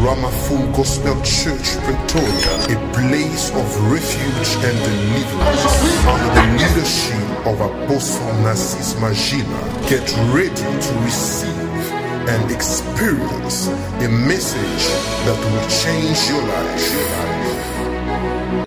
Rama 0.00 0.30
Gospel 0.74 1.14
Church, 1.20 1.76
Pretoria, 1.84 2.74
a 2.74 2.92
place 2.94 3.50
of 3.50 3.92
refuge 3.92 4.56
and 4.64 4.78
deliverance 4.78 6.06
under 6.06 6.34
the 6.34 6.44
leadership 6.56 7.46
of 7.46 7.60
Apostle 7.60 8.32
Narcis 8.42 8.94
Magila. 8.94 9.60
Get 9.90 10.10
ready 10.32 10.48
to 10.56 10.92
receive 11.04 11.92
and 12.30 12.50
experience 12.50 13.68
a 13.68 14.08
message 14.08 14.88
that 15.26 15.38
will 15.44 15.68
change 15.68 16.30
your 16.30 16.42
life. 16.48 17.29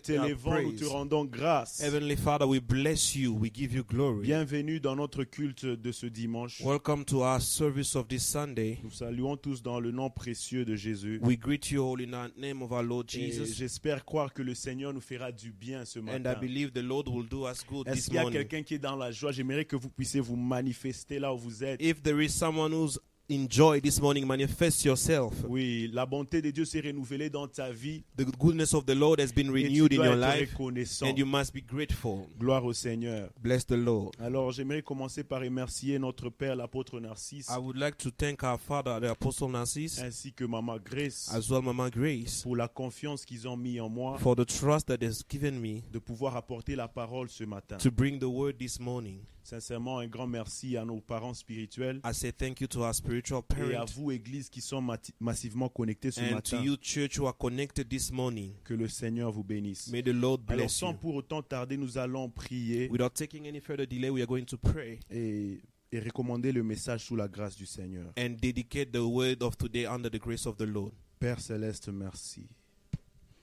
T'élévons, 0.04 0.62
nous 0.62 0.74
te 0.74 0.84
rendons 0.84 1.24
grâce. 1.26 1.80
Heavenly 1.82 2.18
Father, 2.18 2.46
we 2.46 2.60
bless 2.60 3.16
you. 3.16 3.34
We 3.40 3.50
give 3.54 3.74
you 3.74 3.84
glory. 3.86 4.24
Bienvenue 4.24 4.80
dans 4.82 4.96
notre 4.98 5.24
culte 5.24 5.66
de 5.66 5.92
ce 5.94 6.06
dimanche. 6.08 6.62
Welcome 6.62 7.06
to 7.06 7.22
our 7.24 7.42
service 7.42 7.96
of 7.96 8.08
this 8.10 8.24
Sunday. 8.24 8.80
Nous 8.84 8.92
saluons 8.92 9.38
tous 9.38 9.64
dans 9.64 9.80
le 9.80 9.92
nom 9.92 10.10
précieux 10.10 10.66
de 10.66 10.76
Jésus. 10.76 11.20
We 11.24 11.38
greet 11.40 11.72
you 11.72 11.84
all 11.84 12.02
in 12.02 12.12
the 12.12 12.38
name 12.38 12.62
of 12.62 12.72
our 12.72 12.84
Lord 12.84 13.06
Et 13.14 13.32
Jesus. 13.32 13.54
j'espère 13.56 14.04
croire 14.04 14.34
que 14.34 14.42
le 14.42 14.54
Seigneur 14.56 14.94
nous 14.94 15.02
fera 15.02 15.32
du 15.32 15.52
bien 15.54 15.86
ce 15.86 16.00
And 16.00 16.04
I 16.08 16.20
matin. 16.20 16.40
believe 16.40 16.72
the 16.74 16.84
Lord 16.84 17.08
will 17.08 17.28
do 17.28 17.48
us 17.50 17.64
good 17.66 17.88
Est-ce 17.88 17.96
this 17.96 18.06
qu'il 18.08 18.16
y 18.16 18.18
a 18.18 18.24
morning. 18.24 18.40
quelqu'un 18.40 18.64
qui 18.64 18.74
est 18.74 18.80
dans 18.80 18.98
la 18.98 19.12
joie? 19.12 19.32
J'aimerais 19.32 19.66
que 19.66 19.76
vous 19.78 19.90
puissiez 19.90 20.20
vous 20.20 20.36
manifester 20.36 21.18
là 21.20 21.34
où 21.34 21.38
vous 21.38 21.64
êtes. 21.64 21.82
If 21.82 22.04
there 22.04 22.22
is 22.22 22.30
someone 22.30 22.74
who's 22.74 23.00
enjoyed 23.30 23.84
this 23.84 24.02
morning, 24.02 24.28
manifest 24.28 24.84
yourself. 24.86 25.34
Oui, 25.48 25.90
la 25.94 26.06
bonté 26.06 26.42
de 26.42 26.52
Dieu 26.52 26.66
s'est 26.66 26.82
renouvelée 26.82 27.30
dans 27.30 27.48
ta 27.48 27.72
vie. 27.72 28.04
The 28.18 28.26
goodness 28.38 28.74
of 28.74 28.86
the 28.86 28.96
Lord 28.96 29.20
has 29.20 29.32
been 29.32 29.50
renewed 29.50 29.94
in 29.94 30.04
your 30.04 30.14
être 30.14 30.40
life, 30.40 30.52
reconnaissant. 30.52 31.08
and 31.08 31.18
you 31.18 31.26
must 31.26 31.54
be 31.54 31.62
grateful. 31.62 32.28
Gloire 32.38 32.66
au 32.66 32.74
Seigneur. 32.74 33.30
Bless 33.42 33.66
the 33.66 33.78
Lord. 33.78 34.12
Alors, 34.20 34.52
j'aimerais 34.52 34.82
commencer 34.82 35.24
par 35.24 35.42
remercier 35.42 35.98
notre 36.00 36.30
Père, 36.30 36.56
l'apôtre 36.56 37.00
Narcisse, 37.00 37.48
I 37.50 37.58
would 37.58 37.78
like 37.78 37.98
to 37.98 38.12
thank 38.12 38.44
our 38.44 38.60
father, 38.60 39.00
the 39.00 39.12
Apostle 39.12 39.50
Narcissus, 39.50 40.02
ainsi 40.02 40.34
que 40.34 40.46
Maman 40.46 40.78
Grace, 40.84 41.30
as 41.34 41.50
well 41.50 41.62
Mama 41.62 41.90
Grace, 41.90 42.44
pour 42.44 42.56
la 42.56 42.68
confiance 42.68 43.26
qu'ils 43.26 43.48
ont 43.48 43.58
mis 43.58 43.80
en 43.80 43.90
moi 43.90 44.18
for 44.20 44.36
the 44.36 44.46
trust 44.46 44.88
that 44.88 45.02
has 45.02 45.24
given 45.30 45.60
me 45.60 45.82
de 45.92 46.00
pouvoir 46.00 46.36
apporter 46.36 46.76
la 46.76 46.88
parole 46.88 47.30
ce 47.30 47.44
matin. 47.44 47.78
to 47.78 47.90
bring 47.92 48.20
the 48.20 48.24
word 48.24 48.58
this 48.58 48.80
morning. 48.80 49.20
Sincèrement, 49.44 50.00
un 50.00 50.08
grand 50.08 50.26
merci 50.28 50.78
à 50.78 50.86
nos 50.86 51.02
parents 51.02 51.34
spirituels 51.34 52.00
I 52.06 52.14
say 52.14 52.32
thank 52.32 52.62
you 52.62 52.68
to 52.68 52.82
our 52.84 52.96
spiritual 52.96 53.42
et 53.58 53.74
à 53.76 53.80
parents 53.80 53.86
vous, 53.96 54.12
Église, 54.12 54.50
qui 54.50 54.62
sont 54.62 54.82
massivement 55.20 55.68
connectés 55.70 56.12
ce 56.12 56.22
and 56.22 56.28
to 56.30 56.34
matin. 56.36 56.62
you, 56.64 56.76
church, 56.82 57.20
who 57.20 57.28
are 57.28 57.38
connected 57.38 57.90
this 57.90 58.12
morning. 58.12 58.54
Que 58.64 58.74
le 58.74 58.88
Seigneur 58.88 59.32
vous 59.32 59.44
bénisse. 59.44 59.90
May 59.90 60.02
the 60.02 60.08
Lord 60.14 60.40
Alors, 60.48 60.58
bless 60.64 60.74
sans 60.74 60.92
you. 60.92 60.98
pour 60.98 61.16
autant 61.16 61.42
tarder, 61.42 61.76
nous 61.78 61.98
allons 61.98 62.30
prier 62.30 62.88
Without 62.90 63.10
taking 63.14 63.48
any 63.48 63.60
further 63.60 63.86
delay, 63.86 64.10
we 64.10 64.22
are 64.22 64.28
going 64.28 64.46
to 64.46 64.58
pray 64.58 65.00
et, 65.10 65.60
et 65.92 66.00
recommander 66.00 66.52
le 66.54 66.64
message 66.64 67.02
sous 67.06 67.16
la 67.18 67.28
grâce 67.28 67.56
du 67.58 67.66
Seigneur. 67.66 68.14
and 68.18 68.38
dedicate 68.42 68.92
the 68.92 68.98
word 69.04 69.44
of 69.44 69.58
today 69.58 69.86
under 69.86 70.10
the 70.10 70.20
grace 70.20 70.46
of 70.46 70.56
the 70.58 70.66
Lord. 70.66 70.94
Père 71.20 71.40
céleste, 71.42 71.90
merci. 71.90 72.48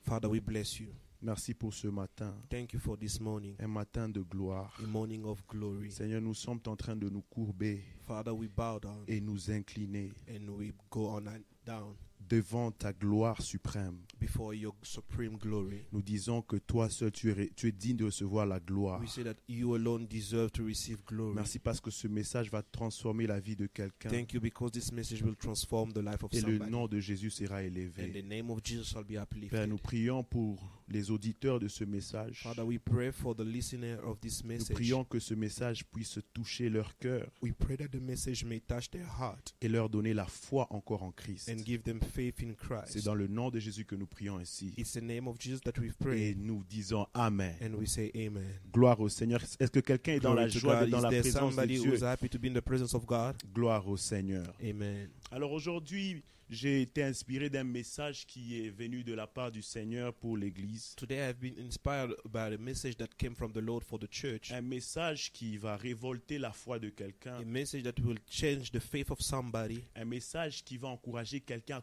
Father, 0.02 0.28
we 0.28 0.40
bless 0.40 0.80
you. 0.80 0.88
Merci 1.22 1.52
pour 1.54 1.74
ce 1.74 1.86
matin, 1.88 2.34
Thank 2.48 2.72
you 2.72 2.80
for 2.80 2.96
this 2.98 3.20
morning, 3.20 3.54
un 3.60 3.68
matin 3.68 4.08
de 4.08 4.22
gloire. 4.22 4.74
a 4.82 4.86
morning 4.86 5.24
of 5.24 5.42
glory. 5.48 5.90
Seigneur, 5.92 6.20
nous 6.22 6.34
sommes 6.34 6.60
en 6.66 6.76
train 6.76 6.96
de 6.96 7.08
nous 7.10 7.22
courber 7.22 7.82
Father, 8.06 8.30
we 8.32 8.48
bow 8.48 8.78
down 8.80 9.04
et 9.06 9.20
nous 9.20 9.50
incliner 9.50 10.10
and 10.28 10.48
we 10.48 10.72
go 10.90 11.08
on 11.08 11.26
and 11.26 11.42
down 11.66 11.94
devant 12.28 12.70
ta 12.70 12.92
gloire 12.92 13.40
suprême. 13.42 13.98
before 14.18 14.54
your 14.54 14.74
supreme 14.82 15.36
glory. 15.36 15.84
Nous 15.92 16.00
disons 16.02 16.42
que 16.42 16.56
toi 16.56 16.88
seul, 16.88 17.10
tu 17.10 17.30
es, 17.30 17.50
tu 17.56 17.66
es 17.68 17.72
digne 17.72 17.96
de 17.96 18.04
recevoir 18.04 18.46
la 18.46 18.60
gloire. 18.60 19.00
We 19.00 19.08
say 19.08 19.24
that 19.24 19.36
you 19.48 19.74
alone 19.74 20.06
deserve 20.06 20.50
to 20.52 20.64
receive 20.64 21.02
glory. 21.06 21.34
Merci 21.34 21.58
parce 21.58 21.80
que 21.80 21.90
ce 21.90 22.06
message 22.08 22.50
va 22.50 22.62
transformer 22.62 23.26
la 23.26 23.40
vie 23.40 23.56
de 23.56 23.66
quelqu'un. 23.66 24.08
Thank 24.10 24.32
you 24.32 24.40
because 24.40 24.70
this 24.72 24.92
message 24.92 25.22
will 25.22 25.36
transform 25.36 25.92
the 25.92 25.98
life 26.02 26.22
of 26.22 26.32
Et 26.32 26.40
le 26.40 26.58
nom 26.58 26.86
de 26.86 26.98
Jésus 27.00 27.30
sera 27.30 27.56
And 27.56 27.64
élevé. 27.64 28.10
the 28.12 28.24
name 28.24 28.50
of 28.50 28.60
Jesus 28.64 28.88
shall 28.88 29.04
be 29.04 29.18
Père, 29.50 29.66
nous 29.66 29.78
prions 29.78 30.22
pour 30.22 30.58
les 30.90 31.10
auditeurs 31.10 31.58
de 31.60 31.68
ce 31.68 31.84
message. 31.84 32.40
Father, 32.42 32.64
we 32.64 32.78
pray 32.78 33.12
for 33.12 33.34
the 33.34 33.40
listener 33.44 33.98
of 34.04 34.20
this 34.20 34.42
Nous 34.42 34.48
message. 34.50 34.74
prions 34.76 35.04
que 35.04 35.18
ce 35.18 35.34
message 35.34 35.84
puisse 35.86 36.18
toucher 36.34 36.68
leur 36.68 36.96
cœur 36.98 37.30
We 37.42 37.52
pray 37.56 37.76
that 37.76 37.88
the 37.88 38.00
message 38.00 38.44
may 38.44 38.60
touch 38.60 38.90
their 38.90 39.06
heart 39.18 39.54
et 39.60 39.68
leur 39.68 39.88
donner 39.88 40.12
la 40.14 40.26
foi 40.26 40.66
encore 40.70 41.02
en 41.02 41.12
Christ. 41.12 41.48
and 41.48 41.64
give 41.64 41.82
them 41.82 42.00
faith 42.00 42.40
in 42.42 42.54
C'est 42.58 42.90
Christ. 42.92 43.04
dans 43.04 43.14
le 43.14 43.26
nom 43.28 43.50
de 43.50 43.58
Jésus 43.60 43.84
que 43.84 43.94
nous 43.94 44.06
prions 44.06 44.36
ainsi. 44.38 44.74
It's 44.76 44.92
the 44.92 45.02
name 45.02 45.28
of 45.28 45.36
Jesus 45.40 45.60
that 45.62 45.78
we've 45.78 45.94
Et 46.00 46.04
prayed. 46.04 46.38
nous 46.38 46.64
disons 46.68 47.06
Amen. 47.14 47.54
And 47.62 47.74
we 47.78 47.88
say 47.88 48.10
amen. 48.14 48.58
Gloire 48.72 49.00
au 49.00 49.08
Seigneur. 49.08 49.40
Est-ce 49.58 49.70
que 49.70 49.80
quelqu'un 49.80 50.14
est 50.14 50.20
dans 50.20 50.34
la 50.34 50.48
joie 50.48 50.86
dans 50.86 51.00
la 51.00 51.08
présence 51.10 51.56
de 51.56 51.66
Dieu 51.66 52.04
happy 52.04 52.28
to 52.28 52.38
be 52.38 52.46
in 52.46 52.54
the 52.54 52.60
presence 52.60 52.94
of 52.94 53.06
God? 53.06 53.36
Gloire 53.54 53.86
au 53.86 53.96
Seigneur. 53.96 54.52
Amen. 54.62 55.08
Alors 55.30 55.52
aujourd'hui, 55.52 56.22
j'ai 56.50 56.82
été 56.82 57.04
inspiré 57.04 57.48
d'un 57.48 57.62
message 57.62 58.26
qui 58.26 58.60
est 58.60 58.70
venu 58.70 59.04
de 59.04 59.14
la 59.14 59.28
part 59.28 59.52
du 59.52 59.62
Seigneur 59.62 60.12
pour 60.12 60.36
l'Église. 60.36 60.94
Today 60.96 61.30
I've 61.30 61.38
been 61.38 61.54
inspired 61.64 62.14
by 62.28 62.52
a 62.52 62.58
message 62.58 62.96
that 62.96 63.06
came 63.16 63.36
from 63.36 63.52
the 63.52 63.60
Lord 63.60 63.84
for 63.84 64.00
the 64.00 64.08
church. 64.10 64.50
Un 64.50 64.60
message 64.62 65.30
qui 65.32 65.56
va 65.56 65.76
révolter 65.76 66.38
la 66.38 66.50
foi 66.50 66.80
de 66.80 66.88
quelqu'un. 66.88 67.36
A 67.36 67.44
message 67.44 67.84
that 67.84 67.94
will 68.04 68.18
change 68.28 68.72
the 68.72 68.80
faith 68.80 69.10
of 69.12 69.20
somebody. 69.20 69.84
Un 69.94 70.04
message 70.04 70.64
qui 70.64 70.76
va 70.76 70.88
encourager 70.88 71.40
quelqu'un 71.40 71.80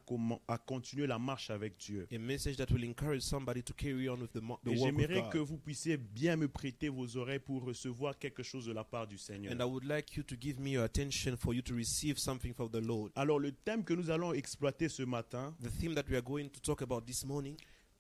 à, 0.48 0.58
continuer 0.58 1.08
la 1.08 1.18
marche 1.18 1.50
avec 1.50 1.78
Dieu. 1.78 2.06
A 2.12 2.18
message 2.18 2.58
that 2.58 2.68
will 2.72 2.84
encourage 2.86 3.22
somebody 3.22 3.64
to 3.64 3.74
carry 3.74 4.10
on 4.10 4.20
with 4.20 4.34
the, 4.34 4.42
mo- 4.42 4.60
the 4.66 4.72
Et 4.72 4.78
j'aimerais 4.78 5.30
que 5.32 5.38
vous 5.38 5.58
puissiez 5.58 5.96
bien 5.96 6.36
me 6.36 6.50
prêter 6.50 6.90
vos 6.90 7.16
oreilles 7.16 7.40
pour 7.40 7.64
recevoir 7.64 8.20
quelque 8.20 8.44
chose 8.44 8.66
de 8.66 8.74
la 8.74 8.84
part 8.84 9.08
du 9.08 9.18
Seigneur. 9.18 9.54
And 9.54 9.62
I 9.62 9.66
would 9.66 9.86
like 9.86 10.18
you 10.18 10.24
to 10.24 10.36
give 10.38 10.60
me 10.60 10.72
your 10.72 10.84
attention 10.84 11.38
for 11.38 11.54
you 11.54 11.62
to 11.62 11.74
receive 11.74 12.18
something 12.18 12.54
from 12.54 12.70
the 12.70 12.86
Lord. 12.86 13.12
Alors 13.16 13.40
le 13.40 13.54
thème 13.54 13.86
que 13.86 13.94
nous 13.94 14.10
allons 14.10 14.34
exploiter 14.58 14.90
ce 14.90 15.04
matin, 15.04 15.54
The 15.62 15.70
theme 15.70 15.94
that 15.94 16.10
we 16.10 16.16
are 16.16 16.22
going 16.22 16.50
to 16.50 16.60
talk 16.60 16.82
about 16.82 17.06
this 17.06 17.24
morning, 17.24 17.56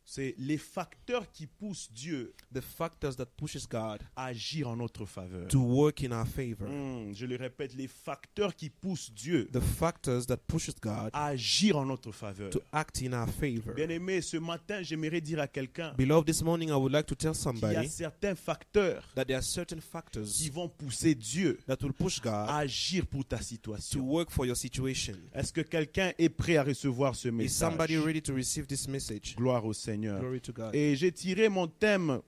c'est 0.10 0.34
les 0.38 0.58
facteurs 0.58 1.30
qui 1.34 1.46
poussent 1.48 1.92
Dieu 1.92 2.34
the 2.56 2.62
factors 2.62 3.18
that 3.18 3.26
pushes 3.36 3.68
God 3.70 4.00
à 4.16 4.28
agir 4.28 4.70
en 4.70 4.78
notre 4.78 5.06
faveur. 5.06 5.50
to 5.50 5.60
work 5.60 6.02
in 6.02 6.14
our 6.14 6.26
favor. 6.26 6.66
Hmm, 6.70 7.14
je 7.14 7.26
le 7.26 7.36
répète, 7.36 7.76
les 7.76 7.90
facteurs 7.90 8.56
qui 8.56 8.70
poussent 8.70 9.12
Dieu 9.14 9.50
The 9.52 9.60
factors 9.60 10.26
that 10.28 10.38
pushes 10.48 10.76
God 10.82 11.10
à 11.12 11.26
agir 11.28 11.78
en 11.78 11.86
notre 11.86 12.14
faveur. 12.14 12.50
to 12.52 12.62
act 12.72 13.02
in 13.04 13.12
our 13.12 13.28
favor. 13.28 13.74
Bien 13.76 13.90
aimé, 13.90 14.22
ce 14.22 14.38
matin, 14.38 14.82
j'aimerais 14.82 15.20
dire 15.20 15.42
à 15.42 15.48
quelqu'un 15.50 15.94
Beloved, 15.98 16.26
this 16.26 16.42
morning 16.42 16.70
I 16.70 16.74
would 16.76 16.94
like 16.94 17.06
to 17.08 17.16
tell 17.16 17.34
qu'il 17.34 17.42
y 17.42 17.52
a 17.52 17.62
somebody 17.62 17.90
certains 17.90 18.36
facteurs 18.36 19.04
that 19.14 19.26
there 19.26 19.36
are 19.38 19.44
certain 19.44 19.76
qui 19.76 19.82
factors 19.82 20.50
vont 20.54 20.70
pousser 20.70 21.16
Dieu 21.16 21.60
that 21.68 21.78
will 21.84 21.92
push 21.94 22.20
à 22.20 22.46
God 22.46 22.56
agir 22.56 23.06
pour 23.08 23.26
ta 23.26 23.38
to 23.40 23.44
situation. 23.44 24.00
work 24.00 24.32
for 24.32 24.46
your 24.46 24.56
situation. 24.56 25.18
Est-ce 25.34 25.52
que 25.52 25.62
quelqu'un 25.62 26.14
est 26.18 26.30
prêt 26.30 26.56
à 26.56 26.64
recevoir 26.64 27.14
ce 27.14 27.28
Is 27.28 27.32
message? 27.32 27.52
somebody 27.52 27.98
ready 27.98 28.22
to 28.22 28.34
receive 28.34 28.68
this 28.68 28.88
message? 28.88 29.36
Gloire 29.36 29.66
au 29.66 29.74
Seigneur. 29.98 30.20
Glory 30.20 30.42
to 30.42 30.54
God. 30.54 30.76
Et 30.76 30.96
j'ai 30.96 31.12
tiré 31.12 31.50
mon 31.50 31.68
thème 31.68 32.22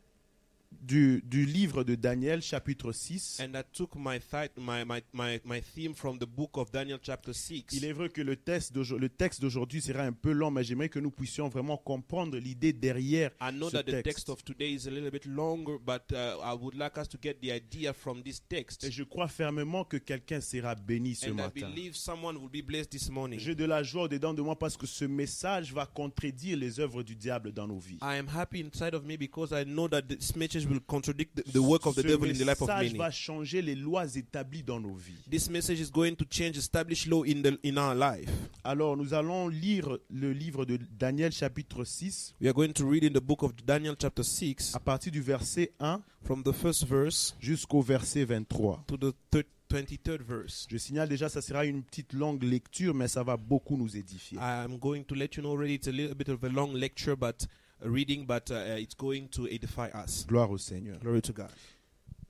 du, 0.71 1.21
du 1.25 1.45
livre 1.45 1.83
de 1.83 1.95
Daniel, 1.95 2.41
chapitre 2.41 2.91
6. 2.91 3.39
And 3.41 3.57
I 3.57 3.63
took 3.73 3.95
my, 3.95 4.19
thi- 4.19 4.49
my, 4.57 4.83
my, 4.85 5.01
my, 5.13 5.39
my 5.43 5.61
theme 5.61 5.93
from 5.95 6.17
the 6.19 6.25
book 6.27 6.51
of 6.57 6.71
Daniel, 6.71 6.99
chapter 7.01 7.33
6. 7.33 7.65
Il 7.73 7.85
est 7.85 7.91
vrai 7.91 8.09
que 8.09 8.21
le 8.21 8.35
texte 8.35 8.73
d'aujourd'hui- 8.73 9.01
le 9.01 9.09
texte 9.09 9.41
d'aujourd'hui 9.41 9.81
sera 9.81 10.03
un 10.03 10.13
peu 10.13 10.31
long, 10.31 10.51
mais 10.51 10.63
j'aimerais 10.63 10.89
que 10.89 10.99
nous 10.99 11.09
puissions 11.11 11.49
vraiment 11.49 11.77
comprendre 11.77 12.37
l'idée 12.37 12.71
derrière 12.71 13.31
I 13.41 13.51
know 13.51 13.67
ce 13.69 13.77
that 13.77 13.83
the 13.83 13.91
texte. 13.91 14.03
text 14.03 14.29
of 14.29 14.43
today 14.43 14.71
is 14.73 14.87
a 14.87 14.91
little 14.91 15.09
bit 15.11 15.25
longer, 15.25 15.77
but 15.85 16.03
uh, 16.11 16.37
I 16.43 16.53
would 16.59 16.75
like 16.75 16.97
us 16.97 17.09
to 17.09 17.17
get 17.21 17.35
the 17.41 17.51
idea 17.51 17.91
from 17.93 18.21
this 18.21 18.41
text. 18.47 18.83
Et 18.83 18.91
je 18.91 19.03
crois 19.03 19.27
fermement 19.27 19.83
que 19.83 19.97
quelqu'un 19.97 20.39
sera 20.41 20.75
béni 20.75 21.15
ce 21.15 21.27
And 21.27 21.33
I 21.33 21.33
matin. 21.33 21.69
believe 21.69 21.95
someone 21.95 22.37
will 22.37 22.49
be 22.49 22.65
blessed 22.65 22.91
this 22.91 23.09
morning. 23.09 23.39
J'ai 23.39 23.55
de 23.55 23.65
la 23.65 23.81
joie 23.83 24.07
dedans 24.07 24.33
de 24.33 24.41
moi 24.41 24.57
parce 24.57 24.77
que 24.77 24.85
ce 24.87 25.05
message 25.05 25.73
va 25.73 25.85
contredire 25.87 26.57
les 26.57 26.79
œuvres 26.79 27.01
du 27.03 27.15
diable 27.15 27.51
dans 27.51 27.67
nos 27.67 27.79
vies. 27.79 27.97
I 28.01 28.17
am 28.17 28.27
happy 28.33 28.61
inside 28.61 28.93
of 28.93 29.03
me 29.03 29.17
because 29.17 29.51
I 29.51 29.65
know 29.65 29.87
that 29.89 30.03
this 30.03 30.35
message 30.35 30.58
will 30.67 30.79
contradict 30.87 31.35
the, 31.35 31.43
the 31.51 31.59
work 31.59 31.85
of 31.85 31.95
the 31.95 32.01
ce 32.01 32.07
devil 32.07 32.29
in 32.29 32.33
the 32.37 32.45
life 32.45 32.61
of 32.61 32.67
message 32.67 32.87
many. 32.93 32.97
va 32.97 33.11
changer 33.11 33.61
les 33.61 33.75
lois 33.75 34.15
établies 34.15 34.63
dans 34.63 34.79
nos 34.79 34.93
vies. 34.95 35.13
This 35.29 35.49
message 35.49 35.79
is 35.79 35.91
going 35.91 36.15
to 36.15 36.25
change 36.29 36.57
established 36.57 37.07
law 37.07 37.23
in 37.23 37.41
the 37.41 37.57
in 37.63 37.77
our 37.77 37.95
life. 37.95 38.29
Alors, 38.63 38.97
nous 38.97 39.13
allons 39.13 39.47
lire 39.47 39.97
le 40.09 40.31
livre 40.33 40.65
de 40.65 40.77
Daniel 40.97 41.31
chapitre 41.31 41.83
6 41.83 42.35
We 42.41 42.47
are 42.47 42.53
going 42.53 42.73
to 42.73 42.89
read 42.89 43.03
in 43.03 43.11
the 43.13 43.21
book 43.23 43.43
of 43.43 43.53
Daniel 43.65 43.95
chapter 43.99 44.23
6 44.23 44.73
à 44.75 44.79
partir 44.79 45.11
du 45.11 45.21
verset 45.21 45.71
1 45.79 46.01
from 46.23 46.43
the 46.43 46.51
first 46.53 46.85
verse 46.85 47.35
jusqu'au 47.39 47.81
verset 47.81 48.25
23. 48.25 48.83
to 48.87 48.97
the 48.97 49.13
thir- 49.31 49.43
23rd 49.71 50.23
verse. 50.23 50.65
Je 50.67 50.77
signale 50.77 51.07
déjà, 51.09 51.29
ça 51.29 51.41
sera 51.41 51.63
une 51.63 51.83
petite 51.83 52.13
longue 52.13 52.41
lecture, 52.41 52.95
mais 52.95 53.07
ça 53.07 53.21
va 53.21 53.37
beaucoup 53.37 53.77
nous 53.77 53.95
édifier. 53.95 54.39
I'm 54.39 54.79
going 54.79 55.03
to 55.03 55.13
let 55.13 55.29
you 55.35 55.43
know 55.43 55.51
already 55.51 55.75
it's 55.75 55.87
a 55.87 55.91
little 55.91 56.15
bit 56.15 56.29
of 56.29 56.43
a 56.43 56.49
long 56.49 56.73
lecture 56.73 57.15
but 57.15 57.45
reading 57.83 58.25
but 58.25 58.51
uh, 58.51 58.77
it's 58.77 58.95
going 58.95 59.27
to 59.29 59.47
edify 59.47 59.89
us. 59.93 60.25
Gloire 60.27 60.51
au 60.51 60.57
Seigneur. 60.57 60.97
Glory 60.99 61.21
to 61.21 61.33
God. 61.33 61.49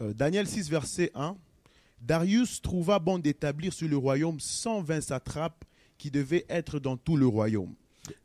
Euh, 0.02 0.14
Daniel 0.14 0.48
6, 0.48 0.70
verset 0.70 1.12
1. 1.16 1.36
Darius 2.02 2.62
trouva 2.62 3.00
bon 3.00 3.20
d'établir 3.20 3.74
sur 3.74 3.88
le 3.90 3.98
royaume 3.98 4.40
120 4.40 5.02
satrapes 5.02 5.66
qui 5.98 6.10
devaient 6.10 6.46
être 6.50 6.80
dans 6.80 6.96
tout 6.96 7.18
le 7.18 7.28
royaume. 7.28 7.74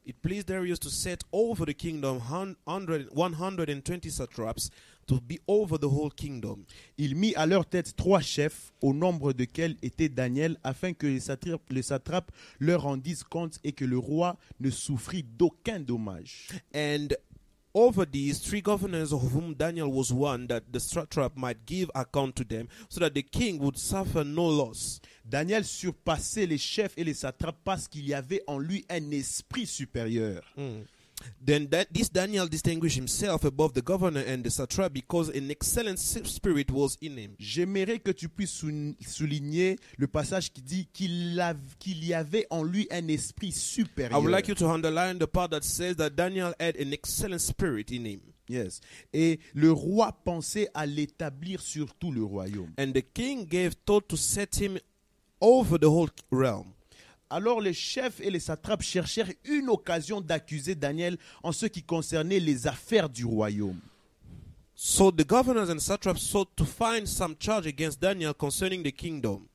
It 0.07 0.17
pleased 0.23 0.47
Darius 0.47 0.79
to 0.81 0.89
set 0.89 1.23
over 1.33 1.67
the 1.67 1.75
kingdom 1.75 2.19
hun- 2.31 2.55
100 2.67 3.09
120 3.13 4.09
satraps 4.11 4.71
to 5.07 5.21
be 5.21 5.39
over 5.47 5.79
the 5.79 5.85
whole 5.85 6.11
kingdom. 6.11 6.65
Il 6.99 7.17
mit 7.17 7.35
à 7.37 7.47
leur 7.47 7.67
tête 7.67 7.95
trois 7.97 8.21
chefs, 8.21 8.73
au 8.83 8.93
nombre 8.93 9.33
desquels 9.33 9.77
était 9.83 10.09
Daniel, 10.09 10.59
afin 10.65 10.93
que 10.93 11.07
les 11.07 11.21
satrapes, 11.21 11.71
les 11.71 11.83
satrapes 11.83 12.31
leur 12.59 12.83
rendissent 12.83 13.25
compte 13.25 13.59
et 13.65 13.73
que 13.73 13.85
le 13.85 13.99
roi 13.99 14.37
ne 14.61 14.71
souffrit 14.71 15.23
d'aucun 15.23 15.81
dommage. 15.81 16.49
And 16.75 17.09
over 17.75 18.07
these 18.07 18.41
three 18.41 18.63
governors, 18.63 19.13
of 19.13 19.33
whom 19.33 19.55
Daniel 19.55 19.91
was 19.91 20.13
one, 20.13 20.47
that 20.47 20.61
the 20.73 20.79
satrap 20.79 21.37
might 21.37 21.67
give 21.67 21.91
account 21.95 22.37
to 22.37 22.45
them, 22.45 22.69
so 22.89 23.01
that 23.01 23.15
the 23.15 23.23
king 23.23 23.59
would 23.59 23.77
suffer 23.77 24.23
no 24.25 24.49
loss. 24.49 25.01
Daniel 25.29 25.65
surpassait 25.65 26.47
les 26.47 26.59
chefs 26.59 26.93
et 26.97 27.03
les 27.05 27.15
satrapes 27.15 27.59
parce 27.65 27.89
qu'il 27.89 28.07
y 28.07 28.15
avait 28.15 28.43
en 28.47 28.59
lui 28.59 28.85
un 28.89 29.11
esprit 29.11 29.67
supérieur. 29.67 30.45
Then 31.45 31.69
that 31.71 31.87
this 31.93 32.09
Daniel 32.11 32.47
distinguished 32.49 32.97
himself 32.97 33.45
above 33.45 33.73
the 33.75 33.83
governor 33.83 34.21
and 34.27 34.43
the 34.43 34.51
satrap 34.51 34.93
because 34.93 35.29
an 35.29 35.51
excellent 35.51 35.99
spirit 35.99 36.71
was 36.71 36.97
in 37.03 37.17
him. 37.19 37.37
J'aimerais 37.39 37.99
que 37.99 38.13
tu 38.13 38.29
puisses 38.29 38.53
sou- 38.53 38.95
souligner 39.07 39.77
le 39.99 40.07
passage 40.07 40.53
qui 40.53 40.63
dit 40.63 40.89
qu'il 40.93 41.35
y 41.35 42.15
avait 42.15 42.47
en 42.51 42.63
lui 42.63 42.87
un 42.91 43.09
esprit 43.09 43.49
I 43.49 43.53
supérieur. 43.53 44.21
would 44.21 44.31
like 44.33 44.49
you 44.49 44.55
to 44.55 44.67
underline 44.69 45.19
the 45.19 45.27
part 45.27 45.51
that 45.51 45.63
says 45.65 45.97
that 45.97 46.11
Daniel 46.17 46.55
had 46.59 46.77
an 46.77 46.93
excellent 46.93 47.41
spirit 47.41 47.91
in 47.91 48.05
him. 48.07 48.21
Yes. 48.49 48.81
Et 49.13 49.39
le 49.55 49.73
roi 49.73 50.13
pensait 50.25 50.69
à 50.75 50.85
l'établir 50.87 51.61
sur 51.61 51.95
tout 51.95 52.13
le 52.13 52.23
royaume. 52.25 52.73
And 52.79 52.93
the 52.93 53.03
king 53.15 53.47
gave 53.47 53.75
thought 53.87 54.07
to 54.09 54.17
set 54.17 54.57
him 54.61 54.79
over 55.41 55.79
the 55.79 55.87
whole 55.89 56.09
realm. 56.31 56.67
Alors 57.31 57.61
les 57.61 57.73
chefs 57.73 58.21
et 58.21 58.31
les 58.31 58.41
satrapes 58.41 58.83
cherchèrent 58.83 59.33
une 59.45 59.69
occasion 59.69 60.21
d'accuser 60.21 60.75
Daniel 60.75 61.17
en 61.43 61.53
ce 61.53 61.67
qui 61.67 61.83
concernait 61.83 62.39
les 62.41 62.67
affaires 62.67 63.09
du 63.09 63.25
royaume. 63.25 63.81
So 64.77 65.11
the 65.13 65.27
governors 65.27 65.71
and 65.71 65.79
satraps 65.79 66.21
sought 66.23 66.49
to 66.57 66.65
find 66.65 67.07
some 67.07 67.35
charge 67.39 67.67
against 67.67 68.01
Daniel 68.01 68.35
concerning 68.35 68.83
the 68.83 68.93
kingdom. 68.93 69.47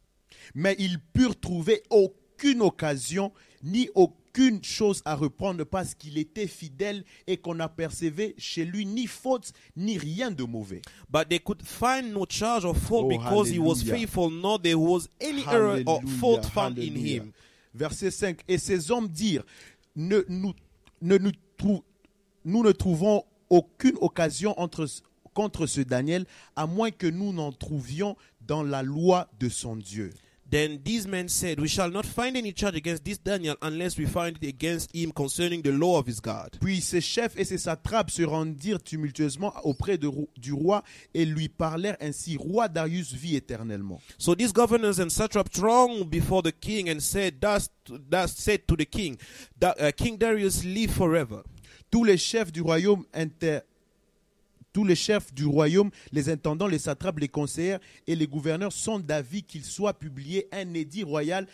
Mais 0.56 0.76
ils 0.80 1.00
purent 1.14 1.40
trouver 1.40 1.84
aucune 1.90 2.62
occasion 2.62 3.32
ni 3.62 3.90
aucune 3.96 4.64
chose 4.64 5.02
à 5.06 5.16
reprendre 5.16 5.66
parce 5.66 5.94
qu'il 5.94 6.18
était 6.18 6.48
fidèle 6.48 7.04
et 7.28 7.36
qu'on 7.38 7.56
n'apercevait 7.56 8.34
chez 8.38 8.64
lui 8.64 8.86
ni 8.86 9.06
faute 9.08 9.52
ni 9.76 9.98
rien 9.98 10.32
de 10.32 10.44
mauvais. 10.44 10.82
But 11.12 11.28
they 11.30 11.40
could 11.40 11.62
find 11.64 12.14
no 12.14 12.26
charge 12.28 12.64
or 12.66 12.76
fault 12.76 13.06
Oh, 13.06 13.10
because 13.18 13.50
he 13.50 13.60
was 13.60 13.82
hallelujah. 13.82 13.94
faithful, 13.98 14.30
nor 14.32 14.58
there 14.60 14.80
was 14.80 15.10
any 15.20 15.44
error 15.46 15.82
or 15.86 16.02
fault 16.20 16.46
found 16.46 16.78
in 16.80 16.94
alléluia. 16.94 17.16
him. 17.24 17.34
Verset 17.74 18.12
5. 18.12 18.42
Et 18.48 18.58
ces 18.58 18.92
hommes 18.92 19.08
dirent, 19.08 19.46
nous, 19.96 20.54
ne 21.02 22.72
trouvons 22.72 23.24
aucune 23.50 23.98
occasion 24.02 24.56
contre 25.34 25.66
ce 25.66 25.82
Daniel, 25.82 26.26
à 26.56 26.68
moins 26.68 26.92
que 26.92 27.08
nous 27.08 27.34
n'en 27.34 27.52
trouvions 27.52 28.16
dans 28.42 28.64
la 28.64 28.84
loi 28.84 29.30
de 29.40 29.50
son 29.50 29.76
Dieu. 29.76 30.12
Then 30.50 30.80
these 30.84 31.08
men 31.08 31.30
said, 31.30 31.60
We 31.60 31.68
shall 31.68 31.92
not 31.92 32.06
find 32.06 32.36
any 32.36 32.52
charge 32.54 32.76
against 32.76 33.06
this 33.06 33.20
Daniel 33.20 33.56
unless 33.62 33.98
we 33.98 34.06
find 34.06 34.38
it 34.42 34.48
against 34.48 34.96
him 34.96 35.12
concerning 35.12 35.62
the 35.62 35.72
law 35.72 36.00
of 36.00 36.08
his 36.08 36.20
God. 36.20 36.58
Puis 36.60 36.82
ses 36.82 37.02
chefs 37.02 37.36
et 37.38 37.46
ses 37.46 37.60
satrapes 37.60 38.12
se 38.12 38.24
rendirent 38.24 38.82
tumultueusement 38.82 39.54
auprès 39.64 39.98
de 40.00 40.10
du 40.38 40.54
roi 40.54 40.84
et 41.14 41.26
lui 41.26 41.50
parlèrent 41.50 41.98
ainsi, 42.02 42.38
Roi 42.38 42.68
Darius 42.68 43.14
vit 43.14 43.36
éternellement. 43.36 44.02
So 44.18 44.34
these 44.34 44.52
governors 44.52 45.00
and 45.00 45.10
satraps 45.10 45.52
thronged 45.52 46.10
before 46.10 46.42
the 46.42 46.52
king 46.52 46.90
and 46.90 47.00
said, 47.00 47.40
Thus, 47.40 47.70
thus 47.88 48.36
said 48.36 48.66
to 48.68 48.76
the 48.76 48.86
king, 48.86 49.18
that, 49.60 49.80
uh, 49.80 49.92
King 49.92 50.18
Darius 50.18 50.64
live 50.64 50.92
forever. 50.92 51.44
Tous 51.92 52.04
les 52.04 52.18
chefs 52.18 52.52
du 52.52 52.62
royaume 52.62 53.04
inter- 53.14 53.62
tous 54.80 54.86
les 54.86 54.96
chefs 54.96 55.34
du 55.34 55.46
royaume, 55.46 55.92
les 56.14 56.30
intendants, 56.30 56.66
les 56.66 56.80
satrapes, 56.80 57.20
les 57.20 57.28
conseillers 57.28 57.80
et 58.08 58.16
les 58.16 58.28
gouverneurs 58.28 58.72
sont 58.72 58.98
d'avis 58.98 59.44
qu'il 59.44 59.66
soit 59.66 59.94
publié 59.94 60.48
un 60.54 60.74
édit 60.74 61.04
royal 61.04 61.48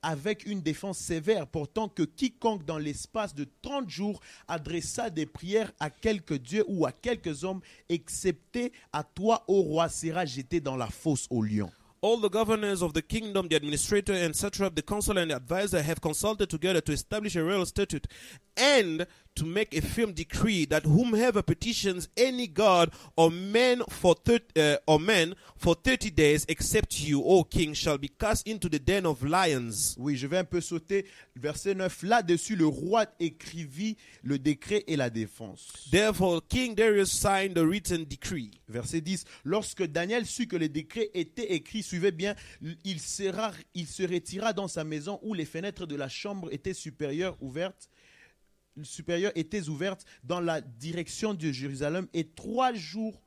avec 0.00 0.46
une 0.46 0.62
défense 0.62 0.96
sévère, 0.96 1.46
portant 1.46 1.90
que 1.90 2.02
quiconque 2.02 2.64
dans 2.64 2.78
l'espace 2.78 3.34
de 3.34 3.46
30 3.60 3.90
jours 3.90 4.20
adressa 4.48 5.10
des 5.10 5.26
prières 5.26 5.70
à 5.80 5.90
quelque 5.90 6.32
dieu 6.32 6.64
ou 6.66 6.86
à 6.86 6.92
quelques 6.92 7.44
hommes, 7.44 7.60
excepté 7.90 8.72
à 8.90 9.04
toi, 9.04 9.44
ô 9.48 9.60
roi, 9.60 9.90
sera 9.90 10.24
jeté 10.24 10.58
dans 10.62 10.78
la 10.78 10.86
fosse 10.86 11.26
au 11.28 11.42
lion. 11.42 11.70
All 12.04 12.20
the 12.20 12.30
governors 12.32 12.82
of 12.82 12.94
the 12.94 13.02
kingdom, 13.02 13.46
the 13.48 13.54
administrator 13.54 14.12
and 14.14 14.32
the 14.32 14.82
and 15.18 15.30
the 15.30 15.82
have 15.84 16.00
consulted 16.00 16.48
together 16.48 16.80
to 16.80 16.92
establish 16.92 17.36
a 17.36 17.44
royal 17.44 17.64
statute 17.64 18.08
and 18.56 19.06
to 19.34 19.44
make 19.44 19.74
a 19.76 19.80
firm 19.80 20.12
decree 20.12 20.66
that 20.66 20.84
whomever 20.84 21.42
petitions 21.42 22.08
any 22.16 22.46
god 22.46 22.90
or 23.16 23.30
man 23.30 23.82
for 23.88 24.14
thir- 24.14 24.40
uh, 24.56 24.76
or 24.86 24.98
man 25.00 25.34
for 25.56 25.74
thirty 25.74 26.10
days, 26.10 26.44
except 26.48 27.00
you, 27.00 27.22
O 27.24 27.44
king, 27.44 27.72
shall 27.74 27.98
be 27.98 28.08
cast 28.08 28.46
into 28.46 28.68
the 28.68 28.78
den 28.78 29.06
of 29.06 29.22
lions. 29.22 29.96
Oui, 29.98 30.16
je 30.16 30.26
vais 30.26 30.38
un 30.38 30.44
peu 30.44 30.60
sauter. 30.60 31.06
Verset 31.36 31.74
9. 31.74 32.02
Là-dessus, 32.02 32.56
le 32.56 32.66
roi 32.66 33.06
écrivit 33.20 33.96
le 34.22 34.38
décret 34.38 34.84
et 34.86 34.96
la 34.96 35.08
défense. 35.10 35.88
Therefore, 35.90 36.42
King 36.48 36.74
Darius 36.74 37.10
signed 37.10 37.54
the 37.54 37.64
written 37.64 38.04
decree. 38.04 38.50
Verset 38.68 39.00
10. 39.00 39.24
Lorsque 39.44 39.84
Daniel 39.86 40.26
sut 40.26 40.48
que 40.48 40.56
le 40.56 40.68
décret 40.68 41.10
était 41.14 41.52
écrit, 41.54 41.82
suivez 41.82 42.10
bien, 42.12 42.34
il, 42.84 43.00
sera, 43.00 43.52
il 43.74 43.86
se 43.86 44.02
retira 44.02 44.52
dans 44.52 44.68
sa 44.68 44.84
maison 44.84 45.18
où 45.22 45.34
les 45.34 45.44
fenêtres 45.44 45.86
de 45.86 45.96
la 45.96 46.08
chambre 46.08 46.52
étaient 46.52 46.74
supérieures 46.74 47.36
ouvertes 47.40 47.88
supérieures 48.82 49.32
étaient 49.34 49.68
ouvertes 49.68 50.04
dans 50.24 50.40
la 50.40 50.60
direction 50.60 51.34
de 51.34 51.52
Jérusalem 51.52 52.06
et 52.14 52.26
trois 52.26 52.72
jours, 52.72 53.20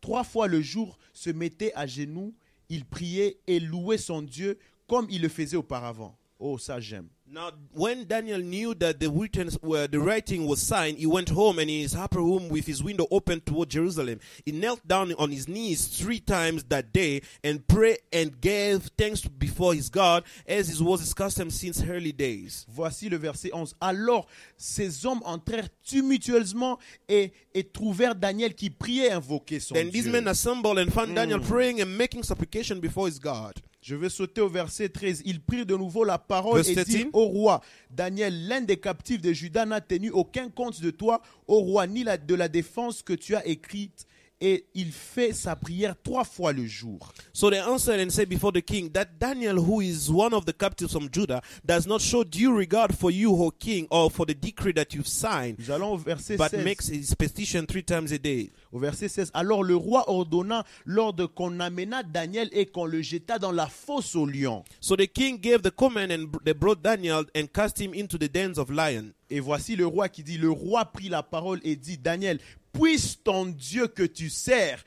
trois 0.00 0.24
fois 0.24 0.46
le 0.46 0.60
jour, 0.62 0.98
se 1.12 1.30
mettait 1.30 1.72
à 1.74 1.86
genoux, 1.86 2.34
il 2.68 2.84
priait 2.84 3.38
et 3.46 3.60
louait 3.60 3.98
son 3.98 4.22
Dieu 4.22 4.58
comme 4.86 5.06
il 5.10 5.22
le 5.22 5.28
faisait 5.28 5.56
auparavant. 5.56 6.16
Oh, 6.38 6.58
ça 6.58 6.80
j'aime. 6.80 7.08
Now, 7.26 7.52
when 7.72 8.04
Daniel 8.06 8.38
knew 8.38 8.74
that 8.74 9.00
the 9.00 9.08
written, 9.10 9.48
the 9.48 9.98
writing 9.98 10.46
was 10.46 10.60
signed, 10.60 10.98
he 10.98 11.06
went 11.06 11.30
home 11.30 11.58
and 11.58 11.70
in 11.70 11.80
his 11.80 11.94
upper 11.94 12.18
room 12.20 12.50
with 12.50 12.66
his 12.66 12.82
window 12.82 13.06
open 13.10 13.40
toward 13.40 13.70
Jerusalem. 13.70 14.20
He 14.44 14.52
knelt 14.52 14.86
down 14.86 15.14
on 15.14 15.30
his 15.30 15.48
knees 15.48 15.86
three 15.86 16.20
times 16.20 16.64
that 16.64 16.92
day 16.92 17.22
and 17.42 17.66
prayed 17.66 18.00
and 18.12 18.38
gave 18.42 18.90
thanks 18.98 19.22
before 19.22 19.72
his 19.72 19.88
God, 19.88 20.24
as 20.46 20.68
it 20.68 20.84
was 20.84 21.00
his 21.00 21.14
custom 21.14 21.48
since 21.48 21.82
early 21.82 22.12
days. 22.12 22.66
Voici 22.68 23.08
le 23.08 23.16
verset 23.16 23.50
11. 23.54 23.74
Alors 23.80 24.26
ces 24.58 25.06
hommes 25.06 25.22
entrèrent 25.24 25.70
tumultueusement 25.82 26.78
et, 27.08 27.32
et 27.54 27.72
trouvèrent 27.72 28.14
Daniel 28.14 28.54
qui 28.54 28.68
priait 28.68 29.06
et 29.06 29.12
invoquait 29.12 29.60
son 29.60 29.74
Then 29.74 29.90
these 29.90 30.08
men 30.08 30.28
assembled 30.28 30.78
and 30.78 30.92
found 30.92 31.14
Daniel 31.14 31.38
hmm. 31.38 31.46
praying 31.48 31.80
and 31.80 31.96
making 31.96 32.22
supplication 32.22 32.80
before 32.80 33.06
his 33.08 33.18
God. 33.18 33.54
Je 33.86 33.94
vais 33.94 34.08
sauter 34.08 34.40
au 34.40 34.48
verset 34.48 34.88
13. 34.88 35.20
Ils 35.26 35.42
prirent 35.42 35.66
de 35.66 35.76
nouveau 35.76 36.04
la 36.04 36.16
parole 36.16 36.60
et 36.60 36.74
13. 36.74 36.86
dirent 36.88 37.06
au 37.12 37.26
roi, 37.26 37.60
Daniel, 37.90 38.48
l'un 38.48 38.62
des 38.62 38.78
captifs 38.78 39.20
de 39.20 39.30
Juda 39.30 39.66
n'a 39.66 39.82
tenu 39.82 40.08
aucun 40.08 40.48
compte 40.48 40.80
de 40.80 40.90
toi, 40.90 41.20
au 41.46 41.60
roi, 41.60 41.86
ni 41.86 42.02
la- 42.02 42.16
de 42.16 42.34
la 42.34 42.48
défense 42.48 43.02
que 43.02 43.12
tu 43.12 43.34
as 43.36 43.46
écrite. 43.46 44.06
Et 44.46 44.66
il 44.74 44.92
fait 44.92 45.32
sa 45.32 45.56
prière 45.56 45.94
trois 46.02 46.22
fois 46.24 46.52
le 46.52 46.66
jour. 46.66 47.14
So 47.32 47.48
they 47.48 47.60
answered 47.60 47.98
and 47.98 48.10
said 48.10 48.28
before 48.28 48.52
the 48.52 48.60
king 48.60 48.90
that 48.92 49.06
Daniel, 49.18 49.56
who 49.56 49.80
is 49.80 50.10
one 50.10 50.34
of 50.34 50.44
the 50.44 50.52
captives 50.52 50.92
from 50.92 51.08
Judah, 51.10 51.40
does 51.64 51.86
not 51.86 52.02
show 52.02 52.24
due 52.24 52.54
regard 52.54 52.94
for 52.94 53.10
you, 53.10 53.30
O 53.32 53.50
king, 53.50 53.86
or 53.90 54.10
for 54.10 54.26
the 54.26 54.34
decree 54.34 54.72
that 54.74 54.92
you've 54.92 55.08
signed, 55.08 55.56
Nous 55.58 55.70
allons 55.70 55.92
au 55.92 55.96
verset 55.96 56.36
but 56.36 56.50
16. 56.50 56.62
makes 56.62 56.88
his 56.88 57.14
petition 57.14 57.64
three 57.66 57.82
times 57.82 58.12
a 58.12 58.18
day. 58.18 58.50
Au 58.70 58.78
verset 58.78 59.08
16. 59.08 59.30
Alors 59.32 59.64
le 59.64 59.76
roi 59.76 60.04
ordonna, 60.10 60.62
lors 60.84 61.14
de 61.14 61.24
qu'on 61.24 61.58
amena 61.60 62.02
Daniel 62.02 62.50
et 62.52 62.66
qu'on 62.66 62.84
le 62.84 63.00
jeta 63.00 63.38
dans 63.38 63.52
la 63.52 63.66
fosse 63.66 64.14
au 64.14 64.26
lion. 64.26 64.62
So 64.78 64.94
the 64.94 65.06
king 65.06 65.38
gave 65.40 65.62
the 65.62 65.70
command, 65.70 66.12
and 66.12 66.26
they 66.44 66.52
brought 66.52 66.82
Daniel 66.82 67.24
and 67.34 67.46
cast 67.50 67.80
him 67.80 67.94
into 67.94 68.18
the 68.18 68.28
dens 68.28 68.58
of 68.58 68.68
lions. 68.68 69.14
Et 69.30 69.40
voici 69.40 69.74
le 69.74 69.86
roi 69.86 70.10
qui 70.10 70.22
dit, 70.22 70.36
le 70.36 70.50
roi 70.50 70.84
prit 70.84 71.08
la 71.08 71.22
parole 71.22 71.58
et 71.64 71.76
dit, 71.76 71.96
Daniel, 71.96 72.38
puisse 72.74 73.18
ton 73.22 73.46
Dieu 73.46 73.86
que 73.86 74.02
tu 74.02 74.28
sers 74.28 74.84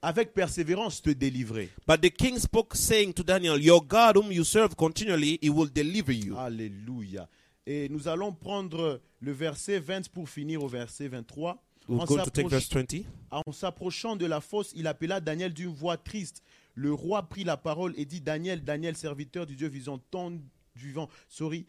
avec 0.00 0.32
persévérance 0.32 1.02
te 1.02 1.10
délivrer. 1.10 1.68
But 1.86 2.00
the 2.00 2.10
king 2.10 2.38
spoke, 2.38 2.74
saying 2.74 3.12
to 3.14 3.22
Daniel, 3.22 3.60
Your 3.62 3.80
God, 3.84 4.16
whom 4.16 4.32
you 4.32 4.44
serve 4.44 4.74
continually, 4.74 5.38
he 5.42 5.50
will 5.50 5.70
deliver 5.70 6.12
you. 6.14 6.36
Alléluia. 6.38 7.28
Et 7.66 7.88
nous 7.88 8.08
allons 8.08 8.32
prendre 8.32 9.00
le 9.20 9.32
verset 9.32 9.78
20 9.78 10.08
pour 10.08 10.28
finir 10.28 10.62
au 10.64 10.68
verset 10.68 11.06
23. 11.08 11.62
We're 11.88 12.00
En 12.00 12.04
going 12.04 12.24
to 12.24 12.30
take 12.30 12.48
s'approch- 12.48 12.50
verse 12.50 12.68
20. 12.72 13.04
En 13.30 13.52
s'approchant 13.52 14.16
de 14.16 14.26
la 14.26 14.40
fosse, 14.40 14.72
il 14.74 14.86
appela 14.86 15.20
Daniel 15.20 15.52
d'une 15.52 15.72
voix 15.72 15.96
triste. 15.96 16.42
Le 16.74 16.92
roi 16.92 17.22
prit 17.28 17.44
la 17.44 17.56
parole 17.56 17.92
et 17.96 18.04
dit 18.04 18.20
Daniel, 18.20 18.64
Daniel, 18.64 18.96
serviteur 18.96 19.46
du 19.46 19.54
Dieu 19.56 19.68
vivant, 19.68 19.98
ton, 20.10 20.40
vivant, 20.74 21.08
sorry, 21.28 21.66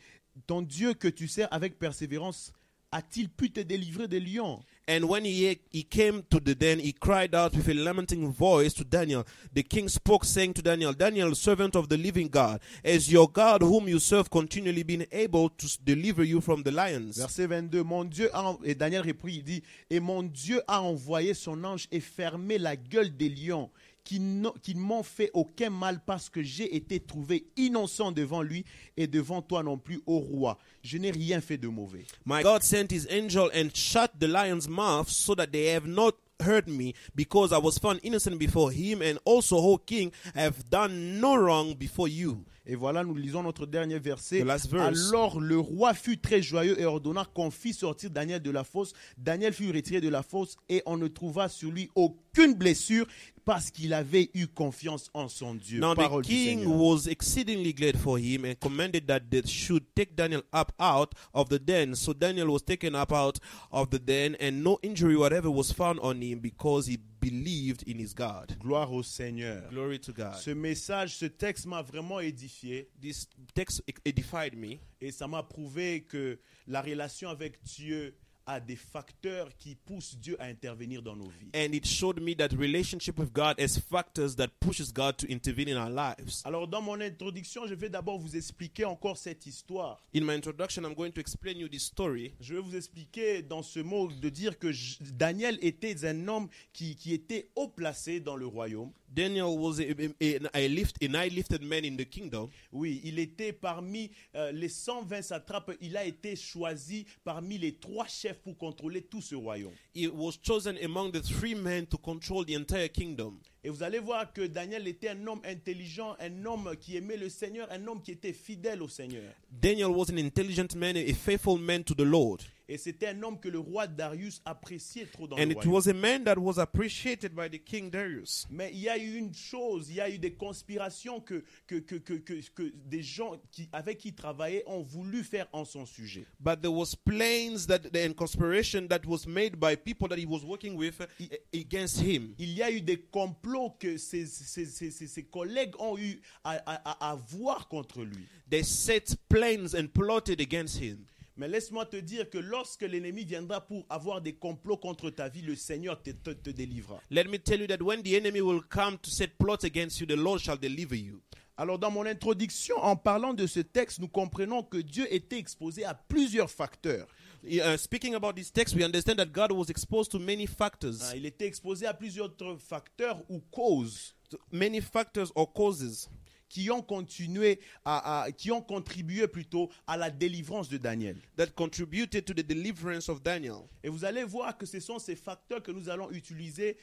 ton 0.47 0.61
Dieu 0.63 0.93
que 0.95 1.07
tu 1.07 1.27
sers 1.27 1.47
avec 1.51 1.77
persévérance 1.77 2.53
a-t-il 2.93 3.29
pu 3.29 3.49
te 3.49 3.59
délivrer 3.59 4.07
des 4.07 4.19
lions? 4.19 4.59
And 4.87 5.05
when 5.05 5.23
he, 5.23 5.57
he 5.71 5.83
came 5.83 6.23
to 6.29 6.41
the 6.41 6.53
den, 6.53 6.79
he 6.79 6.91
cried 6.91 7.33
out 7.33 7.55
with 7.55 7.69
a 7.69 7.73
lamenting 7.73 8.29
voice 8.31 8.73
to 8.73 8.83
Daniel. 8.83 9.23
The 9.53 9.63
king 9.63 9.87
spoke, 9.87 10.25
saying 10.25 10.55
to 10.55 10.61
Daniel, 10.61 10.91
Daniel, 10.91 11.33
servant 11.35 11.75
of 11.77 11.87
the 11.87 11.95
living 11.95 12.27
God, 12.27 12.59
has 12.83 13.09
your 13.09 13.29
God, 13.29 13.61
whom 13.61 13.87
you 13.87 13.99
serve, 13.99 14.29
continually 14.29 14.83
been 14.83 15.05
able 15.11 15.49
to 15.49 15.67
deliver 15.83 16.23
you 16.23 16.41
from 16.41 16.63
the 16.63 16.71
lions? 16.71 17.17
Verset 17.17 17.47
22, 17.47 17.83
mon 17.83 18.03
Dieu 18.03 18.29
a, 18.33 18.57
et 18.65 18.75
Daniel 18.75 19.03
répond, 19.03 19.29
il 19.29 19.43
dit, 19.43 19.63
et 19.89 20.01
mon 20.01 20.21
Dieu 20.23 20.61
a 20.67 20.81
envoyé 20.81 21.33
son 21.33 21.63
ange 21.63 21.87
et 21.89 22.01
fermé 22.01 22.57
la 22.57 22.75
gueule 22.75 23.15
des 23.15 23.29
lions 23.29 23.69
qui, 24.03 24.19
ne 24.19 24.49
m'ont 24.75 25.03
fait 25.03 25.31
aucun 25.33 25.69
mal 25.69 25.99
parce 26.05 26.29
que 26.29 26.41
j'ai 26.41 26.75
été 26.75 26.99
trouvé 26.99 27.45
innocent 27.55 28.11
devant 28.11 28.41
lui 28.41 28.65
et 28.97 29.07
devant 29.07 29.41
toi 29.41 29.63
non 29.63 29.77
plus, 29.77 30.01
ô 30.05 30.19
roi. 30.19 30.57
Je 30.83 30.97
n'ai 30.97 31.11
rien 31.11 31.41
fait 31.41 31.57
de 31.57 31.67
mauvais. 31.67 32.05
My 32.25 32.43
God 32.43 32.63
sent 32.63 32.87
his 32.91 33.07
angel 33.09 33.49
and 33.53 33.69
shut 33.73 34.11
the 34.19 34.27
lions' 34.27 34.67
mouth 34.67 35.09
so 35.09 35.35
that 35.35 35.47
they 35.51 35.73
have 35.73 35.87
not 35.87 36.15
hurt 36.39 36.67
me, 36.67 36.93
because 37.15 37.53
I 37.53 37.57
was 37.57 37.77
found 37.77 37.99
innocent 38.03 38.37
before 38.37 38.71
him, 38.71 39.01
and 39.01 39.17
also, 39.23 39.55
O 39.57 39.77
king, 39.77 40.11
I 40.35 40.41
have 40.41 40.69
done 40.69 41.19
no 41.21 41.35
wrong 41.35 41.73
before 41.75 42.07
you. 42.07 42.45
Et 42.65 42.75
voilà, 42.75 43.03
nous 43.03 43.15
lisons 43.15 43.43
notre 43.43 43.65
dernier 43.65 43.99
verset. 43.99 44.41
The. 44.43 44.73
Alors 44.75 45.41
le 45.41 45.59
roi 45.59 45.93
fut 45.93 46.17
très 46.17 46.41
joyeux 46.41 46.79
et 46.79 46.85
ordonna 46.85 47.25
qu'on 47.33 47.51
fit 47.51 47.73
sortir 47.73 48.09
Daniel 48.09 48.41
de 48.41 48.51
la 48.51 48.63
fosse. 48.63 48.93
Daniel 49.17 49.51
fut 49.53 49.69
retiré 49.71 49.99
de 49.99 50.07
la 50.07 50.23
fosse 50.23 50.55
et 50.69 50.81
on 50.85 50.95
ne 50.95 51.07
trouva 51.07 51.49
sur 51.49 51.71
lui 51.71 51.89
aucune 51.95 52.53
blessure 52.53 53.05
parce 53.45 53.69
qu'il 53.71 53.93
avait 53.93 54.29
eu 54.33 54.47
confiance 54.47 55.09
en 55.13 55.27
son 55.27 55.55
Dieu. 55.55 55.79
Now 55.81 55.93
the 55.93 55.97
Parole 55.97 56.21
du 56.23 56.29
king 56.29 56.65
was 56.65 57.07
exceedingly 57.07 57.73
glad 57.73 57.97
for 57.97 58.17
him 58.17 58.45
and 58.45 58.55
commanded 58.61 59.07
that 59.07 59.19
they 59.29 59.41
should 59.45 59.83
take 59.95 60.15
Daniel 60.15 60.43
up 60.53 60.71
out 60.79 61.11
of 61.33 61.49
the 61.49 61.59
den. 61.59 61.95
So 61.95 62.13
Daniel 62.13 62.47
was 62.47 62.63
taken 62.63 62.95
up 62.95 63.11
out 63.11 63.39
of 63.71 63.89
the 63.89 63.99
den, 63.99 64.35
and 64.39 64.63
no 64.63 64.79
injury 64.81 65.17
whatever 65.17 65.51
was 65.51 65.71
found 65.71 65.99
on 65.99 66.21
him 66.21 66.39
because 66.39 66.87
he 66.87 66.97
believed 67.23 67.83
in 67.87 67.99
his 67.99 68.13
God. 68.13 68.55
Gloire 68.59 68.91
au 68.91 69.03
Seigneur. 69.03 69.69
Glory 69.69 69.99
to 69.99 70.13
God. 70.13 70.35
Ce 70.35 70.51
message, 70.51 71.15
ce 71.15 71.25
texte 71.25 71.65
m'a 71.65 71.81
vraiment 71.81 72.19
édifié 72.19 72.89
This 72.99 73.27
text 73.53 73.81
edified 74.05 74.55
me, 74.55 74.77
et 74.99 75.11
ça 75.11 75.27
m'a 75.27 75.43
prouvé 75.43 76.03
que 76.03 76.39
la 76.67 76.81
relation 76.81 77.29
avec 77.29 77.61
Dieu 77.63 78.15
a 78.45 78.59
des 78.59 78.75
facteurs 78.75 79.49
qui 79.57 79.75
poussent 79.75 80.17
Dieu 80.17 80.35
à 80.41 80.45
intervenir 80.45 81.01
dans 81.01 81.15
nos 81.15 81.29
vies. 81.29 81.49
and 81.55 81.73
it 81.73 81.85
showed 81.85 82.19
me 82.21 82.35
that 82.35 82.49
relationship 82.57 83.17
with 83.17 83.31
God 83.33 83.59
has 83.59 83.77
factors 83.79 84.35
that 84.35 84.49
pushes 84.59 84.91
God 84.93 85.17
to 85.17 85.27
intervene 85.31 85.69
in 85.69 85.77
our 85.77 85.89
lives. 85.89 86.41
Alors 86.45 86.67
dans 86.67 86.81
mon 86.81 86.99
introduction, 87.01 87.65
je 87.67 87.73
vais 87.75 87.89
d'abord 87.89 88.19
vous 88.19 88.35
expliquer 88.35 88.85
encore 88.85 89.17
cette 89.17 89.45
histoire. 89.45 90.01
In 90.15 90.21
my 90.21 90.33
introduction, 90.33 90.83
I'm 90.83 90.93
going 90.95 91.11
to 91.11 91.19
explain 91.21 91.57
you 91.57 91.67
this 91.69 91.83
story. 91.83 92.33
Je 92.41 92.55
vais 92.55 92.61
vous 92.61 92.75
expliquer 92.75 93.41
dans 93.41 93.63
ce 93.63 93.79
mot 93.79 94.09
de 94.11 94.29
dire 94.29 94.57
que 94.59 94.71
J- 94.71 94.97
Daniel 95.13 95.57
était 95.61 96.05
un 96.05 96.27
homme 96.27 96.49
qui, 96.73 96.95
qui 96.95 97.13
était 97.13 97.49
haut 97.55 97.67
placé 97.69 98.19
dans 98.19 98.35
le 98.35 98.45
royaume. 98.47 98.91
Daniel 99.09 99.45
was 99.59 99.79
a, 99.79 99.83
a, 99.83 100.39
a, 100.57 100.67
lift, 100.67 100.97
a 101.03 101.05
high 101.05 101.29
lifted 101.31 101.61
man 101.61 101.85
in 101.85 101.95
the 101.95 102.09
kingdom. 102.09 102.49
Oui, 102.71 102.99
il 103.03 103.19
était 103.19 103.53
parmi 103.53 104.09
euh, 104.35 104.51
les 104.51 104.69
120 104.69 105.21
satrapes. 105.21 105.71
Il 105.81 105.95
a 105.97 106.03
été 106.03 106.35
choisi 106.35 107.05
parmi 107.23 107.59
les 107.59 107.75
trois 107.75 108.07
chefs 108.07 108.32
pour 108.33 108.57
contrôler 108.57 109.01
tout 109.01 109.21
ce 109.21 109.35
royaume. 109.35 109.73
He 109.93 110.07
was 110.07 110.33
chosen 110.41 110.77
among 110.83 111.11
the 111.11 111.21
three 111.21 111.55
men 111.55 111.85
to 111.87 111.97
control 111.97 112.45
the 112.45 112.53
entire 112.53 112.89
kingdom. 112.89 113.39
Et 113.63 113.69
vous 113.69 113.81
allez 113.81 113.99
voir 113.99 114.33
que 114.33 114.41
Daniel 114.45 114.87
était 114.89 115.09
un 115.09 115.25
homme 115.27 115.41
intelligent, 115.45 116.15
un 116.19 116.45
homme 116.45 116.75
qui 116.79 116.97
aimait 116.97 117.15
le 117.15 117.29
Seigneur, 117.29 117.67
un 117.71 117.87
homme 117.87 118.01
qui 118.01 118.11
était 118.11 118.33
fidèle 118.33 118.81
au 118.81 118.89
Seigneur. 118.89 119.23
Daniel 119.49 119.87
was 119.91 120.09
an 120.11 120.17
intelligent 120.17 120.75
man, 120.75 120.97
a 120.97 121.13
faithful 121.13 121.57
man 121.57 121.81
to 121.83 121.93
the 121.95 122.01
Lord. 122.01 122.39
Et 122.69 122.77
c'était 122.77 123.07
un 123.07 123.21
homme 123.23 123.39
que 123.39 123.49
le 123.49 123.59
roi 123.59 123.87
Darius 123.87 124.41
appréciait 124.45 125.05
trop 125.05 125.27
dans 125.27 125.35
And 125.35 125.41
le 125.47 125.51
it 125.51 125.57
royaume. 125.57 125.73
was 125.73 125.87
a 125.89 125.93
man 125.93 126.23
that 126.23 126.37
was 126.37 126.57
appreciated 126.57 127.35
by 127.35 127.49
the 127.49 127.61
king 127.61 127.89
Darius. 127.91 128.47
Mais 128.49 128.71
il 128.73 128.79
y 128.79 128.87
a 128.89 128.97
eu 128.97 129.17
une 129.17 129.33
chose, 129.33 129.89
il 129.89 129.95
y 129.95 130.01
a 130.01 130.09
eu 130.09 130.17
des 130.17 130.31
conspirations 130.33 131.19
que, 131.19 131.43
que, 131.67 131.75
que, 131.75 131.95
que, 131.95 132.13
que, 132.13 132.33
que 132.55 132.73
des 132.85 133.03
gens 133.03 133.33
qui, 133.51 133.67
avec 133.73 133.97
qui 133.97 134.07
il 134.09 134.15
travaillait 134.15 134.63
ont 134.65 134.81
voulu 134.81 135.23
faire 135.23 135.47
en 135.51 135.65
son 135.65 135.85
sujet. 135.85 136.25
But 136.39 136.61
there 136.61 136.71
was 136.71 136.95
plans 136.95 137.67
that 137.67 137.81
and 137.93 138.13
conspiration 138.15 138.87
that 138.87 139.01
was 139.05 139.27
made 139.27 139.57
by 139.57 139.75
people 139.75 140.07
that 140.07 140.17
he 140.17 140.25
was 140.25 140.43
working 140.45 140.75
with 140.77 141.01
uh, 141.01 141.05
against 141.53 141.99
him. 142.01 142.33
Il 142.39 142.53
y 142.53 142.63
a 142.63 142.71
eu 142.71 142.79
des 142.79 142.97
complots 143.11 143.52
que 143.79 143.97
ses, 143.97 144.25
ses, 144.25 144.65
ses, 144.65 144.91
ses- 144.91 145.07
ses 145.07 145.23
collègues 145.23 145.73
ont 145.79 145.97
eu 145.97 146.21
à, 146.43 146.51
à, 146.65 147.07
à 147.07 147.11
avoir 147.11 147.67
contre 147.67 148.03
lui. 148.03 148.25
They 148.49 148.63
set 148.63 149.15
plans 149.29 149.73
and 149.75 149.87
plotted 149.93 150.39
against 150.41 150.81
him. 150.81 151.05
Mais 151.35 151.47
laisse-moi 151.47 151.85
te 151.87 151.97
dire 151.97 152.29
que 152.29 152.37
lorsque 152.37 152.83
l'ennemi 152.83 153.25
viendra 153.25 153.59
pour 153.65 153.85
avoir 153.89 154.21
des 154.21 154.33
complots 154.33 154.77
contre 154.77 155.09
ta 155.09 155.29
vie, 155.29 155.41
le 155.41 155.55
Seigneur 155.55 155.99
te, 156.01 156.11
te, 156.11 156.29
te 156.29 156.51
délivrera. 156.51 157.01
Let 157.09 157.23
me 157.25 157.37
tell 157.39 157.59
you 157.59 157.67
that 157.67 157.81
when 157.81 158.03
the 158.03 158.13
enemy 158.13 158.39
will 158.41 158.61
come 158.69 158.97
to 158.99 159.09
set 159.09 159.37
plots 159.39 159.63
against 159.65 159.99
you, 159.99 160.05
the 160.05 160.15
Lord 160.15 160.39
shall 160.41 160.59
deliver 160.59 160.95
you. 160.95 161.21
Alors 161.57 161.79
dans 161.79 161.89
mon 161.91 162.05
introduction, 162.05 162.75
en 162.77 162.95
parlant 162.95 163.33
de 163.33 163.47
ce 163.47 163.59
texte, 163.61 163.99
nous 163.99 164.07
comprenons 164.07 164.63
que 164.63 164.77
Dieu 164.77 165.07
était 165.11 165.37
exposé 165.39 165.83
à 165.85 165.93
plusieurs 165.95 166.49
facteurs. 166.51 167.07
Uh, 167.45 167.75
speaking 167.77 168.15
about 168.15 168.35
this 168.35 168.51
text, 168.51 168.73
we 168.75 168.83
understand 168.83 169.17
that 169.19 169.31
God 169.33 169.51
was 169.51 169.69
exposed 169.69 170.11
to 170.11 170.19
many 170.19 170.47
factors, 170.47 171.01
Hein, 171.01 171.15
Il 171.17 171.25
était 171.25 171.45
exposé 171.45 171.85
à 171.85 171.93
plusieurs 171.93 172.27
autres 172.27 172.55
facteurs 172.57 173.21
ou 173.29 173.39
causes 173.51 174.15
many 174.51 174.79
factors 174.81 175.31
or 175.35 175.51
causes 175.53 176.09
qui 176.49 176.69
ont 176.69 176.81
continué 176.83 177.59
à, 177.83 178.23
à- 178.25 178.31
qui 178.31 178.51
ont 178.51 178.61
contribué 178.61 179.27
plutôt 179.27 179.69
à 179.87 179.97
la 179.97 180.09
délivrance 180.11 180.69
de 180.69 180.77
Daniel. 180.77 181.17
that 181.35 181.47
contributed 181.55 182.25
to 182.25 182.33
the 182.33 182.43
deliverance 182.45 183.09
of 183.09 183.21
Daniel. 183.23 183.67
Et 183.83 183.89
vous 183.89 184.05
allez 184.05 184.23
voir 184.23 184.55
que 184.57 184.65
ce 184.65 184.79
sont 184.79 184.99
ces 184.99 185.15
facteurs 185.15 185.61
que 185.63 185.71
nous 185.71 185.89
allons 185.89 186.11
utiliser 186.11 186.77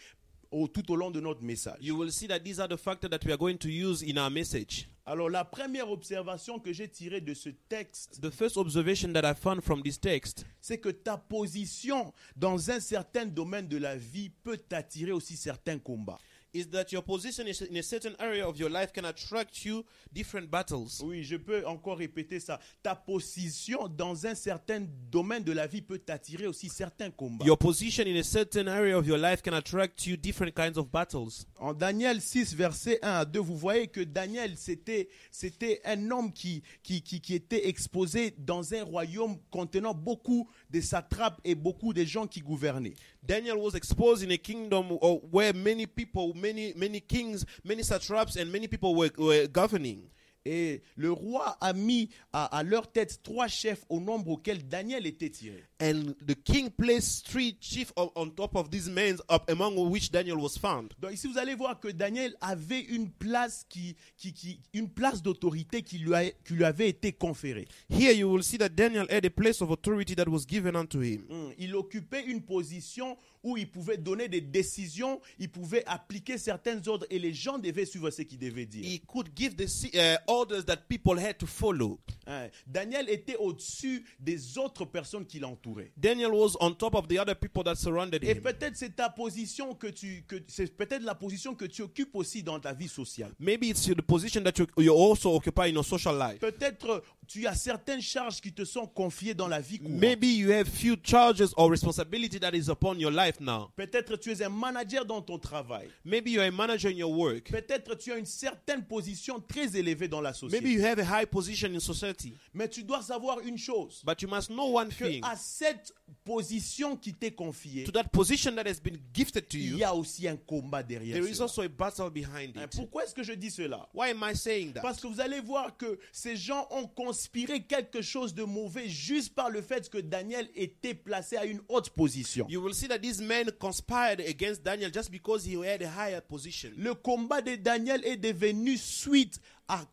au- 0.51 0.69
tout 0.69 0.91
au 0.91 0.97
long 0.97 1.11
de 1.11 1.21
notre 1.21 1.43
message. 1.43 1.77
You 1.81 1.97
will 1.97 2.11
see 2.13 2.27
that 2.29 2.41
these 2.41 2.59
are 2.61 2.69
the 2.69 2.77
factors 2.77 3.11
that 3.11 3.21
we 3.25 3.33
are 3.33 3.39
going 3.39 3.57
to 3.59 3.69
use 3.69 4.03
in 4.03 4.17
our 4.19 4.31
message. 4.31 4.89
Alors 5.07 5.29
la 5.31 5.45
première 5.45 5.91
observation 5.91 6.59
que 6.61 6.73
j'ai 6.73 6.87
tirée 6.89 7.21
de 7.21 7.35
ce 7.35 7.49
texte, 7.69 8.21
The 8.21 8.31
first 8.31 8.57
observation 8.57 9.13
that 9.13 9.29
I 9.29 9.35
found 9.35 9.61
from 9.63 9.83
this 9.83 9.99
text 9.99 10.45
c'est 10.61 10.79
que 10.79 10.91
ta 10.91 11.17
position 11.17 12.13
dans 12.37 12.71
un 12.71 12.79
certain 12.81 13.27
domaine 13.27 13.67
de 13.67 13.77
la 13.79 13.97
vie 13.97 14.31
peut 14.43 14.57
t'attirer 14.59 15.13
aussi 15.13 15.37
certains 15.37 15.79
combats. 15.79 16.19
Is 16.53 16.69
that 16.71 16.93
your 16.93 17.03
position 17.03 17.47
is 17.47 17.63
in 17.63 17.77
a 17.77 17.83
certain 17.83 18.15
area 18.19 18.47
of 18.47 18.59
your 18.59 18.71
life 18.71 18.93
can 18.93 19.05
attract 19.05 19.65
you 19.65 19.85
different 20.13 20.51
battles. 20.51 21.01
Oui, 21.05 21.23
je 21.23 21.37
peux 21.37 21.67
encore 21.67 21.99
répéter 21.99 22.41
ça. 22.41 22.59
Ta 22.83 22.95
position 22.95 23.89
dans 23.89 24.27
un 24.27 24.35
certain 24.35 24.87
domaine 25.11 25.45
de 25.45 25.53
la 25.53 25.67
vie 25.67 25.83
peut 25.83 25.99
t'attirer 25.99 26.47
aussi 26.47 26.69
certains 26.69 27.11
combats. 27.11 27.45
Your 27.45 27.59
position 27.59 28.05
in 28.07 28.17
a 28.17 28.23
certain 28.23 28.67
area 28.67 28.99
of 28.99 29.07
your 29.07 29.19
life 29.19 29.43
can 29.43 29.53
attract 29.53 30.07
you 30.07 30.17
different 30.17 30.55
kinds 30.55 30.77
of 30.79 30.91
battles. 30.91 31.47
En 31.59 31.73
Daniel 31.73 32.21
6, 32.21 32.55
verset 32.55 32.99
1 33.03 33.09
à 33.11 33.25
2, 33.25 33.39
vous 33.39 33.57
voyez 33.57 33.87
que 33.87 34.01
Daniel, 34.01 34.57
c'était, 34.57 35.09
c'était 35.31 35.81
un 35.85 36.11
homme 36.11 36.33
qui, 36.33 36.63
qui, 36.83 37.03
qui, 37.03 37.21
qui 37.21 37.35
était 37.35 37.69
exposé 37.69 38.35
dans 38.39 38.75
un 38.75 38.83
royaume 38.83 39.37
contenant 39.51 39.95
beaucoup 39.95 40.49
de 40.71 40.81
satrapes 40.81 41.41
et 41.45 41.55
beaucoup 41.55 41.93
gens 42.07 42.27
qui 42.27 42.41
gouvernaient. 42.41 42.95
Daniel 43.23 43.57
was 43.57 43.75
exposed 43.75 44.23
in 44.23 44.31
a 44.31 44.39
kingdom 44.39 44.99
where 45.31 45.53
many 45.53 45.87
people, 45.87 46.33
many 46.35 46.73
many 46.77 47.01
kings, 47.01 47.45
many 47.65 47.83
satraps, 47.83 48.37
and 48.37 48.51
many 48.51 48.69
people 48.69 48.95
were, 48.95 49.11
were 49.19 49.47
governing. 49.47 50.09
Et 50.47 50.83
le 50.97 51.13
roi 51.13 51.57
a 51.61 51.73
mis 51.75 52.09
à, 52.33 52.45
à 52.57 52.63
leur 52.63 52.91
tête 52.91 53.21
trois 53.23 53.47
chefs 53.47 53.85
au 53.91 54.01
nombre 54.01 54.31
auquel 54.31 54.67
Daniel 54.67 55.07
était 55.07 55.29
tiré. 55.29 55.63
And 55.83 56.15
the 56.27 56.35
king 56.35 56.71
placed 56.71 57.27
three 57.27 57.57
chiefs 57.61 57.93
on, 57.97 58.31
top 58.31 58.55
of 58.57 58.71
these 58.71 58.89
men, 58.89 59.17
up 59.31 59.51
among 59.51 59.77
which 59.91 60.11
Daniel 60.11 60.39
was 60.39 60.57
found. 60.59 60.93
Donc 60.99 61.13
ici, 61.13 61.27
vous 61.29 61.39
allez 61.39 61.55
voir 61.55 61.79
que 61.79 61.89
Daniel 61.89 62.35
avait 62.41 62.81
une 62.81 63.11
place, 63.11 63.67
qui, 63.69 63.97
qui, 64.17 64.33
qui, 64.33 64.61
une 64.73 64.89
place 64.89 65.23
d'autorité 65.23 65.83
qui, 65.83 65.99
lui 65.99 66.15
a- 66.15 66.31
qui 66.31 66.55
lui 66.55 66.65
avait 66.65 66.89
été 66.89 67.13
conférée. 67.13 67.67
Here 67.91 68.13
you 68.15 68.31
will 68.33 68.43
see 68.43 68.57
that 68.59 68.71
Daniel 68.71 69.07
had 69.11 69.25
a 69.27 69.31
place 69.31 69.61
of 69.61 69.71
authority 69.71 70.15
that 70.17 70.27
was 70.29 70.47
given 70.47 70.75
unto 70.75 71.01
him. 71.03 71.25
Hum, 71.31 71.53
Il 71.59 71.75
occupait 71.77 72.25
une 72.27 72.41
position 72.43 73.17
où 73.43 73.57
il 73.57 73.71
pouvait 73.71 73.97
donner 73.97 74.29
des 74.29 74.41
décisions, 74.41 75.21
il 75.39 75.49
pouvait 75.51 75.85
appliquer 75.87 76.39
certains 76.39 76.87
ordres 76.87 77.07
et 77.11 77.19
les 77.19 77.33
gens 77.33 77.59
devaient 77.59 77.87
suivre 77.87 78.11
ce 78.11 78.23
qu'il 78.23 78.39
devait 78.39 78.67
dire. 78.67 78.85
He 78.85 79.01
could 79.07 79.29
give 79.37 79.55
the 79.57 79.67
uh, 79.95 80.17
orders 80.27 80.65
that 80.67 80.79
people 80.89 81.19
had 81.19 81.39
to 81.39 81.47
follow. 81.47 81.99
Hein, 82.27 82.49
Daniel 82.67 83.09
était 83.09 83.37
au-dessus 83.37 84.05
des 84.19 84.59
autres 84.59 84.85
personnes 84.85 85.27
qui 85.27 85.39
l'entouraient. 85.39 85.93
Daniel 85.97 86.31
was 86.33 86.57
on 86.61 86.73
top 86.73 86.95
of 86.95 87.09
the 87.09 87.19
other 87.19 87.35
people 87.35 87.65
that 87.65 87.75
surrounded 87.77 88.23
Et 88.23 88.33
him. 88.33 88.41
peut-être 88.43 88.77
c'est 88.77 88.95
ta 88.95 89.09
position 89.09 89.75
que 89.75 89.89
tu, 89.89 90.25
que 90.29 90.37
c'est 90.47 90.75
peut-être 90.77 91.03
la 91.03 91.15
position 91.15 91.55
que 91.55 91.65
tu 91.65 91.83
occupes 91.83 92.15
aussi 92.15 92.43
dans 92.43 92.61
ta 92.61 92.73
vie 92.73 92.89
sociale. 92.89 93.33
Maybe 93.39 93.65
it's 93.69 93.87
the 93.87 94.03
position 94.03 94.43
that 94.43 94.53
you, 94.59 94.67
you 94.79 94.93
also 94.95 95.35
occupy 95.35 95.69
in 95.69 95.75
your 95.75 95.85
social 95.85 96.17
life. 96.19 96.39
Peut-être 96.41 97.03
tu 97.27 97.47
as 97.47 97.55
certaines 97.55 98.03
charges 98.03 98.41
qui 98.41 98.53
te 98.53 98.65
sont 98.65 98.87
confiées 98.87 99.35
dans 99.35 99.49
la 99.49 99.61
vie 99.61 99.79
courante. 99.79 100.01
Maybe 100.01 100.27
you 100.27 100.51
have 100.53 100.69
few 100.69 100.97
charges 101.03 101.53
or 101.57 101.71
responsibility 101.71 102.39
that 102.39 102.55
is 102.55 102.69
upon 102.69 102.97
your 102.99 103.11
life 103.13 103.30
now. 103.39 103.71
Peut-être 103.77 104.17
tu 104.17 104.31
es 104.33 104.43
un 104.43 104.49
manager 104.49 105.05
dans 105.05 105.23
ton 105.23 105.39
travail. 105.39 105.89
Maybe 106.05 106.31
you're 106.33 106.45
a 106.45 106.51
manager 106.51 106.89
in 106.91 106.97
your 106.97 107.13
work. 107.13 107.51
Peut-être 107.51 107.95
tu 107.97 108.11
as 108.13 108.17
une 108.17 108.27
certaine 108.27 108.85
position 108.85 109.39
très 109.41 109.77
élevée 109.77 110.09
dans 110.09 110.21
la 110.21 110.31
Maybe 110.31 110.39
société. 110.39 110.69
you 110.73 110.83
have 110.85 110.99
a 110.99 111.05
high 111.23 111.27
position 111.27 111.69
in 111.75 111.79
society. 111.81 112.35
Mais 112.55 112.69
tu 112.69 112.83
dois 112.83 113.03
savoir 113.03 113.41
une 113.41 113.59
chose. 113.59 114.03
But 114.05 114.23
you 114.23 114.29
must 114.29 114.49
know 114.49 114.77
one 114.77 114.89
Que 114.89 115.05
thing. 115.07 115.21
à 115.25 115.37
cette 115.37 115.93
position 116.25 116.97
qui 116.97 117.13
t'est 117.15 117.31
confiée, 117.33 117.85
To 117.85 117.93
that 117.93 118.05
position 118.13 118.53
that 118.57 118.67
has 118.67 118.81
been 118.81 118.99
gifted 119.13 119.49
to 119.49 119.57
il 119.57 119.71
you, 119.71 119.79
y 119.79 119.85
a 119.85 119.95
aussi 119.95 120.27
un 120.29 120.37
combat 120.37 120.83
derrière. 120.83 121.15
there 121.15 121.29
is 121.29 121.35
cela. 121.37 121.45
also 121.45 121.63
a 121.63 121.69
battle 121.69 122.11
behind 122.11 122.57
Hein, 122.57 122.65
it. 122.65 122.77
Pourquoi 122.77 123.05
est-ce 123.05 123.15
que 123.15 123.23
je 123.23 123.33
dis 123.33 123.51
cela? 123.51 123.89
Why 123.95 124.11
am 124.11 124.23
I 124.23 124.35
saying 124.37 124.73
that? 124.75 124.81
Parce 124.83 125.01
que 125.01 125.07
vous 125.07 125.21
allez 125.21 125.41
voir 125.41 125.77
que 125.77 125.99
ces 126.13 126.37
gens 126.37 126.67
ont 126.71 126.87
conspiré 126.87 127.63
quelque 127.63 128.03
chose 128.03 128.35
de 128.35 128.45
mauvais 128.45 128.89
juste 128.89 129.35
par 129.35 129.51
le 129.51 129.63
fait 129.63 129.89
que 129.89 129.99
Daniel 129.99 130.49
était 130.55 130.95
placé 130.95 131.37
à 131.37 131.45
une 131.45 131.61
haute 131.69 131.91
position. 131.91 132.47
You 132.49 132.63
will 132.63 132.75
see 132.75 132.89
that 132.89 132.99
these 133.01 133.21
men 133.21 133.51
conspired 133.59 134.21
against 134.21 134.63
Daniel 134.63 134.91
just 134.93 135.11
because 135.11 135.45
he 135.47 135.55
had 135.57 135.83
a 135.83 135.89
higher 135.91 136.21
position. 136.21 136.71
Le 136.77 136.95
combat 136.95 137.41
de 137.43 137.57
Daniel 137.57 138.05
est 138.05 138.17
devenu 138.17 138.77
suite 138.77 139.41
à 139.69 139.85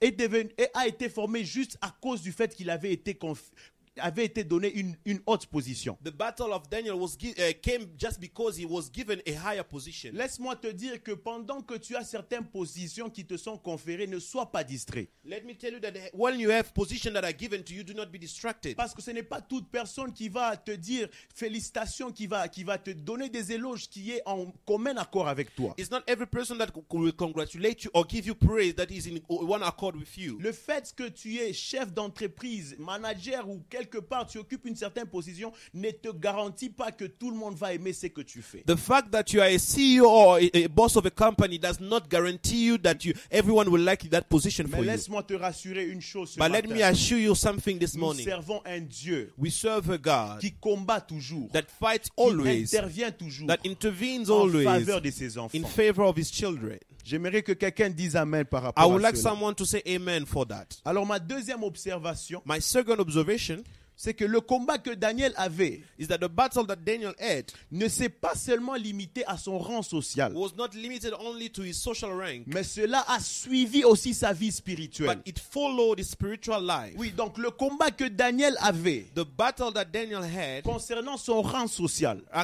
est 0.00 0.12
devenu, 0.12 0.48
et 0.58 0.68
a 0.74 0.86
été 0.86 1.08
formé 1.08 1.44
juste 1.44 1.76
à 1.80 1.90
cause 2.00 2.22
du 2.22 2.30
fait 2.30 2.54
qu'il 2.54 2.70
avait 2.70 2.92
été 2.92 3.14
conf- 3.14 3.50
avait 3.98 4.24
été 4.24 4.44
donné 4.44 4.72
une, 4.72 4.96
une 5.04 5.20
haute 5.26 5.46
position. 5.46 5.98
The 6.04 6.10
battle 6.10 6.52
of 6.52 6.68
Daniel 6.68 6.94
was 6.94 7.16
uh, 7.22 7.52
came 7.62 7.88
just 7.98 8.20
because 8.20 8.56
he 8.58 8.64
was 8.64 8.90
given 8.92 9.20
a 9.26 9.32
higher 9.32 9.64
position. 9.64 10.10
Laisse-moi 10.14 10.56
te 10.56 10.68
dire 10.68 11.02
que 11.02 11.12
pendant 11.12 11.62
que 11.62 11.74
tu 11.74 11.96
as 11.96 12.04
certaines 12.04 12.46
positions 12.46 13.10
qui 13.10 13.24
te 13.24 13.36
sont 13.36 13.58
conférées, 13.58 14.06
ne 14.06 14.18
sois 14.18 14.50
pas 14.50 14.64
distrait. 14.64 15.08
Let 15.24 15.42
me 15.42 15.54
tell 15.54 15.74
you 15.74 15.80
that 15.80 15.92
when 16.14 16.38
you 16.38 16.50
have 16.50 16.72
positions 16.72 17.12
that 17.12 17.24
are 17.24 17.32
given 17.32 17.62
to 17.64 17.74
you, 17.74 17.84
do 17.84 17.92
not 17.94 18.06
be 18.06 18.18
distracted. 18.18 18.76
Parce 18.76 18.94
que 18.94 19.02
ce 19.02 19.10
n'est 19.10 19.22
pas 19.22 19.40
toute 19.40 19.68
personne 19.70 20.12
qui 20.12 20.28
va 20.28 20.56
te 20.56 20.72
dire 20.72 21.08
félicitations, 21.34 22.10
qui 22.10 22.26
va, 22.26 22.48
qui 22.48 22.64
va 22.64 22.78
te 22.78 22.90
donner 22.90 23.28
des 23.28 23.52
éloges 23.52 23.88
qui 23.88 24.12
est 24.12 24.22
en 24.26 24.52
commun 24.66 24.96
accord 24.96 25.28
avec 25.28 25.54
toi. 25.54 25.74
It's 25.78 25.90
not 25.90 26.02
every 26.06 26.26
person 26.26 26.56
that 26.58 26.68
will 26.90 27.12
congratulate 27.12 27.84
you 27.84 27.90
or 27.94 28.06
give 28.08 28.26
you 28.26 28.34
praise 28.34 28.74
that 28.76 28.90
is 28.90 29.06
in 29.06 29.20
one 29.28 29.62
accord 29.62 29.96
with 29.96 30.16
you. 30.16 30.38
Le 30.40 30.52
fait 30.52 30.92
que 30.96 31.08
tu 31.08 31.36
es 31.38 31.52
chef 31.52 31.92
d'entreprise, 31.92 32.76
manager 32.78 33.48
ou 33.48 33.62
quelque 33.82 33.98
part 33.98 34.26
tu 34.26 34.38
occupes 34.38 34.66
une 34.66 34.76
certaine 34.76 35.06
position 35.06 35.52
ne 35.74 35.90
te 35.90 36.08
garantit 36.12 36.70
pas 36.70 36.92
que 36.92 37.04
tout 37.04 37.30
le 37.30 37.36
monde 37.36 37.56
va 37.56 37.72
aimer 37.74 37.92
ce 37.92 38.06
que 38.06 38.20
tu 38.22 38.42
fais. 38.42 38.62
The 38.66 38.76
fact 38.76 39.10
that 39.10 39.24
you 39.32 39.40
are 39.40 39.48
a 39.48 39.58
CEO 39.58 40.04
or 40.06 40.36
a, 40.38 40.64
a 40.64 40.68
boss 40.68 40.96
of 40.96 41.04
a 41.06 41.10
company 41.10 41.58
does 41.58 41.80
not 41.80 42.08
guarantee 42.08 42.66
you 42.66 42.78
that 42.78 43.04
you 43.04 43.12
everyone 43.30 43.68
will 43.68 43.82
like 43.84 44.08
that 44.10 44.22
position 44.28 44.64
Mais 44.68 44.76
for 44.78 44.84
you. 44.84 44.90
laisse-moi 44.90 45.22
te 45.24 45.34
rassurer 45.34 45.86
une 45.88 46.00
chose 46.00 46.30
ce 46.30 46.38
But 46.38 46.50
let 46.50 46.62
matin. 46.62 46.74
me 46.74 46.82
assure 46.82 47.18
you 47.18 47.34
something 47.34 47.78
this 47.78 47.94
Nous 47.94 48.00
morning. 48.00 48.24
servons 48.24 48.60
un 48.64 48.80
Dieu 48.80 49.32
We 49.38 49.50
serve 49.52 49.90
a 49.90 49.98
God 49.98 50.40
qui 50.40 50.52
combat 50.52 51.00
toujours, 51.00 51.48
that 51.52 51.64
fights 51.80 52.08
qui 52.08 52.22
always, 52.22 52.64
intervient 52.74 53.10
toujours 53.10 53.46
that 53.48 53.58
intervenes 53.66 54.30
en 54.30 54.40
always 54.42 54.64
faveur 54.64 55.00
de 55.00 55.10
ses 55.10 55.36
enfants. 55.38 55.58
in 55.58 55.64
favor 55.64 56.04
of 56.06 56.16
his 56.16 56.30
children. 56.30 56.78
J'aimerais 57.04 57.42
que 57.42 57.52
quelqu'un 57.52 57.90
dise 57.90 58.14
Amen 58.16 58.44
par 58.44 58.62
I 58.62 58.66
rapport 58.66 58.88
would 58.90 59.00
à 59.04 59.08
like 59.08 59.16
cela. 59.16 59.30
someone 59.30 59.54
to 59.54 59.64
say 59.64 59.82
amen 59.86 60.24
for 60.26 60.46
that. 60.46 60.66
Alors 60.84 61.04
ma 61.06 61.18
deuxième 61.18 61.62
observation, 61.64 62.42
My 62.46 62.60
second 62.60 62.98
observation 63.00 63.62
c'est 64.04 64.14
que 64.14 64.24
le 64.24 64.40
combat 64.40 64.78
que 64.78 64.90
Daniel 64.90 65.32
avait 65.36 65.80
is 65.96 66.08
that 66.08 66.18
the 66.18 66.28
battle 66.28 66.66
that 66.66 66.74
Daniel 66.84 67.14
had 67.20 67.44
ne 67.70 67.86
s'est 67.86 68.08
pas 68.08 68.34
seulement 68.34 68.74
limité 68.74 69.24
à 69.28 69.36
son 69.38 69.58
rang 69.60 69.80
social, 69.82 70.32
was 70.34 70.50
not 70.58 70.70
limited 70.74 71.12
only 71.20 71.48
to 71.50 71.62
his 71.62 71.74
social 71.74 72.10
rank, 72.10 72.42
mais 72.48 72.64
cela 72.64 73.04
a 73.06 73.20
suivi 73.20 73.84
aussi 73.84 74.12
sa 74.12 74.32
vie 74.32 74.50
spirituelle. 74.50 75.18
but 75.18 75.28
it 75.28 75.38
followed 75.38 76.00
his 76.00 76.10
spiritual 76.10 76.60
life. 76.66 76.94
Oui, 76.98 77.12
donc 77.16 77.38
le 77.38 77.50
combat 77.52 77.92
que 77.92 78.08
Daniel 78.08 78.56
avait 78.60 79.06
The 79.14 79.24
battle 79.38 79.72
that 79.72 79.84
Daniel 79.92 80.24
had, 80.24 80.64
concernant 80.64 81.16
son 81.16 81.40
rang 81.40 81.68
social, 81.68 82.18
uh, 82.34 82.40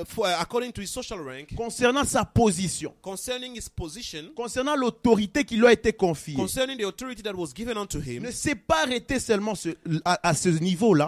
uh, 0.00 0.04
for, 0.06 0.24
uh, 0.26 0.40
according 0.40 0.72
to 0.72 0.80
his 0.80 0.90
social 0.90 1.18
rank, 1.18 1.54
concernant 1.54 2.06
sa 2.06 2.24
position, 2.24 2.94
concerning 3.02 3.54
his 3.54 3.68
position, 3.68 4.30
concernant 4.34 4.76
l'autorité 4.76 5.44
qui 5.44 5.56
lui 5.58 5.66
a 5.66 5.72
été 5.72 5.92
confiée, 5.92 6.36
concerning 6.36 6.78
the 6.78 6.84
authority 6.86 7.22
that 7.22 7.34
was 7.34 7.52
given 7.54 7.76
unto 7.76 7.98
him, 8.00 8.22
ne 8.22 8.30
s'est 8.30 8.54
pas 8.54 8.84
arrêté 8.84 9.20
seulement 9.20 9.54
ce- 9.54 9.76
à, 10.06 10.26
à 10.26 10.32
ce 10.34 10.48
niveau-là, 10.48 11.01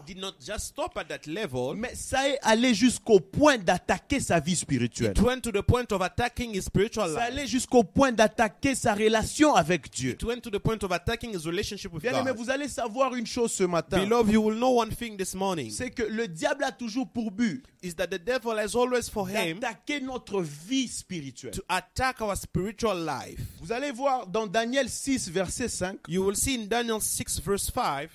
level. 1.26 1.76
mais 1.76 1.94
ça 1.94 2.28
est 2.28 2.38
allé 2.42 2.74
jusqu'au 2.74 3.20
point 3.20 3.58
d'attaquer 3.58 4.20
sa 4.20 4.40
vie 4.40 4.56
spirituelle. 4.56 5.14
Ça 7.14 7.22
allait 7.24 7.46
jusqu'au 7.46 7.84
point 7.84 8.12
d'attaquer 8.12 8.74
sa 8.74 8.94
relation 8.94 9.54
avec 9.54 9.90
Dieu. 9.90 10.16
Bien 12.00 12.20
aimé, 12.20 12.32
vous 12.36 12.50
allez 12.50 12.68
savoir 12.68 13.14
une 13.14 13.26
chose 13.26 13.52
ce 13.52 13.64
matin. 13.64 13.98
C'est 15.70 15.90
que 15.90 16.02
le 16.02 16.28
diable 16.28 16.64
a 16.64 16.72
toujours 16.72 17.08
pour 17.08 17.30
but 17.30 17.64
d'attaquer 19.60 20.00
notre 20.00 20.40
vie 20.42 20.88
spirituelle. 20.88 21.52
to 21.52 21.62
attack 21.68 22.20
our 22.20 22.36
spiritual 22.36 23.04
life. 23.04 23.40
Vous 23.60 23.72
allez 23.72 23.92
voir 23.92 24.26
dans 24.26 24.46
Daniel 24.46 24.88
6, 24.88 25.30
verset 25.30 25.68
5, 25.68 25.98
You 26.08 26.24
will 26.24 26.36
see 26.36 26.54
in 26.56 26.66
Daniel 26.66 27.00
6, 27.00 27.40
verse 27.44 27.70
5, 27.72 28.08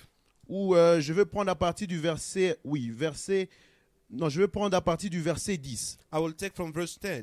où 0.50 0.74
euh, 0.74 1.00
je 1.00 1.12
vais 1.12 1.24
prendre 1.24 1.48
à 1.48 1.54
partir 1.54 1.86
du 1.86 1.98
verset, 1.98 2.58
oui, 2.64 2.90
verset, 2.90 3.48
non, 4.10 4.28
je 4.28 4.40
vais 4.40 4.48
prendre 4.48 4.76
à 4.76 4.80
partir 4.80 5.08
du 5.08 5.20
verset 5.20 5.56
10. 5.56 5.96
I 6.12 6.18
will 6.18 6.34
take 6.34 6.56
from 6.56 6.72
verse 6.72 6.98
10. 6.98 7.22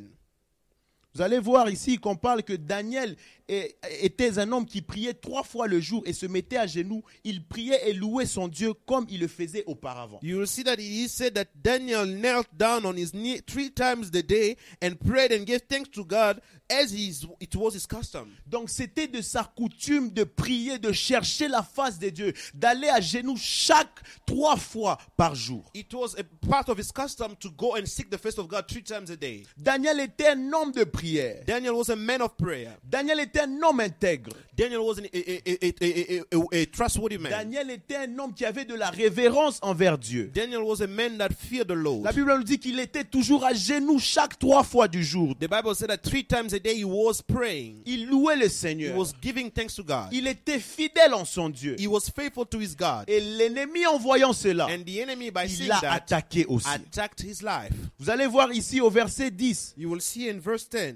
Vous 1.13 1.21
allez 1.21 1.38
voir 1.38 1.69
ici 1.69 1.97
qu'on 1.97 2.15
parle 2.15 2.41
que 2.41 2.54
Daniel 2.54 3.17
était 3.47 4.39
un 4.39 4.51
homme 4.51 4.65
qui 4.65 4.81
priait 4.81 5.13
trois 5.13 5.43
fois 5.43 5.67
le 5.67 5.79
jour 5.79 6.03
et 6.05 6.13
se 6.13 6.25
mettait 6.25 6.57
à 6.57 6.67
genoux. 6.67 7.03
Il 7.23 7.45
priait 7.45 7.89
et 7.89 7.93
louait 7.93 8.25
son 8.25 8.47
Dieu 8.47 8.73
comme 8.86 9.07
il 9.10 9.21
le 9.21 9.27
faisait 9.27 9.63
auparavant. 9.65 10.19
You 10.21 10.38
will 10.38 10.47
see 10.47 10.63
that 10.63 10.77
he 10.79 11.07
said 11.07 11.36
that 11.36 11.47
Daniel 11.55 12.05
knelt 12.05 12.47
down 12.57 12.86
on 12.86 12.95
his 12.97 13.13
knee 13.13 13.41
three 13.45 13.71
times 13.71 14.10
a 14.13 14.21
day 14.21 14.57
and 14.81 14.95
prayed 14.95 15.31
and 15.31 15.45
gave 15.45 15.62
thanks 15.69 15.89
to 15.91 16.03
God 16.03 16.41
as 16.69 16.91
his, 16.91 17.25
it 17.39 17.55
was 17.55 17.73
his 17.73 17.88
custom. 17.88 18.29
Donc 18.45 18.69
c'était 18.69 19.07
de 19.07 19.21
sa 19.21 19.43
coutume 19.43 20.12
de 20.12 20.23
prier, 20.23 20.77
de 20.79 20.91
chercher 20.91 21.47
la 21.47 21.63
face 21.63 21.97
de 21.99 22.10
Dieu, 22.10 22.33
d'aller 22.53 22.89
à 22.89 22.99
genoux 22.99 23.38
chaque 23.38 24.01
trois 24.25 24.57
fois 24.57 24.97
par 25.15 25.36
jour. 25.36 25.63
It 25.73 25.93
was 25.93 26.15
a 26.17 26.23
part 26.47 26.69
of 26.69 26.77
his 26.77 26.91
custom 26.91 27.36
to 27.39 27.49
go 27.51 27.75
and 27.75 27.86
seek 27.86 28.10
the 28.10 28.17
face 28.17 28.38
of 28.38 28.47
God 28.47 28.65
three 28.67 28.83
times 28.83 29.10
a 29.10 29.15
day. 29.15 29.43
Daniel 29.57 29.99
était 30.01 30.27
un 30.27 30.51
homme 30.51 30.71
de 30.73 30.83
prière. 30.83 31.45
Daniel 31.45 31.75
was 31.75 31.89
a 31.89 31.95
man 31.95 32.21
of 32.21 32.36
prayer. 32.36 32.75
Daniel 32.83 33.19
était 33.21 33.37
un 33.39 33.62
homme 33.63 33.80
intègre. 33.80 34.32
Daniel 34.56 34.80
was 34.80 34.97
an, 35.00 35.04
a, 35.13 35.17
a, 35.17 36.23
a, 36.32 36.62
a, 36.62 36.65
trustworthy 36.65 37.17
man. 37.19 37.32
Daniel 37.32 37.69
était 37.69 37.95
un 37.97 38.17
homme 38.19 38.34
qui 38.34 38.43
avait 38.43 38.65
de 38.65 38.73
la 38.73 38.89
révérence 38.89 39.60
envers 39.62 39.97
Dieu. 39.97 40.32
Daniel 40.34 40.62
was 40.63 40.82
a 40.82 40.88
man 40.88 41.17
that 41.17 41.30
feared 41.38 41.67
the 41.67 41.76
Lord. 41.76 42.04
La 42.04 42.12
Bible 42.12 42.36
nous 42.38 42.43
dit 42.43 42.58
qu'il 42.60 42.80
était 42.80 43.04
toujours 43.04 43.45
à 43.45 43.54
genoux 43.54 44.00
chaque 44.00 44.39
trois 44.39 44.63
fois 44.63 44.88
du 44.88 45.04
jour. 45.04 45.36
The 45.39 45.47
Bible 45.50 45.76
said 45.76 45.89
that 45.89 45.97
three 46.00 46.23
times 46.26 46.54
a 46.54 46.60
day 46.60 46.76
he 46.76 46.84
was 46.84 47.21
praying. 47.21 47.82
Il 47.86 48.08
louait 48.08 48.36
le 48.36 48.45
He 48.47 48.50
Seigneur. 48.50 48.97
was 48.97 49.13
giving 49.21 49.52
thanks 49.52 49.76
to 49.76 49.84
God. 49.84 50.08
Il 50.12 50.26
était 50.28 50.60
fidèle 50.60 51.13
en 51.13 51.26
son 51.26 51.50
Dieu. 51.50 51.76
He 51.80 51.88
was 51.88 52.10
faithful 52.15 52.45
to 52.47 52.60
his 52.60 52.76
God. 52.76 53.04
Et 53.08 53.19
l'ennemi, 53.19 53.86
en 53.86 54.00
voyant 54.00 54.34
cela, 54.34 54.65
And 54.67 54.84
the 54.86 54.97
enemy, 55.00 55.30
by 55.30 55.45
il 55.47 55.67
l'a 55.67 55.80
attaqué 55.93 56.45
aussi. 56.47 56.67
attacked 56.67 57.21
his 57.21 57.43
life. 57.43 57.73
Vous 58.00 58.10
allez 58.10 58.26
voir 58.26 58.52
ici 58.52 58.82
au 58.82 58.89
verset 58.89 59.30
10 59.30 59.76
You 59.78 59.89
will 59.91 60.02
see 60.02 60.30
in 60.30 60.39
verse 60.39 60.67
10. 60.69 60.95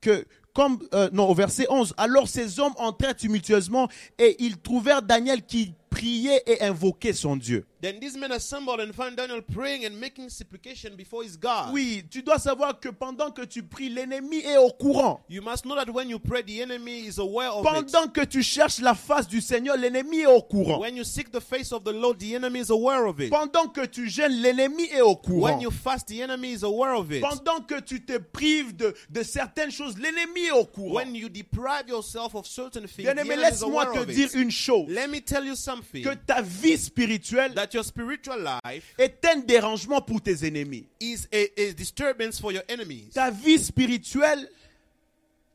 que, 0.00 0.24
comme, 0.54 0.78
euh, 0.94 1.10
non, 1.12 1.28
au 1.28 1.34
verset 1.34 1.66
11, 1.68 1.94
alors 1.96 2.28
ces 2.28 2.60
hommes 2.60 2.74
entrèrent 2.78 3.16
tumultueusement 3.16 3.88
et 4.18 4.36
ils 4.38 4.56
trouvèrent 4.56 5.02
Daniel 5.02 5.42
qui 5.42 5.74
priait 5.94 6.42
et 6.46 6.62
invoquait 6.62 7.12
son 7.12 7.36
Dieu. 7.36 7.64
Then 7.80 8.00
these 8.00 8.16
men 8.16 8.32
assembled 8.32 8.80
and 8.80 8.92
found 8.94 9.16
Daniel 9.16 9.42
praying 9.42 9.84
and 9.84 10.00
making 10.00 10.30
supplication 10.30 10.96
before 10.96 11.22
his 11.22 11.36
God. 11.36 11.70
Oui, 11.72 12.02
tu 12.10 12.22
dois 12.22 12.38
savoir 12.38 12.80
que 12.80 12.88
pendant 12.88 13.30
que 13.30 13.42
tu 13.44 13.62
pries, 13.62 13.90
l'ennemi 13.90 14.38
est 14.38 14.56
au 14.56 14.70
courant. 14.70 15.20
You 15.28 15.42
must 15.42 15.64
know 15.66 15.74
that 15.76 15.90
when 15.92 16.08
you 16.08 16.18
pray, 16.18 16.42
the 16.42 16.62
enemy 16.62 17.06
is 17.06 17.18
aware 17.18 17.50
of 17.50 17.64
it. 17.64 17.70
Pendant 17.70 18.08
que 18.08 18.24
tu 18.24 18.42
cherches 18.42 18.80
la 18.80 18.94
face 18.94 19.28
du 19.28 19.42
Seigneur, 19.42 19.76
l'ennemi 19.76 20.20
est 20.20 20.26
au 20.26 20.40
courant. 20.40 20.80
When 20.80 20.96
you 20.96 21.04
seek 21.04 21.30
the 21.30 21.40
face 21.40 21.72
of 21.72 21.84
the 21.84 21.92
Lord, 21.92 22.18
the 22.18 22.34
enemy 22.34 22.60
is 22.60 22.70
aware 22.70 23.04
of 23.06 23.20
it. 23.20 23.30
Pendant 23.30 23.68
que 23.68 23.84
tu 23.86 24.08
gênes, 24.08 24.32
l'ennemi 24.40 24.84
est 24.90 25.02
au 25.02 25.16
courant. 25.16 25.42
When 25.52 25.60
you 25.60 25.70
fast, 25.70 26.08
the 26.08 26.22
enemy 26.22 26.52
is 26.54 26.64
aware 26.64 26.94
of 26.94 27.12
it. 27.12 27.20
Pendant 27.22 27.60
que 27.66 27.80
tu 27.82 28.00
te 28.02 28.16
prives 28.18 28.74
de, 28.74 28.94
de 29.10 29.22
certaines 29.22 29.70
choses, 29.70 29.98
l'ennemi 29.98 30.46
est 30.46 30.52
au 30.52 30.64
courant. 30.64 30.94
When 30.94 31.14
you 31.14 31.28
deprive 31.28 31.88
yourself 31.88 32.34
of 32.34 32.46
certain 32.46 32.86
things, 32.86 33.04
Bien 33.04 33.14
the 33.14 33.20
enemy 33.20 33.34
is 33.34 33.42
laisse-moi 33.42 33.82
aware 33.82 33.92
te 33.92 33.98
of 33.98 34.06
dire 34.06 34.26
it. 34.26 34.34
une 34.34 34.50
chose. 34.50 34.88
Let 34.88 35.08
me 35.08 35.20
tell 35.20 35.44
you 35.44 35.54
something. 35.54 35.83
Que 35.92 36.14
ta 36.14 36.42
vie 36.42 36.76
spirituelle 36.78 37.54
That 37.54 37.68
your 37.74 37.84
spiritual 37.84 38.42
life 38.64 38.94
est 38.98 39.24
un 39.24 39.36
dérangement 39.40 40.00
pour 40.02 40.20
tes 40.20 40.46
ennemis. 40.46 40.86
is 41.00 41.26
a, 41.32 41.46
a 41.60 41.72
disturbance 41.72 42.40
for 42.40 42.52
your 42.52 42.62
enemies. 42.68 43.10
Ta 43.12 43.30
vie 43.30 43.58
spirituelle, 43.58 44.48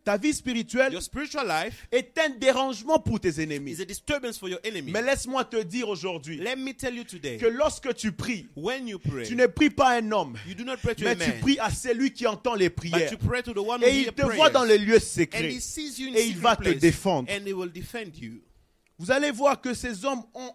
ta 0.06 0.18
vie 0.18 0.34
spirituelle 0.34 0.92
Your 0.94 1.02
spiritual 1.02 1.46
life 1.48 1.88
est 1.92 2.18
un 2.18 2.30
dérangement 2.30 3.00
pour 3.00 3.20
tes 3.20 3.42
ennemis. 3.44 3.74
is 3.74 3.82
a 3.82 3.86
disturbance 3.86 4.38
for 4.40 4.50
your 4.50 4.60
enemies. 4.64 4.92
Mais 4.92 5.02
laisse-moi 5.02 5.44
te 5.46 5.62
dire 5.64 5.88
aujourd'hui 5.90 6.38
Let 6.38 6.56
me 6.56 6.72
tell 6.74 6.96
you 6.96 7.04
today, 7.04 7.38
que 7.38 7.46
lorsque 7.48 7.94
tu 7.96 8.12
pries, 8.12 8.48
when 8.56 8.88
you 8.88 8.98
pray, 8.98 9.26
tu 9.28 9.36
ne 9.36 9.46
pries 9.48 9.70
pas 9.70 9.90
à 9.90 9.96
un 10.02 10.12
homme, 10.12 10.36
you 10.48 10.56
do 10.56 10.64
not 10.64 10.78
pray 10.82 10.96
to 10.96 11.04
mais 11.04 11.12
a 11.12 11.16
tu 11.16 11.32
pries 11.42 11.60
à 11.60 11.70
celui 11.70 12.12
qui 12.12 12.26
entend 12.26 12.56
les 12.56 12.70
but 12.70 12.76
prières. 12.90 13.12
you 13.12 13.18
pray 13.18 13.44
to 13.44 13.54
the 13.54 13.58
one 13.58 13.82
who 13.82 13.88
Et 13.88 14.00
il 14.02 14.12
te 14.14 14.22
voit 14.24 14.50
dans 14.50 14.64
les 14.64 14.78
lieux 14.78 14.98
and 14.98 15.00
secrets. 15.02 15.52
he 15.54 15.60
sees 15.62 16.00
you 16.00 16.10
in 16.10 16.16
Et 16.16 16.26
il 16.28 16.38
va 16.38 16.56
te 16.56 16.70
défendre. 16.70 17.30
and 17.30 17.46
he 17.48 17.54
will 17.54 17.70
defend 17.72 18.16
you. 18.20 18.40
Vous 19.00 19.12
allez 19.12 19.32
voir 19.32 19.62
que 19.62 19.74
ces 19.74 20.04
hommes 20.06 20.24
ont, 20.34 20.52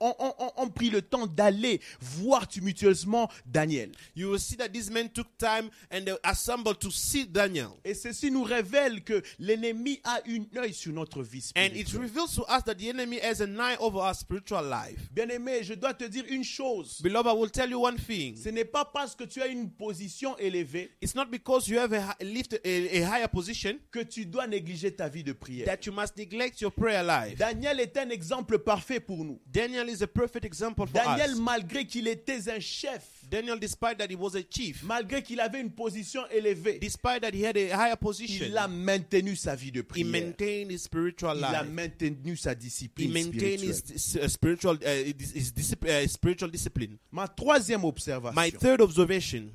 ont- 0.00 0.14
ont- 0.18 0.34
ont- 0.38 0.52
ont 0.58 0.68
pris 0.68 0.90
le 0.90 1.00
temps 1.02 1.26
d'aller 1.26 1.80
voir 2.00 2.46
tumultueusement 2.46 3.30
Daniel. 3.46 3.90
You 4.14 4.28
will 4.30 4.38
see 4.38 4.56
that 4.58 4.68
these 4.68 4.90
men 4.90 5.08
took 5.08 5.26
time 5.38 5.70
and 5.90 6.04
they 6.04 6.14
assembled 6.22 6.78
to 6.80 6.90
see 6.90 7.24
Daniel. 7.26 7.70
Et 7.84 7.94
ceci 7.94 8.30
nous 8.30 8.42
révèle 8.44 9.02
que 9.02 9.22
l'ennemi 9.38 10.00
a 10.04 10.20
un 10.28 10.44
œil 10.60 10.74
sur 10.74 10.92
notre 10.92 11.22
vie 11.22 11.50
And 11.56 11.62
it 11.74 11.88
spirituelle. 11.88 12.02
reveals 12.02 12.34
to 12.34 12.42
us 12.42 12.62
that 12.64 12.74
the 12.74 12.88
enemy 12.88 13.18
has 13.22 13.40
an 13.40 13.56
eye 13.58 13.76
over 13.80 13.98
our 14.00 14.14
spiritual 14.14 14.64
life. 14.68 15.08
Bien-aimé, 15.12 15.62
je 15.62 15.74
dois 15.74 15.94
te 15.94 16.04
dire 16.04 16.24
une 16.28 16.44
chose. 16.44 17.00
Beloved, 17.02 17.26
I 17.32 17.34
will 17.34 17.50
tell 17.50 17.70
you 17.70 17.80
one 17.82 17.96
thing. 17.98 18.36
Ce 18.36 18.50
n'est 18.50 18.64
pas 18.66 18.84
parce 18.84 19.14
que 19.16 19.24
tu 19.24 19.40
as 19.40 19.46
une 19.46 19.70
position 19.70 20.36
élevée 20.38 20.90
It's 21.00 21.14
not 21.14 21.26
because 21.30 21.68
you 21.68 21.78
have 21.78 21.94
a, 21.94 22.16
lift 22.22 22.52
a, 22.52 22.58
a 22.68 23.00
higher 23.02 23.28
position 23.28 23.78
que 23.90 24.00
tu 24.00 24.26
dois 24.26 24.46
négliger 24.46 24.94
ta 24.94 25.08
vie 25.08 25.24
de 25.24 25.32
prière. 25.32 25.64
that 25.66 25.86
you 25.86 25.92
must 25.92 26.16
neglect 26.18 26.60
your 26.60 26.70
prayer 26.70 27.02
life. 27.02 27.38
Daniel 27.38 27.77
est 27.80 27.96
un 27.96 28.10
exemple 28.10 28.58
parfait 28.58 29.00
pour 29.00 29.24
nous. 29.24 29.40
Daniel 29.46 29.88
is 29.88 30.02
a 30.02 30.06
perfect 30.06 30.44
example 30.44 30.86
for 30.86 30.92
Daniel, 31.04 31.32
us. 31.32 31.38
malgré 31.38 31.84
qu'il 31.86 32.06
était 32.08 32.48
un 32.50 32.60
chef, 32.60 33.02
Daniel, 33.30 33.58
despite 33.58 33.98
that 33.98 34.08
he 34.10 34.16
was 34.16 34.34
a 34.36 34.42
chief, 34.48 34.82
malgré 34.84 35.22
qu'il 35.22 35.40
avait 35.40 35.60
une 35.60 35.70
position 35.70 36.22
élevée, 36.30 36.78
despite 36.80 37.20
that 37.22 37.34
he 37.34 37.44
had 37.44 37.56
a 37.56 37.74
higher 37.76 37.96
position, 37.96 38.46
il 38.46 38.56
a 38.56 38.66
maintenu 38.68 39.36
sa 39.36 39.54
vie 39.54 39.70
de 39.72 39.80
he 39.80 39.82
prière. 39.84 40.06
maintained 40.10 40.70
his 40.70 40.78
spiritual 40.82 41.36
Il 41.36 41.44
a 41.44 41.62
life. 41.62 41.70
maintenu 41.70 42.36
sa 42.36 42.52
He 42.52 42.56
discipline 42.56 43.12
maintained 43.12 43.60
his, 43.62 43.78
spirituelle. 43.78 43.94
his, 43.94 44.16
uh, 44.16 44.28
spiritual 44.28 44.74
uh, 44.76 45.04
his, 45.18 45.32
his 45.32 45.52
discipline, 45.52 46.04
uh, 46.04 46.08
spiritual 46.08 46.50
discipline. 46.50 46.98
Ma 47.12 47.26
troisième 47.28 47.82
My 47.82 47.88
observation. 47.88 48.58
third 48.58 48.80
observation: 48.80 49.50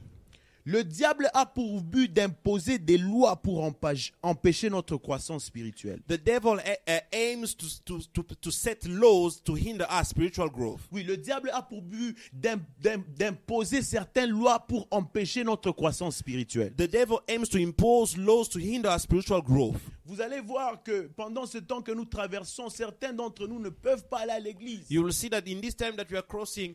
Le 0.66 0.84
diable 0.84 1.30
a 1.34 1.46
pour 1.46 1.82
but 1.82 2.08
d'imposer 2.12 2.80
des 2.80 2.98
lois 2.98 3.36
pour 3.36 3.64
empêcher- 3.64 4.70
notre 4.70 4.96
croissance 4.98 5.46
spirituelle. 5.46 6.00
the 6.08 6.18
devil 6.18 6.58
uh, 6.66 6.90
uh, 6.90 7.00
aims 7.12 7.54
to, 7.56 7.66
to 7.86 8.00
to 8.14 8.24
to 8.42 8.50
set 8.52 8.86
laws 8.88 9.42
to 9.44 9.56
hinder 9.56 9.86
our 9.90 10.06
spiritual 10.06 10.50
growth. 10.50 10.80
Oui, 10.92 11.04
le 11.04 11.18
diable 11.18 11.50
a 11.54 11.62
pour 11.62 11.82
but 11.82 12.16
d'im- 12.32 12.62
d'im- 12.80 13.04
d'imposer 13.18 13.82
certaines 13.82 14.30
lois 14.30 14.60
pour 14.66 14.88
empêcher 14.92 15.44
notre 15.44 15.72
croissance 15.72 16.16
spirituelle. 16.18 16.74
The 16.78 16.88
devil 16.90 17.18
aims 17.28 17.48
to 17.50 17.58
impose 17.58 18.16
laws 18.18 18.46
to 18.50 18.60
hinder 18.60 18.88
our 18.90 19.00
spiritual 19.00 19.42
growth. 19.42 19.76
Vous 20.06 20.22
allez 20.22 20.40
voir 20.42 20.82
que 20.84 21.08
pendant 21.16 21.46
ce 21.46 21.58
temps 21.58 21.82
que 21.82 21.92
nous 21.92 22.06
traversons, 22.06 22.70
certains 22.70 23.12
d'entre 23.14 23.48
nous 23.48 23.60
ne 23.60 23.70
peuvent 23.70 24.08
pas 24.08 24.20
aller 24.20 24.32
à 24.32 24.40
l'église. 24.40 24.86
You 24.90 25.02
will 25.04 25.14
see 25.14 25.30
that 25.30 25.44
in 25.48 25.60
this 25.62 25.76
time 25.76 25.96
that 25.98 26.06
we 26.10 26.18
are 26.18 26.26
crossing, 26.28 26.74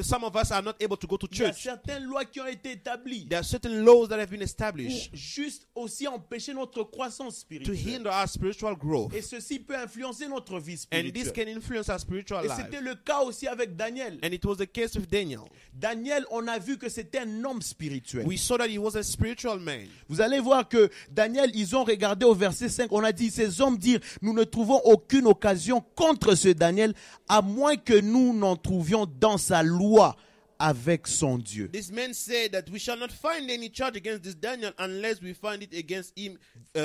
some 0.00 0.24
of 0.24 0.34
us 0.34 0.50
are 0.50 0.60
not 0.62 0.74
able 0.82 0.96
to 0.96 1.06
go 1.06 1.16
to 1.16 1.28
Il 1.30 1.38
y 1.38 1.42
a 1.44 1.46
church. 1.52 1.62
certaines 1.62 2.02
lois 2.04 2.24
qui 2.24 2.40
ont 2.40 2.46
été 2.48 2.72
établies 2.72 3.26
There 3.28 3.38
are 3.38 3.44
certain 3.44 3.84
laws 3.84 4.08
that 4.08 4.18
have 4.18 4.28
been 4.30 4.38
pour 4.40 4.44
established 4.44 5.10
juste 5.14 5.68
aussi 5.74 6.08
empêcher 6.08 6.52
notre 6.52 6.82
croissance 6.82 7.34
to 7.36 7.40
spirituelle. 7.42 7.76
hinder 7.76 8.10
our 8.10 8.28
spiritual 8.28 8.74
growth. 8.76 9.14
Et 9.14 9.22
ceci 9.22 9.60
peut 9.60 9.76
influencer 9.76 10.26
notre 10.26 10.58
vie 10.58 10.74
And 10.92 11.12
this 11.12 11.28
spirituelle. 11.28 11.32
can 11.46 11.56
influence 11.58 11.88
our 11.88 12.00
spiritual 12.00 12.44
Et 12.44 12.48
life. 12.48 12.56
c'était 12.56 12.80
le 12.80 12.96
cas 12.96 13.20
aussi 13.20 13.46
avec 13.46 13.76
Daniel. 13.76 14.18
And 14.24 14.32
it 14.32 14.44
was 14.44 14.56
the 14.56 14.66
case 14.66 14.96
with 14.96 15.08
Daniel. 15.08 15.42
Daniel, 15.72 16.24
on 16.32 16.48
a 16.48 16.58
vu 16.58 16.76
que 16.76 16.88
c'était 16.88 17.20
un 17.20 17.44
homme 17.44 17.62
spirituel. 17.62 18.26
We 18.26 18.38
saw 18.40 18.58
that 18.58 18.68
he 18.68 18.78
was 18.78 18.96
a 18.96 19.02
spiritual 19.04 19.60
man. 19.60 19.86
Vous 20.08 20.20
allez 20.20 20.40
voir 20.40 20.68
que 20.68 20.90
Daniel, 21.10 21.52
ils 21.54 21.76
ont 21.76 21.84
regardé 21.84 22.26
au 22.26 22.34
verset 22.34 22.68
5, 22.68 22.90
on 22.90 23.04
a 23.04 23.12
dit, 23.12 23.30
ces 23.30 23.60
hommes 23.60 23.78
dirent, 23.78 24.00
nous 24.22 24.32
ne 24.32 24.42
trouvons 24.42 24.80
aucune 24.84 25.26
occasion 25.26 25.80
contre 25.94 26.34
ce 26.34 26.48
Daniel, 26.48 26.94
à 27.28 27.42
moins 27.42 27.76
que 27.76 28.00
nous 28.00 28.34
n'en 28.36 28.56
trouvions 28.56 29.06
dans 29.06 29.38
sa 29.38 29.51
loi 29.60 30.14
avec 30.62 31.08
son 31.08 31.38
Dieu. 31.38 31.68
These 31.72 31.90
men 31.92 32.14
said 32.14 32.52
that 32.52 32.70
we 32.70 32.78
shall 32.78 32.96
not 32.96 33.10
find 33.10 33.50
any 33.50 33.68
charge 33.68 33.96
against 33.96 34.22
this 34.22 34.34
Daniel 34.36 34.70
unless 34.78 35.20
we 35.20 35.32
find 35.34 35.62
it 35.62 35.74
against 35.74 36.16
him 36.16 36.38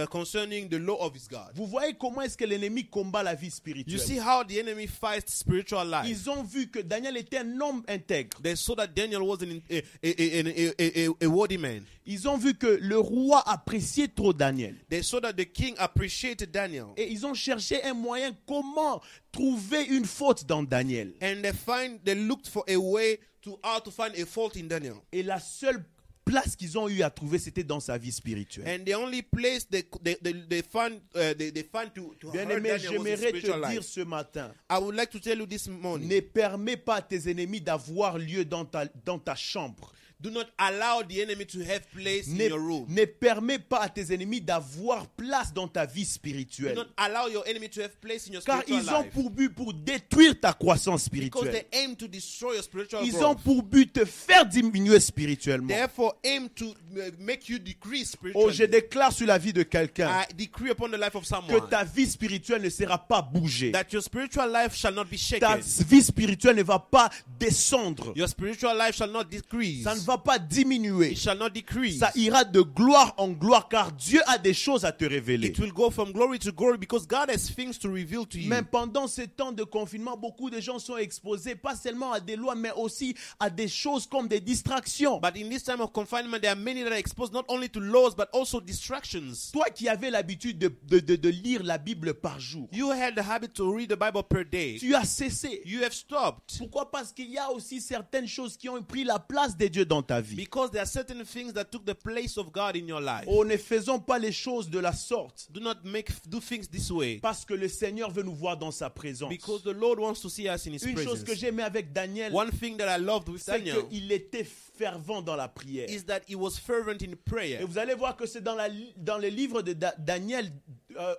concerning 0.10 0.68
the 0.68 0.80
law 0.80 0.96
of 1.06 1.14
his 1.14 1.28
God. 1.28 1.52
Vous 1.56 1.68
voyez 1.68 1.94
comment 1.94 2.22
est-ce 2.22 2.36
que 2.38 2.46
l'ennemi 2.46 2.86
combat 2.86 3.24
la 3.24 3.36
vie 3.36 3.48
You 3.48 3.52
spirituelle. 3.52 4.00
see 4.00 4.18
how 4.18 4.44
the 4.44 4.60
enemy 4.60 4.88
fights 4.88 5.34
spiritual 5.34 5.86
life. 5.86 6.06
Ils 6.08 6.30
ont 6.30 6.44
vu 6.44 6.68
que 6.70 6.80
Daniel 6.80 7.16
était 7.18 7.38
un 7.38 7.62
homme 7.62 7.84
intègre. 7.88 8.42
They 8.42 8.56
saw 8.56 8.76
that 8.76 8.88
Daniel 8.88 9.22
was 9.24 9.38
an, 9.44 9.62
a, 9.70 9.84
a, 10.04 10.14
a, 10.14 10.74
a, 10.80 11.08
a, 11.08 11.26
a 11.26 11.28
worthy 11.30 11.58
man. 11.58 11.84
Ils 12.06 12.28
ont 12.28 12.38
vu 12.38 12.54
que 12.56 12.80
le 12.82 12.98
roi 12.98 13.44
appréciait 13.48 14.08
trop 14.08 14.34
Daniel. 14.34 14.76
They 14.90 15.04
saw 15.04 15.20
that 15.22 15.34
the 15.34 15.46
king 15.46 15.76
appreciated 15.78 16.52
Daniel. 16.52 16.88
Et 16.98 17.12
ils 17.12 17.26
ont 17.26 17.34
cherché 17.34 17.84
un 17.84 17.94
moyen 17.94 18.32
comment 18.48 19.02
trouver 19.32 19.84
une 19.86 20.06
faute 20.06 20.46
dans 20.46 20.64
Daniel. 20.64 21.14
And 21.22 21.42
they 21.44 21.54
find 21.54 22.00
they 22.04 22.16
looked 22.16 22.48
for 22.48 22.64
a 22.68 22.78
way 22.78 23.20
to 23.48 23.60
how 23.64 23.80
to 23.80 23.92
find 23.92 24.14
a 24.16 24.26
fault 24.26 24.56
in 24.58 24.68
Daniel. 24.68 24.96
Et 25.12 25.24
la 25.24 25.40
seule 25.40 25.84
place 26.26 26.56
qu'ils 26.58 26.78
ont 26.78 26.90
eu 26.90 27.02
à 27.02 27.10
trouver, 27.10 27.40
c'était 27.40 27.64
dans 27.64 27.80
sa 27.80 27.98
vie 27.98 28.12
spirituelle. 28.12 28.68
And 28.68 28.84
the 28.84 28.94
only 28.96 29.22
place 29.22 29.68
they 29.70 29.84
they, 30.04 30.18
they, 30.22 30.34
they 30.50 30.62
found 30.62 31.00
uh, 31.16 31.34
they, 31.38 31.52
they 31.52 31.64
found 31.64 31.94
to, 31.96 32.14
to 32.20 32.32
Bien 32.32 32.50
aimé, 32.50 32.78
j'aimerais 32.78 33.32
te 33.32 33.38
dire 33.38 33.58
life. 33.58 33.82
ce 33.82 34.02
matin, 34.02 34.52
I 34.70 34.78
would 34.80 34.96
like 34.96 35.10
to 35.12 35.20
tell 35.20 35.38
you 35.38 35.46
this 35.46 35.68
morning. 35.68 36.10
ne 36.10 36.20
permets 36.20 36.78
pas 36.78 36.96
à 36.96 37.02
tes 37.02 37.30
ennemis 37.30 37.62
d'avoir 37.62 38.18
lieu 38.18 38.44
dans 38.44 38.66
ta, 38.66 38.86
dans 39.06 39.20
ta 39.20 39.36
chambre. 39.36 39.94
Do 40.20 40.32
not 40.32 40.48
allow 40.58 41.04
the 41.08 41.22
enemy 41.22 41.46
to 41.46 41.60
have 41.60 41.82
place 41.96 42.28
in 42.28 42.38
Ne, 42.38 42.48
your 42.50 42.60
room. 42.60 42.86
ne 42.90 43.06
permets 43.06 43.60
pas 43.60 43.82
à 43.82 43.90
tes 43.90 44.12
ennemis 44.12 44.42
d'avoir 44.42 45.06
place 45.10 45.54
dans 45.54 45.68
ta 45.68 45.86
vie 45.86 46.06
Do 46.06 46.10
spirituelle. 46.10 46.74
not 46.76 46.88
allow 46.98 47.28
your 47.32 47.46
enemy 47.48 47.70
to 47.70 47.82
have 47.84 47.96
place 48.02 48.28
in 48.28 48.34
your 48.34 48.44
Car 48.44 48.64
spiritual 48.64 48.84
ils 48.84 48.90
ont 48.96 49.04
life. 49.04 49.12
pour 49.14 49.30
but 49.30 49.50
pour 49.54 49.74
détruire 49.76 50.40
ta 50.40 50.54
croissance 50.54 51.08
Because 51.08 51.30
spirituelle. 51.44 51.66
they 51.72 51.84
aim 51.84 51.96
to 51.96 52.08
destroy 52.08 52.56
your 52.56 52.64
spiritual 52.64 53.06
Ils 53.06 53.16
ont 53.24 53.36
pour 53.36 53.62
but 53.62 53.94
de 53.94 54.02
te 54.02 54.06
faire 54.06 54.44
diminuer 54.48 55.00
spirituellement. 55.00 55.68
Therefore, 55.68 56.16
aim 56.24 56.48
to 56.56 56.66
uh, 56.66 57.12
make 57.20 57.48
you 57.48 57.60
decrease 57.60 58.16
Oh, 58.34 58.50
je 58.50 58.56
spiritually. 58.56 58.68
déclare 58.72 59.12
sur 59.14 59.28
la 59.28 59.38
vie 59.38 59.54
de 59.54 59.62
quelqu'un 59.62 60.10
I 60.10 60.34
decree 60.34 60.72
upon 60.72 60.90
the 60.90 60.98
life 60.98 61.14
of 61.14 61.22
que 61.22 61.28
someone 61.28 61.70
ta 61.70 61.84
vie 61.84 62.08
spirituelle 62.08 62.64
ne 62.64 62.70
sera 62.70 62.98
pas 62.98 63.22
bougée. 63.22 63.72
that 63.72 63.86
your 63.94 64.02
spiritual 64.02 64.50
life 64.52 64.74
shall 64.76 64.96
not 64.96 65.06
be 65.06 65.18
Ta 65.40 65.58
shaken. 65.60 65.62
vie 65.88 66.02
spirituelle 66.02 66.56
ne 66.56 66.64
va 66.64 66.80
pas 66.80 67.12
descendre. 67.40 68.14
Your 68.16 68.28
spiritual 68.28 68.76
life 68.76 68.96
shall 68.96 69.12
not 69.12 69.26
decrease. 69.26 69.84
Ça 69.84 69.94
ne 69.94 70.00
va 70.08 70.18
pas 70.18 70.40
diminuer. 70.40 71.12
It 71.12 71.18
shall 71.20 71.38
not 71.38 71.50
decrease. 71.50 72.00
Ça 72.00 72.12
ira 72.16 72.44
de 72.44 72.62
gloire 72.62 73.14
en 73.18 73.30
gloire 73.30 73.68
car 73.70 73.92
Dieu 73.92 74.22
a 74.28 74.38
des 74.38 74.54
choses 74.54 74.86
à 74.86 74.92
te 74.92 75.06
révéler. 75.06 75.50
It 75.50 75.60
will 75.60 75.72
go 75.74 75.90
from 75.92 76.12
glory 76.12 76.40
to 76.40 76.52
glory 76.52 76.78
because 76.78 77.06
God 77.08 77.30
has 77.30 77.50
things 77.54 77.78
to 77.80 77.90
reveal 77.90 78.26
to 78.26 78.38
you. 78.38 78.50
Même 78.50 78.66
pendant 78.66 79.08
ces 79.08 79.28
temps 79.28 79.52
de 79.52 79.64
confinement, 79.64 80.18
beaucoup 80.18 80.50
de 80.50 80.60
gens 80.60 80.80
sont 80.80 80.98
exposés 80.98 81.56
pas 81.56 81.76
seulement 81.76 82.12
à 82.14 82.20
des 82.20 82.36
lois, 82.36 82.56
mais 82.56 82.72
aussi 82.76 83.16
à 83.40 83.50
des 83.50 83.68
choses 83.68 84.08
comme 84.08 84.28
des 84.28 84.40
distractions. 84.40 85.20
But 85.20 85.36
in 85.38 85.50
this 85.50 85.64
time 85.64 85.82
of 85.82 85.92
confinement, 85.92 86.40
there 86.40 86.52
are 86.52 86.56
many 86.58 86.84
that 86.84 86.92
are 86.92 86.98
exposed 87.00 87.34
not 87.34 87.44
only 87.50 87.70
to 87.70 87.80
laws 87.80 88.16
but 88.16 88.30
also 88.34 88.62
distractions. 88.62 89.52
Toi 89.52 89.66
qui 89.76 89.90
avais 89.90 90.10
l'habitude 90.10 90.58
de, 90.58 90.72
de- 90.88 91.00
de- 91.00 91.16
de 91.16 91.30
lire 91.30 91.64
la 91.64 91.78
Bible 91.78 92.14
par 92.14 92.40
jour, 92.40 92.68
You 92.72 92.92
had 92.92 93.16
the 93.16 93.22
habit 93.30 93.50
to 93.56 93.72
read 93.76 93.90
the 93.90 93.98
Bible 94.00 94.24
per 94.24 94.44
day. 94.46 94.78
tu 94.80 94.96
as 94.96 95.04
cessé. 95.06 95.62
You 95.66 95.84
have 95.84 95.94
stopped 95.94 96.58
Pourquoi? 96.58 96.90
Parce 96.90 97.12
qu'il 97.12 97.30
y 97.30 97.38
a 97.38 97.52
aussi 97.52 97.82
certaines 97.82 98.28
choses 98.28 98.56
qui 98.58 98.70
ont 98.70 98.82
pris 98.82 99.04
la 99.04 99.20
place 99.20 99.58
des 99.58 99.70
dieux 99.70 99.86
dans 99.86 99.97
ta 100.02 100.22
vie. 100.22 100.36
because 100.36 100.72
there 100.72 100.82
are 100.82 100.86
certain 100.88 101.24
things 101.26 101.54
that 101.54 101.66
took 101.72 101.86
the 101.86 101.94
place 101.96 102.38
of 102.38 102.52
God 102.52 102.76
in 102.76 102.88
your 102.88 103.02
life. 103.02 103.26
Oh, 103.28 103.44
ne 103.44 103.58
faisons 103.58 104.00
pas 104.00 104.20
les 104.20 104.32
choses 104.32 104.70
de 104.70 104.80
la 104.80 104.94
sorte. 104.94 105.48
Do 105.52 105.60
not 105.60 105.84
make 105.84 106.10
do 106.30 106.40
things 106.40 106.68
this 106.70 106.90
way 106.92 107.20
Parce 107.22 107.46
que 107.46 107.54
le 107.54 107.68
Seigneur 107.68 108.12
veut 108.12 108.24
nous 108.24 108.36
voir 108.36 108.58
dans 108.58 108.72
sa 108.72 108.90
présence. 108.90 109.30
because 109.30 109.64
the 109.64 109.74
Lord 109.74 110.00
wants 110.00 110.22
to 110.22 110.30
see 110.30 110.48
us 110.48 110.66
in 110.68 110.74
His 110.74 110.84
Une 110.86 110.98
chose 110.98 111.20
que 111.22 111.26
presence. 111.26 111.40
j'aimais 111.40 111.64
avec 111.64 111.92
Daniel, 111.94 112.34
One 112.34 112.52
thing 112.52 112.78
that 112.78 112.88
I 112.98 113.00
loved 113.02 113.30
with 113.30 113.42
c'est 113.42 113.52
Daniel 113.60 113.88
qu'il 113.90 114.12
était 114.12 114.44
fervent 114.46 115.22
dans 115.22 115.36
la 115.36 115.48
prière. 115.48 115.90
is 115.90 116.04
that 116.06 116.22
he 116.28 116.36
was 116.36 116.52
fervent 116.58 117.02
in 117.02 117.16
prayer. 117.26 117.62
Et 117.62 117.66
vous 117.66 117.78
allez 117.78 117.96
voir 117.96 118.16
que 118.16 118.26
c'est 118.26 118.42
dans, 118.42 118.56
la, 118.56 118.68
dans 118.98 119.18
le 119.18 119.28
livre 119.30 119.62
de 119.62 119.74
Da- 119.74 119.96
Daniel 119.98 120.52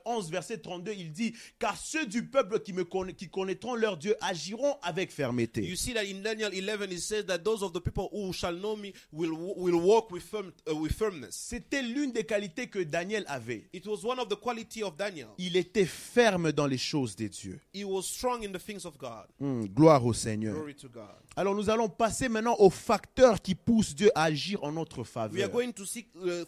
11, 0.04 0.30
verset 0.30 0.58
32, 0.58 0.92
il 0.92 1.12
dit 1.12 1.34
Car 1.58 1.76
ceux 1.76 2.06
du 2.06 2.24
peuple 2.26 2.60
qui, 2.60 2.72
me 2.72 2.84
conna- 2.84 3.12
qui 3.12 3.28
connaîtront 3.28 3.74
leur 3.74 3.96
Dieu 3.96 4.14
agiront 4.20 4.76
avec 4.82 5.10
fermeté. 5.12 5.62
You 5.62 5.76
see 5.76 5.94
that 5.94 6.04
in 6.04 6.22
Daniel 6.22 6.52
11 6.52 6.92
it 6.92 7.00
says 7.00 7.24
that 7.26 7.38
those 7.38 7.62
of 7.62 7.72
the 7.72 7.80
people 7.80 8.08
who 8.12 8.32
shall 8.32 8.54
know 8.56 8.76
me 8.76 8.92
will 9.12 9.32
will 9.56 9.80
walk 9.80 10.10
with 10.10 10.22
firm, 10.22 10.52
uh, 10.70 10.74
with 10.74 10.92
firmness. 10.92 11.34
C'était 11.48 11.82
l'une 11.82 12.12
des 12.12 12.24
qualités 12.24 12.68
que 12.68 12.80
Daniel 12.82 13.24
avait. 13.28 13.68
It 13.72 13.86
was 13.86 14.04
one 14.04 14.18
of 14.18 14.28
the 14.28 14.36
quality 14.36 14.82
of 14.82 14.96
Daniel. 14.96 15.28
Il 15.38 15.56
était 15.56 15.84
ferme 15.86 16.52
dans 16.52 16.66
les 16.66 16.78
choses 16.78 17.14
des 17.16 17.28
dieux. 17.28 17.60
He 17.74 17.84
was 17.84 18.02
strong 18.02 18.44
in 18.44 18.52
the 18.52 18.58
things 18.62 18.84
of 18.84 18.96
God. 18.98 19.26
Hmm, 19.40 19.64
gloire 19.66 20.04
au 20.04 20.12
Seigneur. 20.12 20.54
Glory 20.54 20.74
to 20.74 20.88
God. 20.88 21.04
Alors 21.38 21.55
nous 21.55 21.70
allons 21.70 21.88
passer 21.88 22.29
maintenant 22.29 22.57
aux 22.59 22.68
facteurs 22.68 23.40
qui 23.40 23.55
poussent 23.55 23.94
Dieu 23.94 24.11
à 24.16 24.24
agir 24.24 24.64
en 24.64 24.72
notre 24.72 25.03
We 25.03 25.07
are 25.16 25.29
faveur. 25.31 25.51
going 25.51 25.70
to 25.70 25.85
see 25.87 26.09
uh, 26.16 26.44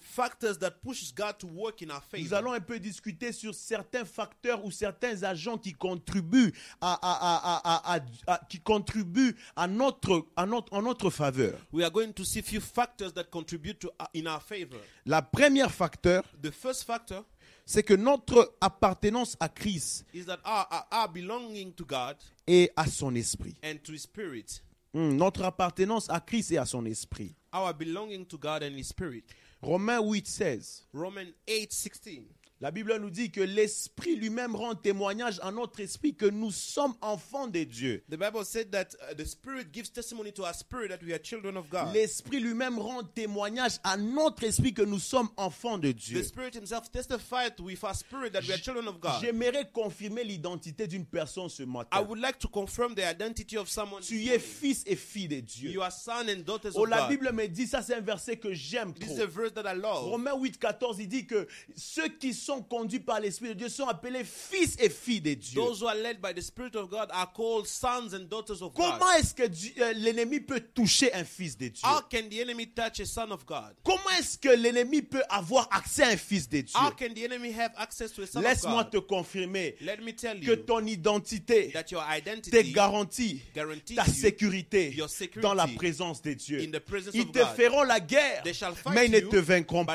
Nous 2.19 2.35
allons 2.35 2.53
un 2.53 2.59
peu 2.61 2.81
discuter 2.81 3.31
sur 3.31 3.55
certains 3.55 4.05
facteurs 4.05 4.65
ou 4.65 4.73
certains 4.73 5.23
agents 5.23 5.59
qui 5.59 5.75
contribuent 5.75 6.53
à, 6.81 6.95
à- 6.95 6.99
à- 7.03 7.95
à- 7.95 7.95
à- 7.95 8.05
à- 8.35 8.41
qui 8.49 8.59
contribuent 8.59 9.37
à 9.55 9.69
notre, 9.69 10.27
à 10.35 10.45
notre, 10.45 10.73
en 10.75 10.83
notre 10.83 11.09
faveur. 11.11 11.57
We 11.73 11.85
are 11.85 11.93
going 11.93 12.13
to 12.13 12.25
see 12.25 12.43
few 12.43 12.61
factors 12.61 13.13
that 13.15 13.31
contribute 13.31 13.79
to 13.79 13.91
uh, 14.01 14.07
in 14.13 14.27
our 14.27 14.43
favor. 14.43 14.81
La 15.07 15.23
première 15.23 15.71
facteur, 15.71 16.25
The 16.43 16.51
first 16.51 16.83
factor 16.83 17.25
c'est 17.65 17.85
que 17.85 17.95
notre 17.95 18.57
appartenance 18.61 19.37
à 19.39 19.49
Christ 19.49 20.05
is 20.13 20.25
that 20.25 20.41
our, 20.45 20.67
our, 20.73 20.87
our 20.91 21.09
belonging 21.13 21.73
to 21.75 21.85
God 21.85 22.17
et 22.49 22.73
à 22.75 22.87
son 22.89 23.15
esprit. 23.15 23.55
and 23.63 23.77
to 23.85 23.93
His 23.93 24.01
Spirit. 24.01 24.63
Hmm, 24.93 25.17
notre 25.17 25.45
appartenance 25.45 26.11
à 26.11 26.21
Christ 26.21 26.51
et 26.53 26.59
à 26.59 26.67
son 26.67 26.85
esprit. 26.85 27.35
Our 27.55 27.73
belonging 27.73 28.27
to 28.27 28.37
God 28.37 28.63
and 28.63 28.77
His 28.77 28.89
Spirit. 28.89 29.25
Romains 29.63 30.01
8, 30.01 30.27
16. 30.27 30.87
Romans 30.93 31.33
8 31.47 31.73
16. 31.73 32.25
La 32.63 32.71
Bible 32.71 32.95
nous 33.01 33.09
dit 33.09 33.31
que 33.31 33.41
l'Esprit 33.41 34.17
lui-même 34.17 34.55
rend 34.55 34.75
témoignage 34.75 35.39
à 35.43 35.51
notre 35.51 35.81
esprit 35.81 36.15
que 36.15 36.27
nous 36.27 36.51
sommes 36.51 36.93
enfants 37.01 37.47
de 37.49 37.65
Dieu. 37.65 38.05
The 38.11 38.17
Bible 38.19 38.45
said 38.45 38.71
that 38.71 38.89
uh, 39.11 39.15
the 39.15 39.25
Spirit 39.25 39.73
gives 39.73 39.91
testimony 39.91 40.31
to 40.33 40.45
our 40.45 40.53
spirit 40.53 40.89
that 40.91 41.03
we 41.03 41.15
are 41.15 41.19
children 41.19 41.57
of 41.57 41.71
God. 41.71 41.95
L'Esprit 41.95 42.39
lui-même 42.39 42.79
rend 42.79 43.03
témoignage 43.15 43.79
à 43.83 43.97
notre 43.97 44.45
esprit 44.45 44.75
que 44.75 44.83
nous 44.83 44.99
sommes 44.99 45.31
enfants 45.39 45.79
de 45.79 45.91
The 45.93 45.97
Dieu. 45.97 46.23
Spirit 46.23 46.55
Himself 46.55 46.91
testified 46.93 47.59
with 47.61 47.83
our 47.83 47.95
spirit 47.95 48.33
that 48.33 48.43
we 48.43 48.53
are 48.53 48.59
children 48.59 48.87
of 48.89 49.01
God. 49.01 49.23
J'aimerais 49.23 49.71
confirmer 49.73 50.23
l'identité 50.23 50.87
d'une 50.87 51.07
personne 51.07 51.49
ce 51.49 51.63
I 51.63 51.67
matin. 51.67 52.03
would 52.03 52.21
like 52.21 52.39
to 52.41 52.49
confirm 52.49 52.95
the 52.95 53.05
identity 53.11 53.57
of 53.57 53.71
someone. 53.71 54.03
Tu 54.03 54.27
es 54.29 54.39
fils 54.39 54.83
et 54.87 54.97
fille 54.97 55.29
de 55.29 55.41
Dieu. 55.41 55.71
You 55.71 55.81
are 55.81 55.91
son 55.93 56.29
and 56.29 56.45
daughters 56.45 56.73
Oh, 56.77 56.85
of 56.85 56.91
la 56.91 57.09
God. 57.09 57.09
Bible 57.09 57.33
me 57.33 57.47
dit, 57.49 57.67
ça 57.67 57.81
c'est 57.81 57.95
un 57.95 58.03
verset 58.03 58.37
que 58.37 58.53
j'aime 58.53 58.93
This 58.93 59.07
trop. 59.07 59.17
is 59.17 59.21
a 59.23 59.27
verse 59.27 59.55
that 59.55 59.65
I 59.65 59.75
love. 59.79 60.05
Romains 60.11 60.35
8, 60.37 60.59
14, 60.59 60.99
il 61.01 61.09
dit 61.09 61.27
que 61.27 61.49
ceux 61.75 62.09
qui 62.09 62.35
sont 62.35 62.50
conduits 62.63 63.01
par 63.01 63.21
l'Esprit 63.21 63.49
de 63.51 63.55
Dieu 63.55 63.69
sont 63.69 63.87
appelés 63.87 64.25
fils 64.25 64.77
et 64.81 64.89
filles 64.89 65.21
de 65.21 65.35
Dieu. 65.35 65.61
Those 65.61 65.81
who 65.83 65.87
are 65.89 65.95
led 65.95 66.21
by 66.21 66.33
the 66.35 66.41
Spirit 66.43 66.75
of 66.77 66.89
God 66.91 67.09
are 67.13 67.31
called 67.33 67.67
sons 67.67 68.13
and 68.15 68.29
daughters 68.29 68.61
of 68.63 68.75
God. 68.75 68.99
Comment 68.99 69.13
est-ce 69.13 69.33
que 69.35 69.43
euh, 69.81 69.93
l'ennemi 69.95 70.41
peut 70.41 70.61
toucher 70.75 71.13
un 71.15 71.25
fils 71.25 71.57
de 71.57 71.69
Dieu? 71.69 71.83
How 71.85 72.01
can 72.11 72.29
the 72.29 72.41
enemy 72.41 72.67
touch 72.67 73.01
a 73.01 73.07
son 73.07 73.31
of 73.31 73.45
God? 73.47 73.75
Comment 73.85 74.11
est-ce 74.19 74.37
que 74.39 74.49
l'ennemi 74.51 75.03
peut 75.03 75.23
avoir 75.29 75.69
accès 75.71 76.03
à 76.03 76.09
un 76.09 76.17
fils 76.17 76.49
de 76.49 76.61
Dieu? 76.63 76.75
How 76.79 76.91
can 76.91 77.15
the 77.15 77.23
enemy 77.25 77.53
have 77.53 77.73
access 77.77 78.13
to 78.13 78.23
a 78.23 78.27
son 78.27 78.41
of 78.41 78.45
Laisse-moi 78.45 78.85
God? 78.85 78.91
te 78.93 78.99
confirmer 78.99 79.77
Let 79.81 79.99
me 80.03 80.13
tell 80.13 80.41
que 80.41 80.47
you 80.47 80.57
ton 80.57 80.87
identité 80.87 81.71
that 81.73 81.91
your 81.91 82.03
t'est 82.05 82.19
identity 82.19 82.73
garantie 82.73 83.43
guarantees 83.55 83.95
ta 83.97 84.05
sécurité 84.05 84.93
your 84.95 85.09
security 85.09 85.41
dans 85.41 85.55
la 85.55 85.67
présence 85.67 86.23
de 86.23 86.33
Dieu. 86.35 86.61
in 86.63 86.71
the 86.71 86.81
presence 86.81 87.15
Ils 87.15 87.23
of 87.23 87.33
te 87.33 87.39
God. 87.39 87.49
feront 87.57 87.83
la 87.85 88.01
guerre, 88.01 88.43
They 88.43 88.55
shall 88.55 88.75
fight 88.75 88.95
mais 88.95 89.07
ils 89.07 89.13
ne 89.13 89.21
te 89.21 89.37
vaincront 89.37 89.85
pas. 89.85 89.95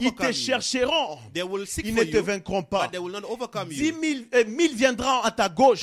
Ils 0.00 0.14
te 0.14 0.26
you. 0.26 0.32
chercheront, 0.32 1.18
They 1.32 1.42
will 1.42 1.66
seek 1.66 1.86
ils 1.86 1.93
for 1.94 2.04
ne 2.04 2.10
te 2.10 2.16
vaincront 2.18 2.62
pas. 2.62 2.90
Dix 3.68 3.92
mille, 3.92 4.26
euh, 4.34 4.44
mille 4.46 4.74
viendront 4.74 5.20
à 5.22 5.30
ta 5.30 5.48
gauche, 5.48 5.80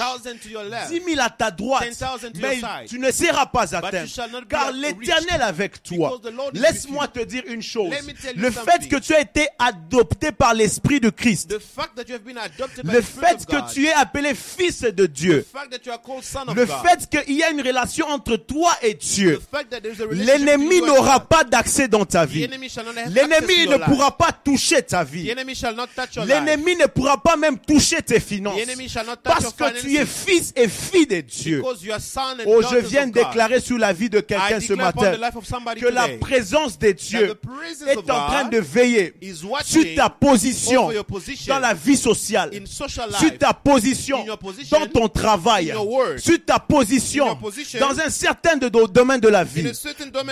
dix 0.89 0.99
mille 1.01 1.19
à 1.19 1.29
ta 1.29 1.51
droite, 1.51 1.83
10,000 1.89 2.31
to 2.31 2.39
mais 2.39 2.61
tu 2.87 2.99
ne 2.99 3.11
seras 3.11 3.45
pas 3.45 3.75
atteint. 3.75 4.05
Car 4.49 4.71
l'Éternel 4.71 5.41
avec 5.41 5.83
toi. 5.83 6.19
Laisse-moi 6.53 7.07
te 7.07 7.23
dire 7.23 7.43
une 7.47 7.61
chose. 7.61 7.91
Le 8.35 8.51
fait 8.51 8.87
que 8.87 8.97
tu 8.97 9.13
as 9.13 9.21
été 9.21 9.47
adopté 9.59 10.31
par 10.31 10.53
l'Esprit 10.53 10.99
de 10.99 11.09
Christ, 11.09 11.51
le 11.51 13.01
fait 13.01 13.45
que 13.45 13.73
tu 13.73 13.85
es 13.87 13.93
appelé 13.93 14.33
fils 14.35 14.81
de 14.81 15.05
Dieu, 15.05 15.45
le 16.55 16.65
fait 16.65 17.09
qu'il 17.25 17.35
y 17.35 17.43
a 17.43 17.49
une 17.49 17.61
relation 17.61 18.07
entre 18.07 18.35
toi 18.37 18.73
et 18.81 18.93
Dieu, 18.93 19.39
l'ennemi 20.11 20.81
n'aura 20.81 21.19
pas 21.21 21.43
d'accès 21.43 21.87
dans 21.87 22.05
ta 22.05 22.25
vie. 22.25 22.47
L'ennemi 22.47 23.67
ne 23.67 23.77
pourra 23.77 24.17
pas 24.17 24.31
toucher 24.31 24.81
ta 24.81 25.03
vie. 25.03 25.31
L'ennemi 26.25 26.75
ne 26.75 26.85
pourra 26.85 27.21
pas 27.21 27.35
même 27.37 27.57
toucher 27.57 28.01
tes 28.01 28.19
finances. 28.19 28.59
Parce 29.23 29.53
que 29.53 29.81
tu 29.81 29.97
es 29.97 30.05
fils 30.05 30.53
et 30.55 30.67
fille 30.67 31.07
de 31.07 31.21
Dieu. 31.21 31.61
Oh, 31.63 32.61
je 32.71 32.77
viens 32.77 33.07
déclarer 33.07 33.59
sur 33.59 33.77
la 33.77 33.93
vie 33.93 34.09
de 34.09 34.19
quelqu'un 34.19 34.59
ce 34.59 34.73
matin 34.73 35.13
que 35.75 35.87
la 35.87 36.07
présence 36.19 36.77
de 36.77 36.91
Dieu 36.91 37.37
est 37.87 37.97
of 37.97 38.09
en 38.09 38.27
train 38.27 38.45
de 38.45 38.59
veiller 38.59 39.13
is 39.21 39.41
sur 39.65 39.83
ta 39.95 40.09
position 40.09 40.91
dans 41.47 41.59
la 41.59 41.73
vie 41.73 41.97
sociale, 41.97 42.51
sur 42.65 43.37
ta 43.37 43.53
position 43.53 44.25
dans 44.71 44.87
ton 44.87 45.07
travail, 45.07 45.73
sur 46.17 46.45
ta 46.45 46.59
position 46.59 47.37
dans 47.79 47.99
un 47.99 48.09
certain 48.09 48.57
domaine 48.57 49.19
de 49.19 49.27
la 49.27 49.43
vie, 49.43 49.71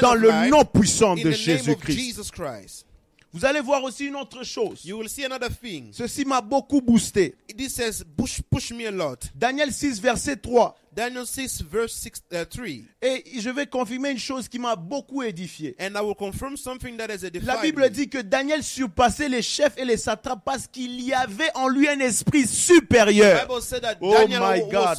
dans 0.01 0.13
le 0.13 0.49
nom 0.49 0.63
puissant 0.65 1.15
de 1.15 1.21
the 1.21 1.25
name 1.25 1.33
of 1.33 1.37
Jésus-Christ. 1.37 2.85
Vous 3.31 3.45
allez 3.45 3.61
voir 3.61 3.83
aussi 3.83 4.07
une 4.07 4.15
autre 4.15 4.43
chose. 4.43 4.83
You 4.83 4.97
will 4.97 5.09
see 5.09 5.23
another 5.23 5.49
thing. 5.49 5.89
Ceci 5.91 6.25
m'a 6.25 6.41
beaucoup 6.41 6.81
boosté. 6.81 7.35
This 7.55 7.75
says, 7.75 8.03
push, 8.17 8.41
push 8.49 8.71
me 8.71 8.87
a 8.87 8.91
lot. 8.91 9.17
Daniel 9.35 9.71
6, 9.71 9.99
verset 9.99 10.37
3. 10.37 10.75
Daniel 10.93 11.25
6, 11.25 11.63
verse 11.69 11.93
6, 11.93 12.11
uh, 12.33 12.45
3. 12.45 12.65
Et 13.01 13.23
je 13.39 13.49
vais 13.49 13.65
confirmer 13.67 14.11
une 14.11 14.17
chose 14.19 14.47
qui 14.47 14.59
m'a 14.59 14.75
beaucoup 14.75 15.23
édifié. 15.23 15.75
And 15.79 15.91
I 15.95 16.01
will 16.01 16.15
confirm 16.15 16.57
something 16.57 16.97
that 16.97 17.07
is 17.13 17.23
a 17.25 17.29
La 17.45 17.57
Bible 17.61 17.81
me. 17.83 17.89
dit 17.89 18.09
que 18.09 18.17
Daniel 18.19 18.63
surpassait 18.63 19.29
les 19.29 19.41
chefs 19.41 19.77
et 19.77 19.85
les 19.85 19.97
satrapes 19.97 20.41
parce 20.43 20.67
qu'il 20.67 20.99
y 21.01 21.13
avait 21.13 21.51
en 21.55 21.67
lui 21.69 21.87
un 21.87 21.99
esprit 21.99 22.45
supérieur. 22.47 23.39
The 23.39 23.47
Bible 23.47 23.61
said 23.61 23.81
that 23.83 23.97
Oh 24.01 24.13
Daniel 24.13 24.39
my 24.41 24.61
was, 24.61 24.69
God. 24.71 24.97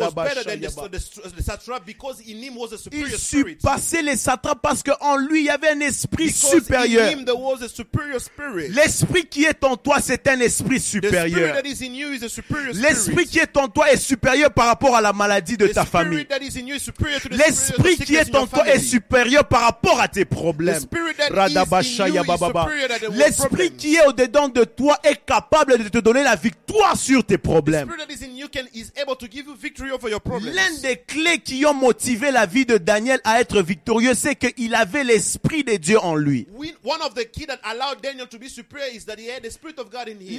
was, 0.00 0.14
better 0.14 0.44
than 0.44 0.60
the, 0.60 1.42
satrap 1.42 1.84
because 1.86 2.20
in 2.20 2.42
him 2.42 2.56
was 2.56 2.72
a 2.72 2.78
superior 2.78 3.16
spirit. 3.18 3.58
surpassait 3.60 4.02
les 4.02 4.16
satrapes 4.16 4.60
parce 4.62 4.82
qu'en 4.82 5.16
lui 5.16 5.40
il 5.40 5.46
y 5.46 5.50
avait 5.50 5.70
un 5.70 5.80
esprit 5.80 6.26
Because 6.26 6.54
in 6.54 6.58
supérieur. 6.60 7.10
him 7.12 7.24
there 7.24 7.36
was 7.36 7.62
a 7.62 7.68
superior 7.68 8.20
spirit. 8.20 8.68
L'esprit 8.70 9.26
qui 9.26 9.44
est 9.44 9.62
en 9.64 9.76
toi, 9.76 10.00
c'est 10.00 10.26
un 10.28 10.40
esprit 10.40 10.78
The 10.78 10.82
spirit 10.82 11.06
supérieur. 11.06 11.54
that 11.54 11.66
is 11.68 11.82
in 11.82 11.94
you 11.94 12.12
is 12.12 12.24
a 12.24 12.28
superior 12.28 12.72
L'esprit 12.74 13.26
qui 13.26 13.38
est 13.38 13.56
en 13.56 13.68
toi 13.68 13.90
est 13.92 13.96
supérieur 13.96 14.52
par 14.52 14.66
rapport 14.66 14.96
à 14.96 15.00
la 15.00 15.12
maladie 15.18 15.56
de 15.56 15.66
The 15.66 15.74
ta 15.74 15.84
spirit 15.84 16.04
famille. 16.04 16.26
L'esprit 17.30 17.96
qui 17.98 18.14
est 18.14 18.34
en 18.34 18.46
toi 18.46 18.66
est 18.68 18.78
supérieur 18.80 19.44
par 19.46 19.62
rapport 19.62 20.00
à 20.00 20.08
tes 20.08 20.24
problèmes. 20.24 20.82
L'esprit 23.10 23.72
qui 23.72 23.96
est 23.96 24.06
au-dedans 24.06 24.48
de 24.48 24.64
toi 24.64 24.98
est 25.04 25.24
capable 25.26 25.76
de 25.78 25.88
te 25.88 25.98
donner 25.98 26.22
la 26.22 26.36
victoire 26.36 26.96
sur 26.96 27.24
tes 27.24 27.38
problèmes. 27.38 27.88
spirit 27.88 28.06
that 28.06 28.12
is 28.12 28.24
in 28.24 28.36
you 28.36 28.48
can 28.48 28.66
is 28.72 28.92
able 29.00 29.16
to 29.16 29.26
give 29.26 29.46
you 29.46 29.54
victory 29.54 29.90
over 29.90 30.08
your 30.08 30.20
problems. 30.20 30.54
L'un 30.54 30.80
des 30.82 30.96
clés 30.96 31.38
qui 31.38 31.64
ont 31.66 31.74
motivé 31.74 32.30
la 32.30 32.46
vie 32.46 32.64
de 32.64 32.78
Daniel 32.78 33.20
à 33.24 33.40
être 33.40 33.60
victorieux, 33.62 34.14
c'est 34.14 34.36
qu'il 34.36 34.74
avait 34.74 35.04
l'esprit 35.04 35.64
de 35.64 35.76
Dieu 35.76 35.98
en 35.98 36.14
lui. 36.16 36.46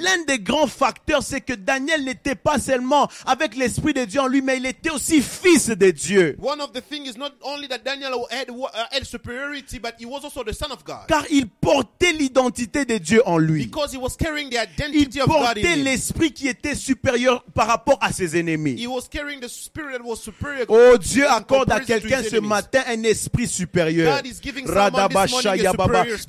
L'un 0.01 0.23
des 0.27 0.39
grands 0.39 0.67
facteurs, 0.67 1.23
c'est 1.23 1.41
que 1.41 1.53
Daniel 1.53 2.03
n'était 2.03 2.35
pas 2.35 2.59
seulement 2.59 3.09
avec 3.25 3.55
l'esprit 3.55 3.93
de 3.93 4.05
Dieu 4.05 4.21
en 4.21 4.27
lui, 4.27 4.41
mais 4.41 4.57
il 4.57 4.65
était 4.69 4.89
aussi 4.89 5.21
fils 5.21 5.69
de 5.69 5.91
Dieu. 5.91 6.35
One 6.39 6.61
of 6.61 6.71
the 6.73 6.81
things 6.81 7.09
is 7.09 7.17
not 7.17 7.33
only 7.41 7.67
that 7.67 7.79
Daniel 7.83 8.27
had, 8.31 8.49
had 8.91 9.05
superiority, 9.05 9.79
but 9.79 9.95
he 9.99 10.05
was 10.05 10.23
also 10.23 10.43
the 10.43 10.53
son 10.53 10.71
of 10.71 10.83
God. 10.83 11.07
Car 11.07 11.25
il 11.29 11.47
portait 11.47 12.13
l'identité 12.13 12.85
de 12.85 12.97
Dieu 12.97 13.21
en 13.25 13.37
lui. 13.37 13.65
Because 13.65 13.93
he 13.93 13.97
was 13.97 14.15
carrying 14.17 14.49
the 14.49 14.55
Il 14.55 14.61
identity 14.61 15.21
of 15.21 15.27
God 15.27 15.35
in 15.35 15.43
portait 15.43 15.75
l'esprit 15.75 16.31
qui 16.31 16.47
était 16.47 16.75
supérieur 16.75 17.43
par 17.53 17.67
rapport 17.67 17.97
à 18.01 18.11
ses 18.11 18.37
ennemis. 18.37 18.75
He 18.77 18.87
was 18.87 19.07
carrying 19.09 19.39
the 19.39 19.49
spirit 19.49 19.97
that 19.97 20.03
was 20.03 20.17
superior. 20.17 20.65
Oh 20.69 20.97
Dieu 20.97 21.27
accorde 21.27 21.71
à 21.71 21.79
quelqu'un 21.79 22.21
ce 22.23 22.39
matin 22.39 22.81
un 22.87 23.03
esprit 23.03 23.47
supérieur. 23.47 24.21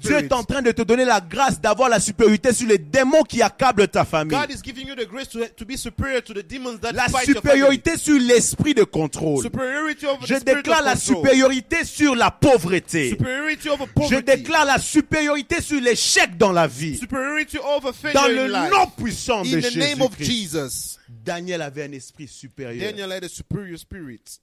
Dieu 0.00 0.16
est 0.16 0.32
en 0.32 0.44
train 0.44 0.62
de 0.62 0.72
te 0.72 0.82
donner 0.82 1.04
la 1.04 1.20
grâce 1.20 1.60
d'avoir 1.60 1.88
la 1.88 2.00
supériorité 2.00 2.52
sur 2.52 2.68
les 2.68 2.78
démons 2.78 3.22
qui 3.22 3.42
accablent 3.42 3.88
ta 3.88 4.04
famille. 4.04 4.36
God 4.36 4.50
is 4.50 4.60
giving 4.62 4.86
you 4.86 4.94
the 4.94 5.06
grace 5.06 5.28
to, 5.28 5.40
to 5.56 5.64
be 5.64 5.76
superior 5.76 6.20
to 6.22 6.34
the 6.34 6.42
demons 6.42 6.78
that 6.78 6.92
La 6.92 7.06
your 7.06 7.20
supériorité 7.20 7.96
sur 7.96 8.18
l'esprit 8.32 8.74
de 8.74 8.84
contrôle. 8.84 9.44
Je 9.44 10.38
déclare 10.42 10.82
la 10.82 10.96
supériorité 10.96 11.84
sur 11.84 12.14
la 12.14 12.30
pauvreté. 12.30 13.16
Je 13.16 14.20
déclare 14.20 14.64
la 14.64 14.78
supériorité 14.78 15.60
sur 15.60 15.80
l'échec 15.80 16.36
dans 16.36 16.52
la 16.52 16.66
vie. 16.66 17.00
Dans 18.14 18.28
le 18.28 18.70
nom 18.70 18.86
puissant 18.96 19.42
de. 19.42 19.60
Jesus. 20.18 20.98
Daniel 21.08 21.62
avait 21.62 21.84
un 21.84 21.92
esprit 21.92 22.28
supérieur. 22.28 22.90
Daniel 22.90 23.12
had 23.12 23.24
a 23.24 23.28
superior 23.28 23.78
spirit. 23.78 24.40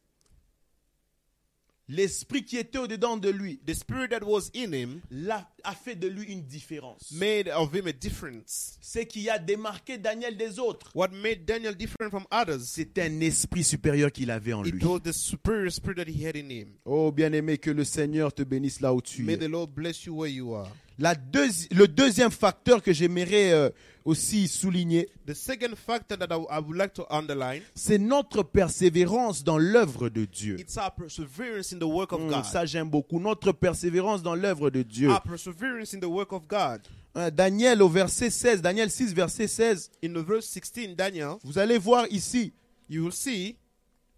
L'esprit 1.89 2.43
qui 2.43 2.58
était 2.58 2.78
au-dedans 2.80 3.15
de 3.15 3.30
lui 3.30 3.60
The 3.65 3.73
spirit 3.73 4.10
that 4.10 4.23
was 4.26 4.50
in 4.54 4.73
him 4.73 5.00
l'a- 5.10 5.50
a 5.63 5.73
fait 5.73 5.95
de 5.95 6.08
lui 6.08 6.26
une 6.26 6.43
différence. 6.43 7.12
made 7.13 7.47
of 7.47 7.73
him 7.73 7.88
a 7.88 7.93
difference. 7.93 8.78
Ce 8.82 9.00
qui 9.00 9.30
a 9.30 9.39
démarqué 9.39 9.97
Daniel 9.97 10.36
des 10.36 10.60
autres, 10.60 10.91
What 10.95 11.10
made 11.13 11.45
Daniel 11.45 11.76
different 11.76 12.10
from 12.10 12.26
others? 12.32 12.60
c'est 12.65 12.97
un 13.00 13.21
esprit 13.21 13.63
supérieur 13.63 14.12
qu'il 14.12 14.32
avait 14.32 14.52
en 14.54 14.63
lui. 14.63 14.71
It 14.78 14.84
was 14.84 15.00
the 15.00 15.13
superior 15.13 15.71
spirit 15.71 15.95
that 15.95 16.10
he 16.12 16.26
had 16.28 16.36
in 16.36 16.50
him. 16.50 16.73
Oh 16.86 17.12
bien-aimé, 17.12 17.58
que 17.58 17.71
le 17.71 17.86
Seigneur 17.86 18.34
te 18.34 18.43
bénisse 18.43 18.82
là 18.82 18.93
où 18.93 19.02
tu 19.02 19.23
May 19.23 19.34
es. 19.34 19.38
the 19.38 19.50
Lord 19.50 19.69
bless 19.73 20.06
you 20.06 20.13
where 20.15 20.30
you 20.32 20.54
are. 20.54 20.69
La 20.99 21.13
deuxi- 21.15 21.67
le 21.73 21.88
deuxième 21.88 22.31
facteur 22.31 22.81
que 22.81 22.91
j'aimerais 22.91 23.51
euh, 23.53 23.69
aussi 24.03 24.47
souligner, 24.47 25.07
The 25.27 25.33
second 25.36 25.75
factor 25.75 26.17
that 26.17 26.27
I, 26.31 26.39
I 26.49 26.60
would 26.60 26.75
like 26.77 26.93
to 26.93 27.05
underline, 27.10 27.62
c'est 27.75 27.97
notre 27.99 28.41
persévérance 28.43 29.43
dans 29.43 29.57
l'œuvre 29.57 30.10
de 30.10 30.25
Dieu. 30.25 30.60
it's 30.60 30.77
our 30.77 30.91
perseverance 30.95 31.71
in 31.73 31.77
the 31.79 31.83
work 31.83 32.13
of 32.13 32.21
God. 32.27 32.43
ça 32.45 32.65
j'aime 32.65 32.89
beaucoup, 32.89 33.19
notre 33.19 33.51
persévérance 33.51 34.23
dans 34.23 34.36
l'œuvre 34.36 34.69
de 34.69 34.81
Dieu. 34.81 35.10
Our 35.10 35.21
perseverance 35.21 35.93
in 35.93 35.99
the 35.99 36.05
work 36.05 36.33
of 36.33 36.47
God. 36.47 36.81
Hein, 37.15 37.29
Daniel 37.31 37.81
au 37.81 37.89
verset 37.89 38.29
16, 38.29 38.62
Daniel 38.62 38.89
6 38.89 39.13
verset 39.13 39.47
16, 39.47 39.91
In 40.03 40.13
the 40.13 40.25
verse 40.25 40.45
16, 40.47 40.95
Daniel, 40.95 41.36
vous 41.43 41.57
allez 41.57 41.77
voir 41.77 42.05
ici, 42.10 42.53
you 42.89 43.03
will 43.03 43.13
see 43.13 43.55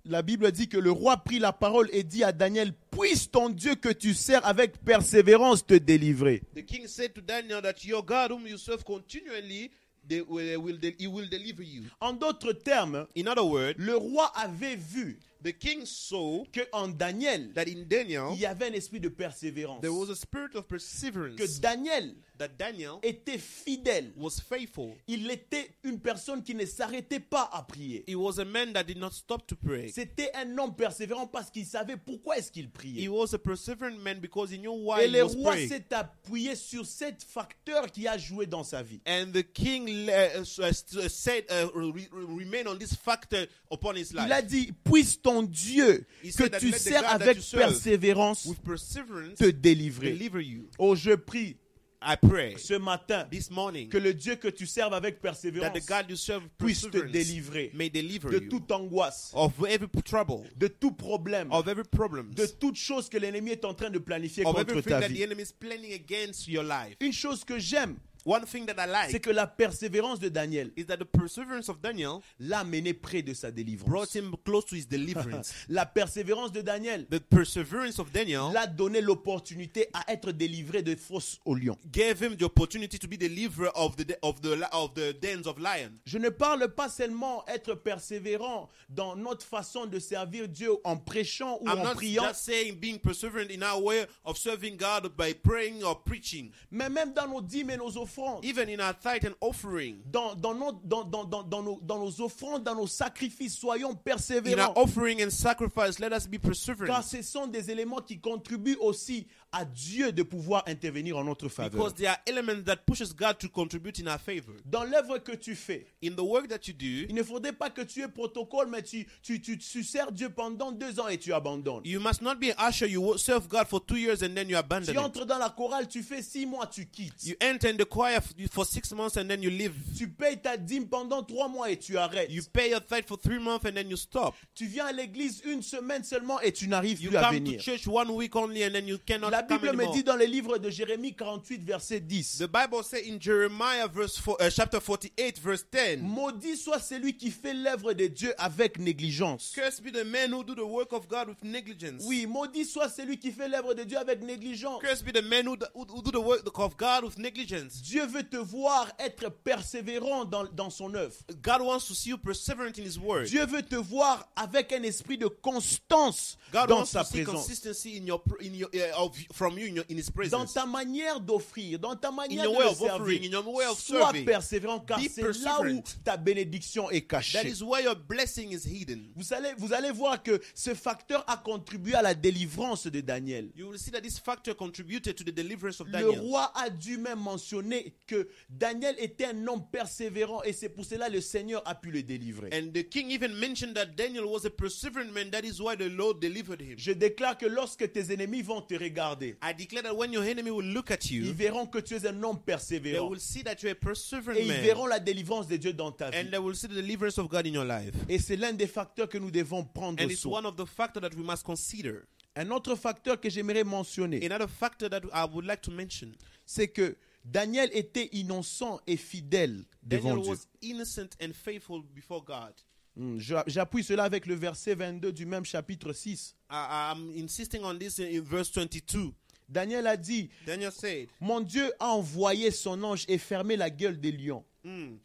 la 0.10 0.22
Bible 0.22 0.52
dit 0.52 0.67
que 0.67 0.78
le 0.78 0.91
roi 0.91 1.17
prit 1.17 1.39
la 1.39 1.54
parole 1.54 1.89
et 1.93 2.04
dit 2.04 2.24
à 2.24 2.32
Daniel, 2.32 2.74
puisse 2.91 3.30
ton 3.30 3.50
Dieu 3.50 3.76
que 3.76 3.89
tu 3.89 4.13
sers 4.13 4.45
avec 4.45 4.78
persévérance 4.84 5.65
te 5.65 5.76
délivrer. 5.76 6.41
the 6.56 6.65
king 6.65 6.88
said 6.88 7.13
to 7.13 7.22
Daniel 7.22 7.62
that 7.62 7.84
your 7.86 8.04
God 8.04 8.32
whom 8.32 8.45
you 8.48 8.58
serve 8.58 8.84
continually, 8.84 9.72
they 10.08 10.22
will, 10.22 10.78
he 10.98 11.08
will 11.08 11.30
deliver 11.30 11.63
you. 11.63 11.84
En 12.02 12.13
d'autres 12.13 12.54
termes, 12.54 13.06
In 13.15 13.28
other 13.28 13.45
words, 13.45 13.76
le 13.78 13.95
roi 13.95 14.32
avait 14.36 14.76
vu 14.76 15.19
The 15.41 15.54
king 15.58 15.86
saw 15.86 16.43
que 16.52 16.60
en 16.74 16.89
Daniel, 16.89 17.54
that 17.54 17.67
in 17.69 17.86
Daniel 17.88 18.32
il 18.34 18.41
y 18.41 18.45
avait 18.45 18.67
un 18.67 18.74
esprit 18.74 19.00
de 19.00 19.08
persévérance. 19.08 19.80
there 19.80 19.93
was 19.93 20.10
a 20.10 20.15
spirit 20.15 20.54
of 20.56 20.63
Que 20.65 20.76
perseverance. 20.76 21.62
Daniel 21.62 22.13
That 22.39 22.47
Daniel 22.58 22.93
était 23.04 23.38
fidèle. 23.38 24.13
was 24.15 24.39
faithful. 24.47 24.93
Il 25.08 25.30
était 25.30 25.69
une 25.84 25.99
personne 25.99 26.41
qui 26.41 26.56
ne 26.56 26.65
s'arrêtait 26.65 27.19
pas 27.19 27.49
à 27.52 27.63
prier. 27.63 28.04
He 28.08 28.15
was 28.15 28.39
a 28.39 28.45
man 28.45 28.71
that 28.73 28.84
did 28.86 28.97
not 28.97 29.12
stop 29.12 29.45
to 29.45 29.56
pray. 29.58 29.89
C'était 29.89 30.32
un 30.34 30.58
homme 30.58 30.73
persévérant 30.75 31.28
parce 31.28 31.52
qu'il 31.52 31.65
savait 31.65 31.97
pourquoi 31.97 32.38
est-ce 32.38 32.49
qu'il 32.52 32.65
He 32.65 32.71
priait. 32.71 33.08
was 33.10 33.34
a 33.36 33.38
perseverant 33.38 33.97
man 34.02 34.19
because 34.21 34.52
he 34.52 34.58
knew 34.58 34.71
why 34.71 35.02
Et 35.04 35.08
he 35.08 35.12
le 35.12 35.23
was 35.23 35.36
roi 35.36 35.58
s'est 35.58 35.93
appuyé 35.93 36.56
sur 36.56 36.86
cet 36.86 37.23
facteur 37.23 37.91
qui 37.91 38.08
a 38.08 38.17
joué 38.17 38.45
dans 38.45 38.63
sa 38.63 38.82
vie. 38.82 39.02
And 39.06 39.32
the 39.34 39.43
king 39.43 39.89
uh, 40.10 40.45
said, 40.45 41.43
uh, 41.49 41.65
re- 41.75 41.91
re- 41.91 42.38
remain 42.39 42.67
on 42.67 42.78
this 42.78 42.95
factor 42.95 43.45
upon 43.69 43.95
his 43.95 44.12
Il 44.12 44.19
a 44.19 44.39
life. 44.41 44.47
dit, 44.47 44.71
puisse 44.84 45.21
ton 45.21 45.43
Dieu 45.43 46.06
He 46.23 46.32
que 46.34 46.47
tu 46.58 46.71
sers 46.71 47.06
avec 47.12 47.36
persévérance 47.36 48.45
With 48.45 48.62
perseverance, 48.62 49.36
te 49.36 49.49
délivrer. 49.52 50.12
deliver 50.13 50.41
you. 50.41 50.69
Oh, 50.78 50.95
je 50.95 51.12
prie 51.15 51.58
I 52.01 52.15
pray 52.15 52.55
ce 52.57 52.75
matin 52.75 53.25
this 53.29 53.51
morning 53.51 53.89
que 53.89 53.97
le 53.97 54.13
Dieu 54.13 54.38
que 54.38 54.47
tu 54.47 54.65
serves 54.65 54.93
avec 54.93 55.21
that 55.21 55.29
persévérance 55.29 55.73
the 55.73 55.85
God 55.88 56.05
you 56.09 56.15
serve 56.15 56.43
with 56.43 56.57
puisse 56.57 56.89
te 56.89 56.97
délivrer 56.97 57.71
may 57.73 57.89
deliver 57.89 58.29
de 58.29 58.39
toute 58.47 58.71
angoisse, 58.71 59.31
of 59.33 59.51
every 59.67 59.89
trouble, 60.05 60.43
de 60.55 60.67
tout 60.67 60.91
problème, 60.91 61.51
of 61.51 61.67
every 61.67 61.83
problem, 61.83 62.33
de 62.33 62.45
toute 62.45 62.77
chose 62.77 63.09
que 63.09 63.17
l'ennemi 63.17 63.51
est 63.51 63.65
en 63.65 63.73
train 63.73 63.89
de 63.89 63.99
planifier 63.99 64.45
of 64.45 64.55
contre 64.55 64.79
ta 64.81 65.01
that 65.01 65.07
the 65.09 65.13
vie. 65.13 65.23
enemy 65.23 65.41
is 65.41 65.51
planning 65.51 65.91
against 65.93 66.47
your 66.47 66.63
life. 66.63 66.95
Une 67.01 67.12
chose 67.12 67.43
que 67.43 67.59
j'aime, 67.59 67.97
One 68.29 68.45
thing 68.45 68.67
that 68.67 68.75
I 68.77 69.07
c'est 69.07 69.13
like 69.13 69.21
que 69.23 69.31
la 69.31 69.47
persévérance 69.47 70.19
de 70.19 70.29
Daniel 70.29 70.69
is 70.77 70.85
that 70.85 70.97
the 70.97 71.03
perseverance 71.03 71.67
of 71.67 71.81
Daniel 71.81 72.19
l'a 72.39 72.63
mené 72.63 72.93
près 72.93 73.23
de 73.23 73.33
sa 73.33 73.49
brought 73.49 73.55
délivrance. 73.55 74.13
him 74.15 74.35
close 74.45 74.65
to 74.67 74.75
his 74.75 74.85
deliverance. 74.87 75.51
La 75.67 75.87
persévérance 75.87 76.51
de 76.51 76.61
Daniel 76.61 77.07
the 77.09 77.19
perseverance 77.19 77.97
of 77.97 78.11
Daniel 78.11 78.51
l'a 78.53 78.67
donné 78.67 79.01
l'opportunité 79.01 79.87
à 79.93 80.13
être 80.13 80.31
délivré 80.31 80.83
de 80.83 80.95
fausses 80.95 81.39
au 81.43 81.55
lion. 81.55 81.75
gave 81.91 82.21
him 82.21 82.35
the 82.37 82.43
opportunity 82.43 82.99
to 82.99 83.07
be 83.07 83.17
the 83.17 83.27
deliverer 83.27 83.71
of 83.73 83.95
the 83.95 84.15
of 84.21 84.39
the 84.41 84.61
of 84.73 84.93
the 84.93 85.11
dens 85.19 85.47
of 85.47 85.57
lion. 85.57 85.89
Je 86.05 86.19
ne 86.19 86.29
parle 86.29 86.67
pas 86.75 86.89
seulement 86.89 87.43
être 87.47 87.73
persévérant 87.73 88.69
dans 88.89 89.15
notre 89.15 89.43
façon 89.43 89.87
de 89.87 89.97
servir 89.97 90.47
Dieu 90.47 90.73
en 90.83 90.97
prêchant 90.97 91.57
ou 91.61 91.67
I'm 91.67 91.79
en 91.79 91.83
not 91.83 91.95
priant, 91.95 92.27
just 92.27 92.43
saying 92.43 92.75
being 92.79 92.99
perseverant 92.99 93.49
in 93.49 93.63
our 93.63 93.81
way 93.83 94.05
of 94.23 94.37
serving 94.37 94.77
God 94.77 95.15
by 95.17 95.33
praying 95.33 95.81
or 95.83 96.03
preaching. 96.03 96.51
mais 96.69 96.89
même 96.91 97.11
dans 97.13 97.27
nos 97.27 97.41
dîmes 97.41 97.71
et 97.71 97.77
nos 97.77 97.97
offrandes. 97.97 98.18
Even 98.43 98.69
in 98.69 98.79
our 98.79 98.93
tithe 98.93 99.25
and 99.25 99.36
offering. 99.41 100.01
Dans, 100.12 100.36
dans, 100.36 100.53
nos, 100.53 100.71
dans, 100.84 101.03
dans, 101.03 101.23
dans, 101.25 101.43
dans 101.43 101.63
nos, 101.63 101.79
dans 101.82 101.99
nos 101.99 102.21
offrandes, 102.21 102.63
dans 102.63 102.75
nos 102.75 102.88
sacrifices, 102.88 103.55
soyons 103.58 103.91
In 103.91 103.95
persévérants. 103.95 104.69
our 104.75 104.77
offering 104.77 105.21
and 105.23 105.29
sacrifice, 105.32 105.99
let 105.99 106.12
us 106.13 106.27
be 106.27 106.38
Car 106.39 106.41
perseverant. 106.51 107.01
ce 107.01 107.21
sont 107.21 107.47
des 107.47 107.69
éléments 107.71 108.01
qui 108.01 108.19
contribuent 108.19 108.77
aussi 108.79 109.27
à 109.51 109.65
Dieu 109.65 110.12
de 110.12 110.21
pouvoir 110.23 110.63
intervenir 110.67 111.17
en 111.17 111.23
notre 111.23 111.49
faveur. 111.49 111.71
Because 111.71 111.95
there 111.95 112.09
are 112.09 112.19
elements 112.27 112.63
that 112.65 112.77
pushes 112.85 113.13
God 113.15 113.39
to 113.39 113.49
contribute 113.49 113.99
in 113.99 114.07
our 114.07 114.19
favor. 114.19 114.53
Dans 114.65 114.83
l'œuvre 114.83 115.17
que 115.17 115.31
tu 115.35 115.55
fais, 115.55 115.88
In 116.03 116.12
the 116.15 116.21
work 116.21 116.47
that 116.49 116.67
you 116.67 116.73
do, 116.73 117.05
il 117.09 117.15
ne 117.15 117.23
faudrait 117.23 117.53
pas 117.53 117.69
que 117.69 117.81
tu 117.81 118.01
aies 118.01 118.07
protocole, 118.07 118.67
mais 118.69 118.83
tu, 118.83 119.07
tu, 119.23 119.41
tu, 119.41 119.57
tu 119.57 119.83
sers 119.83 120.12
Dieu 120.12 120.29
pendant 120.29 120.71
deux 120.71 120.99
ans 120.99 121.07
et 121.07 121.17
tu 121.17 121.33
abandonnes. 121.33 121.81
you 121.83 121.99
must 121.99 122.21
not 122.21 122.35
be 122.35 122.51
an 122.55 122.69
usher. 122.69 122.88
You 122.88 123.17
serve 123.17 123.47
God 123.47 123.67
for 123.67 123.79
two 123.83 123.97
years 123.97 124.21
and 124.21 124.35
then 124.35 124.49
you 124.49 124.57
abandon 124.57 124.91
Tu 124.91 124.97
entres 124.99 125.25
dans 125.25 125.39
la 125.39 125.49
chorale, 125.49 125.88
tu 125.88 126.03
fais 126.03 126.21
six 126.21 126.45
mois, 126.45 126.67
tu 126.67 126.85
quittes. 126.85 127.25
You 127.25 127.35
enter 127.41 127.69
in 127.69 127.77
the 127.77 127.85
choir 127.85 128.21
for 128.51 128.65
six 128.65 128.91
months 128.93 129.17
and 129.17 129.27
then 129.27 129.41
you 129.41 129.49
leave. 129.49 129.73
Tu 129.97 130.07
payes 130.09 130.38
ta 130.39 130.57
dîme 130.57 130.88
pendant 130.88 131.23
trois 131.23 131.47
mois 131.47 131.71
et 131.71 131.77
tu 131.77 131.97
arrêtes. 131.97 132.29
You 132.31 132.43
pay 132.53 132.69
your 132.69 132.81
tithe 132.85 133.05
for 133.07 133.17
three 133.17 133.39
months 133.39 133.65
and 133.65 133.73
then 133.73 133.89
you 133.89 133.97
stop. 133.97 134.35
Tu 134.53 134.67
viens 134.67 134.85
à 134.85 134.91
l'église 134.91 135.41
une 135.45 135.63
semaine 135.63 136.03
seulement 136.03 136.39
et 136.41 136.51
tu 136.51 136.67
n'arrives 136.67 137.01
You 137.01 137.09
plus 137.09 137.17
à 137.17 137.21
come 137.21 137.39
to 137.39 137.43
venir. 137.45 137.59
church 137.62 137.88
one 137.88 138.09
week 138.12 138.35
only 138.35 138.63
and 138.63 138.71
then 138.71 138.88
you 138.88 138.97
cannot 139.05 139.31
La 139.31 139.38
come 139.47 139.60
Bible 139.60 139.75
me 139.78 139.93
dit 139.93 140.04
dans 140.04 140.15
le 140.15 140.25
livre 140.25 140.58
de 140.58 140.69
Jérémie 140.69 141.13
48, 141.15 141.63
verset 141.63 141.99
10. 141.99 142.38
The 142.39 142.47
Bible 142.47 142.84
says 142.84 143.02
in 143.08 143.19
Jeremiah 143.19 143.88
verse 143.88 144.17
four, 144.17 144.38
uh, 144.41 144.49
chapter 144.49 144.80
48 144.80 145.39
verse 145.39 145.65
10, 145.71 146.02
Maudit 146.02 146.58
soit 146.58 146.80
celui 146.80 147.15
qui 147.17 147.32
fait 147.32 147.54
l'œuvre 147.54 147.93
de 147.93 148.08
Dieu 148.08 148.34
avec 148.38 148.80
négligence. 148.80 149.52
Cursed 149.56 149.84
be 149.84 149.91
the 149.91 150.06
men 150.06 150.32
who 150.32 150.43
do 150.43 150.56
the 150.56 150.65
work 150.65 150.93
of 150.93 151.08
God 151.08 151.30
with 151.30 151.43
negligence. 151.43 152.04
Oui, 152.06 152.25
maudit 152.25 152.65
soit 152.65 152.89
celui 152.89 153.17
qui 153.17 153.32
fait 153.32 153.47
l'œuvre 153.47 153.73
de 153.73 153.84
Dieu 153.84 153.97
avec 153.97 154.21
négligence. 154.21 154.82
Cursed 154.82 155.06
be 155.06 155.12
the 155.12 155.23
men 155.23 155.45
who, 155.47 155.56
who, 155.73 155.86
who 155.89 156.02
do 156.02 156.12
the 156.12 156.21
work 156.23 156.47
of 156.60 156.78
God 156.78 157.04
with 157.04 157.17
negligence. 157.17 157.82
Dieu 157.82 158.06
veut 158.06 158.23
te 158.23 158.38
voir 158.38 158.91
être 158.99 159.30
persévérant 159.30 160.25
dans, 160.25 160.45
dans 160.45 160.69
son 160.69 160.93
œuvre. 160.95 161.15
God 161.41 161.62
wants 161.62 161.88
to 161.88 161.93
see 161.93 162.10
you 162.10 162.17
perseverant 162.17 162.78
in 162.78 162.84
His 162.84 162.97
word. 162.99 163.25
Dieu 163.28 163.45
veut 163.45 163.63
te 163.63 163.75
voir 163.75 164.28
avec 164.36 164.71
un 164.73 164.84
esprit 164.84 165.17
de 165.17 165.28
constance 165.28 166.38
God 166.52 166.69
dans 166.69 166.78
wants 166.80 166.86
sa 166.91 167.04
to 167.04 167.10
see 167.10 167.23
présence. 167.23 167.36
consistency 167.47 167.97
in 167.97 168.06
your, 168.06 168.21
in 168.41 168.54
your, 168.54 168.69
uh, 168.73 169.04
of, 169.04 169.15
from 169.31 169.57
you 169.57 169.67
in, 169.67 169.75
your, 169.75 169.85
in 169.89 169.97
His 169.97 170.07
Dans 170.07 170.13
presence. 170.13 170.53
ta 170.53 170.65
manière 170.65 171.19
d'offrir, 171.19 171.77
dans 171.79 171.95
ta 171.95 172.11
manière 172.11 172.43
your 172.45 172.53
de 172.53 172.59
way 172.59 172.65
offering, 172.65 172.89
servir. 172.97 173.21
in 173.23 173.31
your 173.31 173.47
way 173.47 173.65
of 173.65 173.79
Sois 173.79 174.05
serving. 174.07 174.25
persévérant 174.25 174.79
car 174.79 174.99
c'est 175.09 175.21
là 175.43 175.61
où 175.61 175.83
ta 176.03 176.17
bénédiction 176.17 176.89
est 176.89 177.01
That 177.07 177.17
cachée. 177.17 177.47
is 177.49 177.61
where 177.63 177.83
your 177.83 177.95
blessing 177.95 178.51
is 178.51 178.65
hidden. 178.65 179.09
Vous 179.15 179.33
allez, 179.33 179.53
vous 179.57 179.73
allez 179.73 179.91
voir 179.91 180.21
que 180.23 180.39
ce 180.55 180.73
facteur 180.73 181.23
a 181.27 181.37
contribué 181.37 181.93
à 181.95 182.01
la 182.01 182.13
délivrance 182.13 182.87
de 182.87 183.01
Daniel. 183.01 183.49
You 183.55 183.69
will 183.69 183.79
see 183.79 183.91
that 183.91 184.01
this 184.01 184.19
factor 184.19 184.53
contributed 184.55 185.15
to 185.15 185.23
the 185.23 185.31
deliverance 185.33 185.79
of 185.79 185.87
Le 185.87 185.93
Daniel. 185.93 186.19
roi 186.21 186.51
a 186.55 186.69
dû 186.69 186.97
même 186.97 187.19
mentionner 187.19 187.93
que 188.07 188.27
Daniel 188.49 188.95
était 188.97 189.25
un 189.25 189.47
homme 189.47 189.63
persévérant 189.71 190.41
et 190.43 190.53
c'est 190.53 190.69
pour 190.69 190.85
cela 190.85 191.07
que 191.07 191.13
le 191.13 191.21
Seigneur 191.21 191.61
a 191.65 191.75
pu 191.75 191.91
le 191.91 192.03
délivrer. 192.03 192.49
And 192.53 192.71
the 192.73 192.87
king 192.89 193.11
even 193.11 193.33
mentioned 193.35 193.73
that 193.75 193.95
Daniel 193.95 194.25
was 194.25 194.45
a 194.45 194.49
perseverant 194.49 195.11
man. 195.13 195.29
That 195.31 195.43
is 195.43 195.59
why 195.61 195.75
the 195.75 195.89
Lord 195.89 196.19
delivered 196.19 196.61
him. 196.61 196.75
Je 196.77 196.91
déclare 196.93 197.37
que 197.37 197.45
lorsque 197.45 197.91
tes 197.91 198.11
ennemis 198.13 198.41
vont 198.41 198.61
te 198.61 198.73
regarder, 198.75 199.18
I 199.41 199.53
declare 199.53 199.84
that 199.84 199.95
when 199.95 200.12
your 200.12 200.23
enemy 200.23 200.51
will 200.51 200.65
look 200.65 200.91
at 200.91 201.05
ils 201.12 201.27
you, 201.27 201.34
verront 201.34 201.67
que 201.67 201.79
tu 201.79 201.95
es 201.95 202.05
un 202.05 202.23
homme 202.23 202.38
they 202.38 202.53
persévérant 202.53 203.10
will 203.10 203.19
see 203.19 203.43
that 203.43 203.55
you're 203.62 203.71
a 203.71 203.75
perseverant 203.75 204.36
et 204.36 204.41
ils 204.41 204.47
man. 204.47 204.62
verront 204.62 204.88
la 204.88 204.99
délivrance 204.99 205.47
de 205.47 205.58
Dieu 205.58 205.73
dans 205.73 205.91
ta 205.91 206.08
And 206.08 206.12
vie. 206.25 206.29
they 206.32 206.38
will 206.39 206.55
see 206.55 206.67
the 206.67 206.73
deliverance 206.75 207.17
of 207.17 207.27
God 207.29 207.45
in 207.45 207.53
your 207.53 207.65
life. 207.65 207.93
Et 208.08 208.19
c'est 208.19 208.36
l'un 208.36 208.53
des 208.53 208.67
facteurs 208.67 209.08
que 209.10 209.17
nous 209.17 209.32
devons 209.32 209.63
prendre 209.63 210.01
And 210.03 210.10
it's 210.10 210.25
one 210.25 210.45
of 210.45 210.55
the 210.55 210.65
factors 210.65 211.01
that 211.01 211.15
we 211.15 211.23
must 211.25 211.43
consider. 211.43 212.03
Un 212.36 212.51
autre 212.51 212.75
facteur 212.75 213.19
que 213.19 213.29
j'aimerais 213.29 213.63
mentionner, 213.63 214.23
Another 214.25 214.47
factor 214.47 214.88
that 214.89 215.01
I 215.13 215.25
would 215.25 215.45
like 215.45 215.62
to 215.63 215.71
mention 215.71 216.12
c'est 216.45 216.67
que 216.69 216.95
Daniel 217.25 217.69
était 217.73 218.10
innocent 218.13 218.79
et 218.88 218.95
fidèle 218.97 219.65
devant 219.84 220.10
Daniel 220.15 220.21
Dieu. 220.23 220.32
was 220.32 220.47
innocent 220.62 221.10
and 221.21 221.34
faithful 221.34 221.82
before 221.93 222.23
God. 222.23 222.53
Hmm, 222.95 223.17
J'appuie 223.47 223.84
cela 223.84 224.04
avec 224.04 224.25
le 224.25 224.36
verset 224.36 224.75
22 224.75 225.12
du 225.13 225.25
même 225.25 225.45
chapitre 225.45 225.93
6. 225.93 226.36
I, 226.49 226.93
I'm 226.93 227.12
insisting 227.17 227.63
on 227.63 227.78
this 227.78 227.99
in, 227.99 228.21
verse 228.21 228.52
22. 228.52 229.13
Daniel 229.47 229.88
a 229.88 229.97
dit, 229.97 230.30
Daniel 230.45 230.71
said, 230.71 231.08
Mon 231.19 231.41
Dieu 231.41 231.71
a 231.80 231.88
envoyé 231.88 232.52
son 232.52 232.84
ange 232.84 233.06
et 233.08 233.17
fermé 233.17 233.56
la 233.56 233.69
gueule 233.69 233.99
des 233.99 234.12
lions. 234.12 234.43
Hmm. 234.63 234.97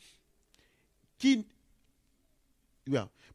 Qui... 1.19 1.47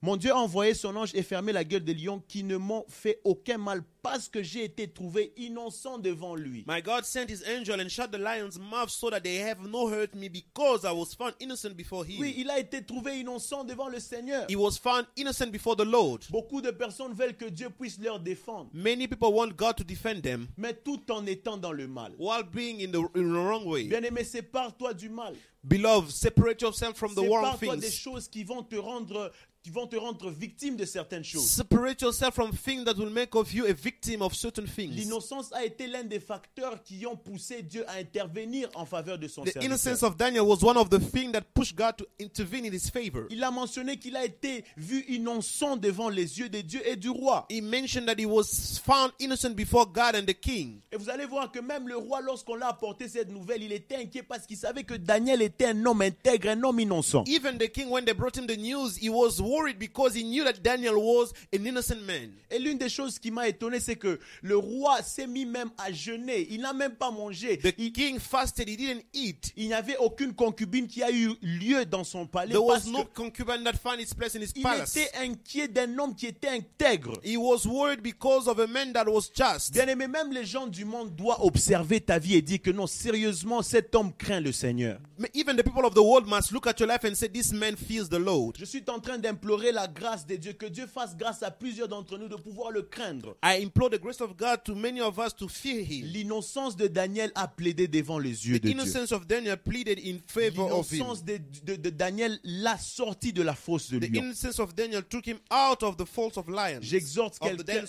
Mon 0.01 0.15
Dieu 0.15 0.31
a 0.31 0.37
envoyé 0.37 0.73
son 0.73 0.95
ange 0.95 1.13
et 1.13 1.23
fermé 1.23 1.51
la 1.51 1.63
gueule 1.65 1.83
des 1.83 1.93
lions 1.93 2.23
qui 2.27 2.43
ne 2.43 2.55
m'ont 2.55 2.85
fait 2.87 3.19
aucun 3.25 3.57
mal 3.57 3.83
parce 4.01 4.29
que 4.29 4.41
j'ai 4.41 4.63
été 4.63 4.87
trouvé 4.87 5.33
innocent 5.35 5.97
devant 5.97 6.35
lui. 6.35 6.63
My 6.67 6.81
God 6.81 7.03
sent 7.03 7.25
his 7.29 7.43
angel 7.45 7.81
and 7.81 7.89
shut 7.89 8.09
the 8.11 8.17
lion's 8.17 8.57
mouth 8.57 8.89
so 8.89 9.09
that 9.09 9.19
they 9.19 9.39
have 9.41 9.59
no 9.67 9.89
hurt 9.89 10.15
me 10.15 10.29
because 10.29 10.85
I 10.85 10.91
was 10.93 11.13
found 11.13 11.33
innocent 11.41 11.75
before 11.75 12.05
him. 12.05 12.21
Oui, 12.21 12.33
il 12.37 12.49
a 12.49 12.59
été 12.59 12.81
trouvé 12.85 13.19
innocent 13.19 13.65
devant 13.65 13.89
le 13.89 13.99
Seigneur. 13.99 14.45
He 14.49 14.55
was 14.55 14.77
found 14.81 15.05
innocent 15.17 15.51
before 15.51 15.75
the 15.75 15.83
Lord. 15.85 16.19
Beaucoup 16.29 16.61
de 16.61 16.71
personnes 16.71 17.13
veulent 17.13 17.35
que 17.35 17.49
Dieu 17.49 17.69
puisse 17.69 17.99
leur 17.99 18.21
défendre, 18.21 18.69
Many 18.73 19.05
people 19.07 19.33
want 19.33 19.49
God 19.57 19.75
to 19.75 19.83
defend 19.83 20.21
them 20.23 20.47
mais 20.55 20.73
tout 20.73 21.01
en 21.11 21.25
étant 21.25 21.57
dans 21.57 21.73
le 21.73 21.87
mal. 21.89 22.13
while 22.17 22.43
being 22.43 22.79
in 22.81 22.91
the, 22.93 23.03
in 23.17 23.33
the 23.33 23.37
wrong 23.37 23.65
way. 23.65 23.83
Bien-aimé, 23.83 24.23
sépare-toi 24.23 24.93
du 24.93 25.09
mal. 25.09 25.35
Beloved, 25.61 26.09
separate 26.09 26.61
yourself 26.61 26.95
from 26.95 27.13
the 27.15 27.19
wrong 27.19 27.43
Sépare-toi 27.59 27.75
des 27.75 27.89
things. 27.89 27.99
choses 27.99 28.29
qui 28.29 28.45
vont 28.45 28.63
te 28.63 28.77
rendre 28.77 29.29
qui 29.61 29.71
vont 29.71 29.87
te 29.87 29.95
rendre 29.97 30.29
victime 30.31 30.75
de 30.77 30.85
certaines 30.85 31.23
choses. 31.23 31.45
Separate 31.49 32.01
yourself 32.01 32.33
from 32.33 32.51
things 32.53 32.85
that 32.85 32.95
will 32.97 33.09
make 33.09 33.35
of 33.35 33.53
you 33.53 33.65
a 33.65 33.73
victim 33.73 34.21
of 34.21 34.33
certain 34.33 34.65
things. 34.65 34.95
L'innocence 34.95 35.51
a 35.53 35.65
été 35.65 35.87
l'un 35.87 36.03
des 36.03 36.19
facteurs 36.21 36.81
qui 36.83 37.05
ont 37.05 37.17
poussé 37.17 37.61
Dieu 37.61 37.83
à 37.89 37.95
intervenir 37.99 38.69
en 38.75 38.85
faveur 38.85 39.17
de 39.19 39.27
son 39.27 39.43
The 39.43 39.51
serviteur. 39.51 39.63
innocence 39.63 40.03
of 40.03 40.15
Daniel 40.17 40.45
was 40.45 40.63
one 40.63 40.77
of 40.77 40.89
the 40.89 40.99
things 40.99 41.31
that 41.33 41.41
pushed 41.53 41.75
God 41.75 41.97
to 41.97 42.05
intervene 42.19 42.65
in 42.65 42.71
his 42.73 42.89
favor. 42.89 43.25
Il 43.29 43.43
a 43.43 43.51
mentionné 43.51 43.97
qu'il 43.97 44.15
a 44.15 44.23
été 44.23 44.63
vu 44.77 45.03
innocent 45.09 45.75
devant 45.77 46.09
les 46.09 46.39
yeux 46.39 46.49
de 46.49 46.61
Dieu 46.61 46.81
et 46.87 46.95
du 46.95 47.09
roi. 47.09 47.45
He 47.49 47.61
mentioned 47.61 48.05
that 48.07 48.15
he 48.17 48.25
was 48.25 48.79
found 48.81 49.11
innocent 49.19 49.55
before 49.55 49.85
God 49.85 50.15
and 50.15 50.25
the 50.25 50.39
king. 50.39 50.79
Et 50.91 50.97
vous 50.97 51.09
allez 51.09 51.25
voir 51.25 51.51
que 51.51 51.59
même 51.59 51.87
le 51.87 51.97
roi, 51.97 52.21
lorsqu'on 52.21 52.55
l'a 52.55 52.69
apporté 52.69 53.07
cette 53.09 53.29
nouvelle, 53.29 53.61
il 53.63 53.73
était 53.73 53.95
inquiet 53.97 54.23
parce 54.23 54.45
qu'il 54.45 54.57
savait 54.57 54.83
que 54.85 54.93
Daniel 54.93 55.41
était 55.41 55.65
un 55.65 55.85
homme 55.85 56.01
intègre, 56.01 56.49
un 56.49 56.63
homme 56.63 56.79
innocent. 56.79 57.23
Even 57.27 57.57
the 57.57 57.69
king, 57.69 57.89
when 57.89 58.05
they 58.05 58.13
brought 58.13 58.37
him 58.37 58.47
the 58.47 58.57
news, 58.57 58.97
he 59.01 59.09
was 59.09 59.41
worried 59.49 59.79
because 59.79 60.15
he 60.15 60.23
knew 60.23 60.43
that 60.43 60.61
Daniel 60.61 60.95
was 60.97 61.33
an 61.53 61.65
innocent 61.65 62.01
man. 62.05 62.31
Et 62.51 62.59
l'une 62.59 62.77
des 62.77 62.89
choses 62.89 63.19
qui 63.19 63.31
m'a 63.31 63.47
étonné, 63.47 63.79
c'est 63.79 63.95
que 63.95 64.19
le 64.41 64.57
roi 64.57 65.01
s'est 65.01 65.27
mis 65.27 65.45
même 65.45 65.69
à 65.77 65.91
jeûner. 65.91 66.47
Il 66.49 66.61
n'a 66.61 66.73
même 66.73 66.95
pas 66.95 67.11
mangé. 67.11 67.57
The 67.57 67.73
Il, 67.77 67.91
king 67.91 68.19
fasted, 68.19 68.67
he 68.69 68.75
didn't 68.77 69.03
eat. 69.13 69.51
il 69.55 69.67
n'y 69.67 69.73
avait 69.73 69.97
aucune 69.97 70.33
concubine 70.33 70.87
qui 70.87 71.03
a 71.03 71.11
eu 71.11 71.31
lieu 71.41 71.85
dans 71.85 72.03
son 72.03 72.25
palais. 72.27 72.51
There 72.51 72.63
was 72.63 72.85
no 72.87 73.03
concubine 73.05 73.63
that 73.63 73.73
found 73.77 73.99
its 73.99 74.13
place 74.13 74.35
in 74.35 74.41
his 74.41 74.51
il 74.55 74.63
palace. 74.63 74.95
était 74.95 75.11
inquiet 75.17 75.67
d'un 75.67 75.97
homme 75.99 76.15
qui 76.15 76.27
était 76.27 76.47
intègre. 76.49 77.19
He 77.23 77.37
was 77.37 77.65
worried 77.65 78.01
because 78.01 78.47
of 78.47 78.59
a 78.59 78.67
man 78.67 78.93
that 78.93 79.05
was 79.07 79.29
just. 79.33 79.73
Bien 79.73 79.87
aimé, 79.87 80.07
même 80.07 80.31
les 80.31 80.45
gens 80.45 80.67
du 80.67 80.85
monde 80.85 81.15
doivent 81.15 81.41
observer 81.41 82.01
ta 82.01 82.19
vie 82.19 82.35
et 82.35 82.41
dire 82.41 82.61
que 82.61 82.71
non, 82.71 82.87
sérieusement, 82.87 83.61
cet 83.61 83.93
homme 83.95 84.11
craint 84.13 84.39
le 84.41 84.51
Seigneur. 84.51 84.99
Even 85.33 85.55
the 85.55 85.63
people 85.63 85.85
of 85.85 85.93
the 85.93 86.01
world 86.01 86.27
must 86.27 86.51
look 86.51 86.65
at 86.67 86.79
your 86.79 86.87
life 86.87 87.03
and 87.03 87.13
say, 87.15 87.27
This 87.27 87.51
man 87.51 87.75
fears 87.75 88.09
the 88.09 88.19
Lord. 88.19 88.55
Je 88.57 88.65
suis 88.65 88.83
en 88.87 88.99
train 88.99 89.17
d'implorer 89.39 89.71
la 89.71 89.87
grâce 89.87 90.25
de 90.25 90.35
Dieu, 90.35 90.53
que 90.53 90.65
Dieu 90.65 90.85
fasse 90.87 91.15
grâce 91.15 91.43
à 91.43 91.51
plusieurs 91.51 91.87
d'entre 91.87 92.17
nous 92.17 92.27
de 92.27 92.35
pouvoir 92.35 92.71
le 92.71 92.81
craindre. 92.83 93.35
I 93.43 93.63
implore 93.63 93.89
the 93.89 93.99
grace 93.99 94.21
of 94.21 94.35
God 94.35 94.63
to 94.65 94.75
many 94.75 95.01
of 95.01 95.17
us 95.17 95.33
to 95.35 95.47
fear 95.47 95.81
him. 95.81 96.05
L'innocence 96.05 96.75
de 96.75 96.87
Daniel 96.87 97.31
a 97.35 97.47
plaidé 97.47 97.87
devant 97.87 98.19
les 98.19 98.47
yeux 98.47 98.59
The 98.59 98.63
de 98.63 98.67
Dieu. 98.69 98.71
innocence 98.71 99.11
of 99.11 99.25
Daniel 99.27 99.57
pleaded 99.57 99.99
in 99.99 100.19
favor 100.27 100.71
of 100.71 100.91
him. 100.91 100.99
L'innocence 100.99 101.23
de, 101.23 101.37
de- 101.63 101.75
de 101.77 101.89
Daniel 101.89 102.39
l'a 102.43 102.77
sorti 102.77 103.31
de 103.33 103.41
la 103.41 103.55
fosse 103.55 103.89
de 103.91 103.99
The 103.99 104.09
lion. 104.11 104.23
innocence 104.23 104.59
of 104.59 104.75
Daniel 104.75 105.03
took 105.03 105.25
him 105.27 105.37
out 105.51 105.83
of 105.83 105.95
the 105.97 106.05
folds 106.05 106.37
of 106.37 106.47
lions. 106.47 106.81
J'exhorte 106.81 107.39
quelqu'un 107.39 107.85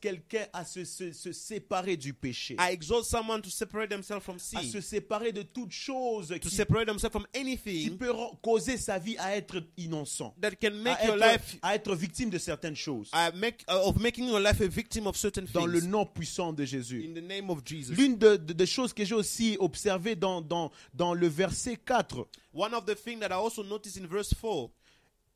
quelqu'un 0.00 0.46
à 0.52 0.64
se, 0.64 0.84
se- 0.84 1.12
se 1.12 1.32
séparer 1.32 1.96
du 1.96 2.12
péché, 2.14 2.56
I 2.58 2.72
exhort 2.72 3.04
someone 3.04 3.40
to 3.42 3.50
separate 3.50 3.88
themselves 3.90 4.22
from 4.24 4.36
à 4.36 4.38
sin, 4.38 4.62
se 4.62 4.80
séparer 4.80 5.32
de 5.32 5.42
toute 5.42 5.70
chose 5.72 6.28
to 6.28 6.38
qui, 6.38 6.50
separate 6.54 6.86
themselves 6.86 7.12
from 7.12 7.26
qui 7.32 7.40
anything 7.40 7.96
peut 7.96 8.10
ren- 8.10 8.36
causer 8.42 8.76
sa 8.76 8.98
vie 8.98 9.16
à 9.18 9.36
être 9.36 9.62
innocent, 9.76 10.34
that 10.40 10.52
can 10.70 10.74
make 10.76 10.96
à 11.00 11.06
your 11.06 11.16
être, 11.22 11.32
life 11.32 11.56
à 11.62 11.74
être 11.74 11.94
victime 11.94 12.30
de 12.30 12.38
certaines 12.38 12.76
choses. 12.76 13.10
uh, 13.14 13.36
make 13.36 13.64
uh, 13.68 13.74
of 13.88 13.96
making 14.00 14.26
your 14.28 14.40
life 14.40 14.60
a 14.60 14.66
victim 14.68 15.06
of 15.06 15.16
certain 15.16 15.44
Dans 15.52 15.66
le 15.66 15.80
things. 15.80 15.88
nom 15.90 16.06
puissant 16.06 16.52
de 16.52 16.64
Jésus. 16.64 17.04
In 17.08 17.14
the 17.14 17.22
name 17.24 17.50
of 17.50 17.60
Jesus. 17.64 17.92
L'une 17.94 18.16
de- 18.16 18.36
de- 18.36 18.52
des 18.52 18.66
choses 18.66 18.92
que 18.92 19.04
j'ai 19.04 19.14
aussi 19.14 19.56
observées 19.60 20.14
dans, 20.16 20.40
dans, 20.40 20.70
dans 20.94 21.14
le 21.14 21.26
verset 21.28 21.76
4, 21.76 22.26
One 22.54 22.72
of 22.74 22.84
the 22.86 22.94
things 22.94 23.18
that 23.20 23.28
I 23.30 23.34
also 23.34 23.62
noticed 23.64 23.98
in 24.02 24.06
verse 24.06 24.32
4 24.34 24.70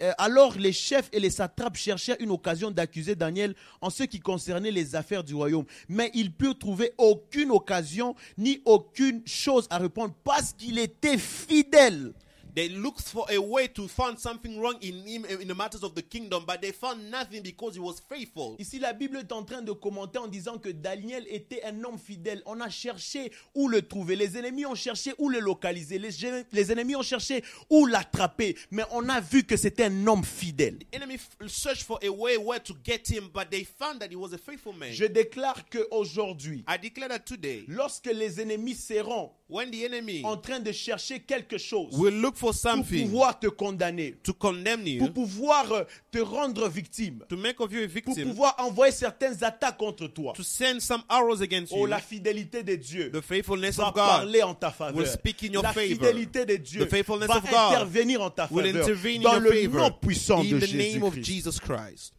Euh, 0.01 0.13
alors 0.17 0.55
les 0.57 0.73
chefs 0.73 1.09
et 1.13 1.19
les 1.19 1.29
satrapes 1.31 1.77
cherchèrent 1.77 2.15
une 2.21 2.31
occasion 2.31 2.71
d'accuser 2.71 3.17
Daniel 3.17 3.57
en 3.81 3.91
ce 3.91 4.05
qui 4.05 4.21
concernait 4.21 4.71
les 4.71 4.95
affaires 4.95 5.25
du 5.25 5.35
royaume. 5.35 5.65
Mais 5.89 6.13
ils 6.15 6.31
purent 6.33 6.57
trouver 6.57 6.93
aucune 6.99 7.51
occasion 7.51 8.15
ni 8.37 8.63
aucune 8.65 9.23
chose 9.27 9.67
à 9.71 9.79
répondre 9.79 10.15
parce 10.23 10.53
qu'il 10.53 10.79
était 10.79 11.19
fidèle. 11.19 12.13
They 12.59 12.71
looked 12.71 13.03
for 13.03 13.25
a 13.31 13.39
way 13.39 13.69
to 13.69 13.87
find 13.87 14.19
something 14.19 14.61
wrong 14.61 14.79
in 14.81 15.07
him 15.07 15.25
in 15.27 15.47
the 15.47 15.55
matters 15.55 15.85
of 15.85 15.95
the 15.95 16.03
kingdom, 16.03 16.43
but 16.45 16.61
they 16.61 16.73
found 16.73 17.09
nothing 17.09 17.41
because 17.41 17.75
he 17.77 17.81
was 17.81 18.01
faithful. 18.01 18.57
Ici, 18.59 18.81
la 18.81 18.93
Bible 18.93 19.19
est 19.19 19.31
en 19.31 19.45
train 19.45 19.63
de 19.63 19.71
commenter 19.71 20.19
en 20.19 20.27
disant 20.27 20.59
que 20.59 20.71
Daniel 20.71 21.25
était 21.29 21.63
un 21.63 21.85
homme 21.85 21.99
fidèle. 22.01 22.43
On 22.47 22.61
a 22.61 22.69
cherché 22.69 23.31
où 23.55 23.69
le 23.69 23.83
trouver. 23.83 24.17
Les 24.17 24.37
ennemis 24.37 24.67
ont 24.67 24.75
cherché 24.75 25.15
où 25.19 25.29
le 25.29 25.39
localiser. 25.39 26.01
Les, 26.01 26.11
les 26.51 26.73
ennemis 26.73 26.97
ont 26.97 27.03
cherché 27.05 27.45
où 27.71 27.87
l'attraper. 27.87 28.57
Mais 28.73 28.83
on 28.91 29.09
a 29.09 29.21
vu 29.21 29.45
que 29.45 29.57
c'était 29.57 29.85
un 29.85 30.07
homme 30.09 30.25
fidèle. 30.25 30.81
Enemy 30.93 31.15
f- 31.15 31.47
searched 31.47 31.85
for 31.85 32.01
a 32.03 32.09
way 32.11 32.37
where 32.39 32.59
to 32.59 32.75
get 32.83 33.09
him, 33.09 33.31
but 33.33 33.53
they 33.53 33.63
found 33.63 34.01
that 34.01 34.09
he 34.11 34.17
was 34.17 34.33
a 34.33 34.39
faithful 34.39 34.73
man. 34.73 34.91
Je 34.91 35.05
déclare 35.05 35.69
que 35.69 35.87
aujourd'hui, 35.93 36.65
I 36.67 36.77
declare 36.77 37.09
that 37.11 37.21
today, 37.21 37.63
lorsque 37.69 38.07
les 38.07 38.41
ennemis 38.41 38.75
seront 38.75 39.31
when 39.51 39.71
the 39.71 39.83
enemy 39.85 40.21
en 40.25 40.37
train 40.37 40.61
de 40.61 40.73
chercher 40.73 41.21
quelque 41.21 41.57
chose 41.57 41.89
will 41.99 42.15
look 42.21 42.37
for 42.37 42.51
pour 42.53 42.55
something 42.55 43.07
pouvoir 43.09 43.39
te 43.41 43.47
condamner, 43.49 44.15
to 44.23 44.35
condemn 44.35 44.81
pour 44.99 45.07
you, 45.09 45.13
pouvoir 45.13 45.73
euh, 45.73 45.85
te 46.11 46.19
rendre 46.19 46.69
victime, 46.69 47.25
to 47.29 47.37
make 47.37 47.59
of 47.61 47.73
you 47.73 47.81
a 47.83 47.87
pour 47.89 48.15
victim, 48.15 48.29
pouvoir 48.29 48.55
envoyer 48.59 48.93
certaines 48.93 49.43
attaques 49.43 49.79
contre 49.79 50.07
toi. 50.09 50.33
to 50.35 50.43
send 50.43 50.81
some 50.81 51.03
arrows 51.09 51.41
against 51.41 51.73
Oh, 51.73 51.79
you, 51.81 51.87
la 51.87 51.99
fidélité 52.01 52.63
de 52.63 52.75
Dieu 52.77 53.11
the 53.11 53.23
faithfulness 53.23 53.77
va 53.77 53.89
of 53.89 53.95
God 53.95 54.07
parler 54.07 54.43
en 54.43 54.55
ta 54.55 54.71
faveur. 54.71 54.97
will 54.97 55.07
speak 55.07 55.43
in 55.45 55.53
your 55.53 55.63
La 55.63 55.73
favor. 55.73 55.89
fidélité 55.97 56.45
de 56.45 56.57
Dieu 56.57 56.85
The 56.87 56.91
faithfulness 56.91 57.29
va 57.29 57.37
of 57.39 57.45
God 57.51 57.73
intervenir 57.75 58.21
en 58.23 58.31
ta 58.31 58.49
will 58.51 58.67
faveur 58.67 58.83
intervene 58.85 59.23
dans 59.23 59.31
in 59.31 59.41
your 59.45 59.53
le 59.55 59.63
favor 59.63 59.81
nom 59.81 59.91
puissant 60.01 60.45
de 60.45 60.57
in 60.57 60.59
the 60.61 60.75
name 60.75 61.03
of 61.03 61.15
Jésus-Christ. 61.15 61.25
Jesus 61.25 61.59
Christ. 61.61 62.13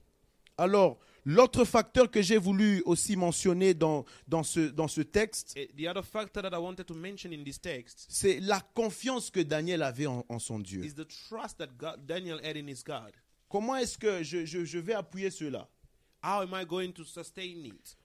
Alors, 0.58 0.98
l'autre 1.26 1.66
facteur 1.66 2.10
que 2.10 2.22
j'ai 2.22 2.38
voulu 2.38 2.82
aussi 2.86 3.16
mentionner 3.16 3.74
dans, 3.74 4.06
dans, 4.28 4.44
ce, 4.44 4.60
dans 4.70 4.88
ce 4.88 5.02
texte, 5.02 5.54
Eh, 5.56 5.68
text 7.62 8.06
c'est 8.10 8.40
la 8.40 8.60
confiance 8.74 9.30
que 9.30 9.40
Daniel 9.40 9.84
avait 9.84 10.08
en, 10.08 10.26
en 10.30 10.40
son 10.40 10.60
Dieu. 10.60 10.84
is 10.84 10.94
the 10.94 11.08
trust 11.30 11.58
that 11.58 11.68
God, 11.78 12.06
Daniel 12.06 12.40
had 12.44 12.58
in 12.58 12.68
his 12.68 12.84
God. 12.84 13.12
Comment 13.50 13.76
est-ce 13.78 13.98
que 13.98 14.24
je, 14.24 14.46
je- 14.46 14.66
je 14.66 14.80
vais 14.80 14.94
appuyer 14.94 15.30
cela? 15.32 15.68
How 16.24 16.42
am 16.42 16.54
I 16.54 16.66
going 16.66 16.92
to 16.94 17.04
sustain 17.04 17.64
it? 17.66 17.98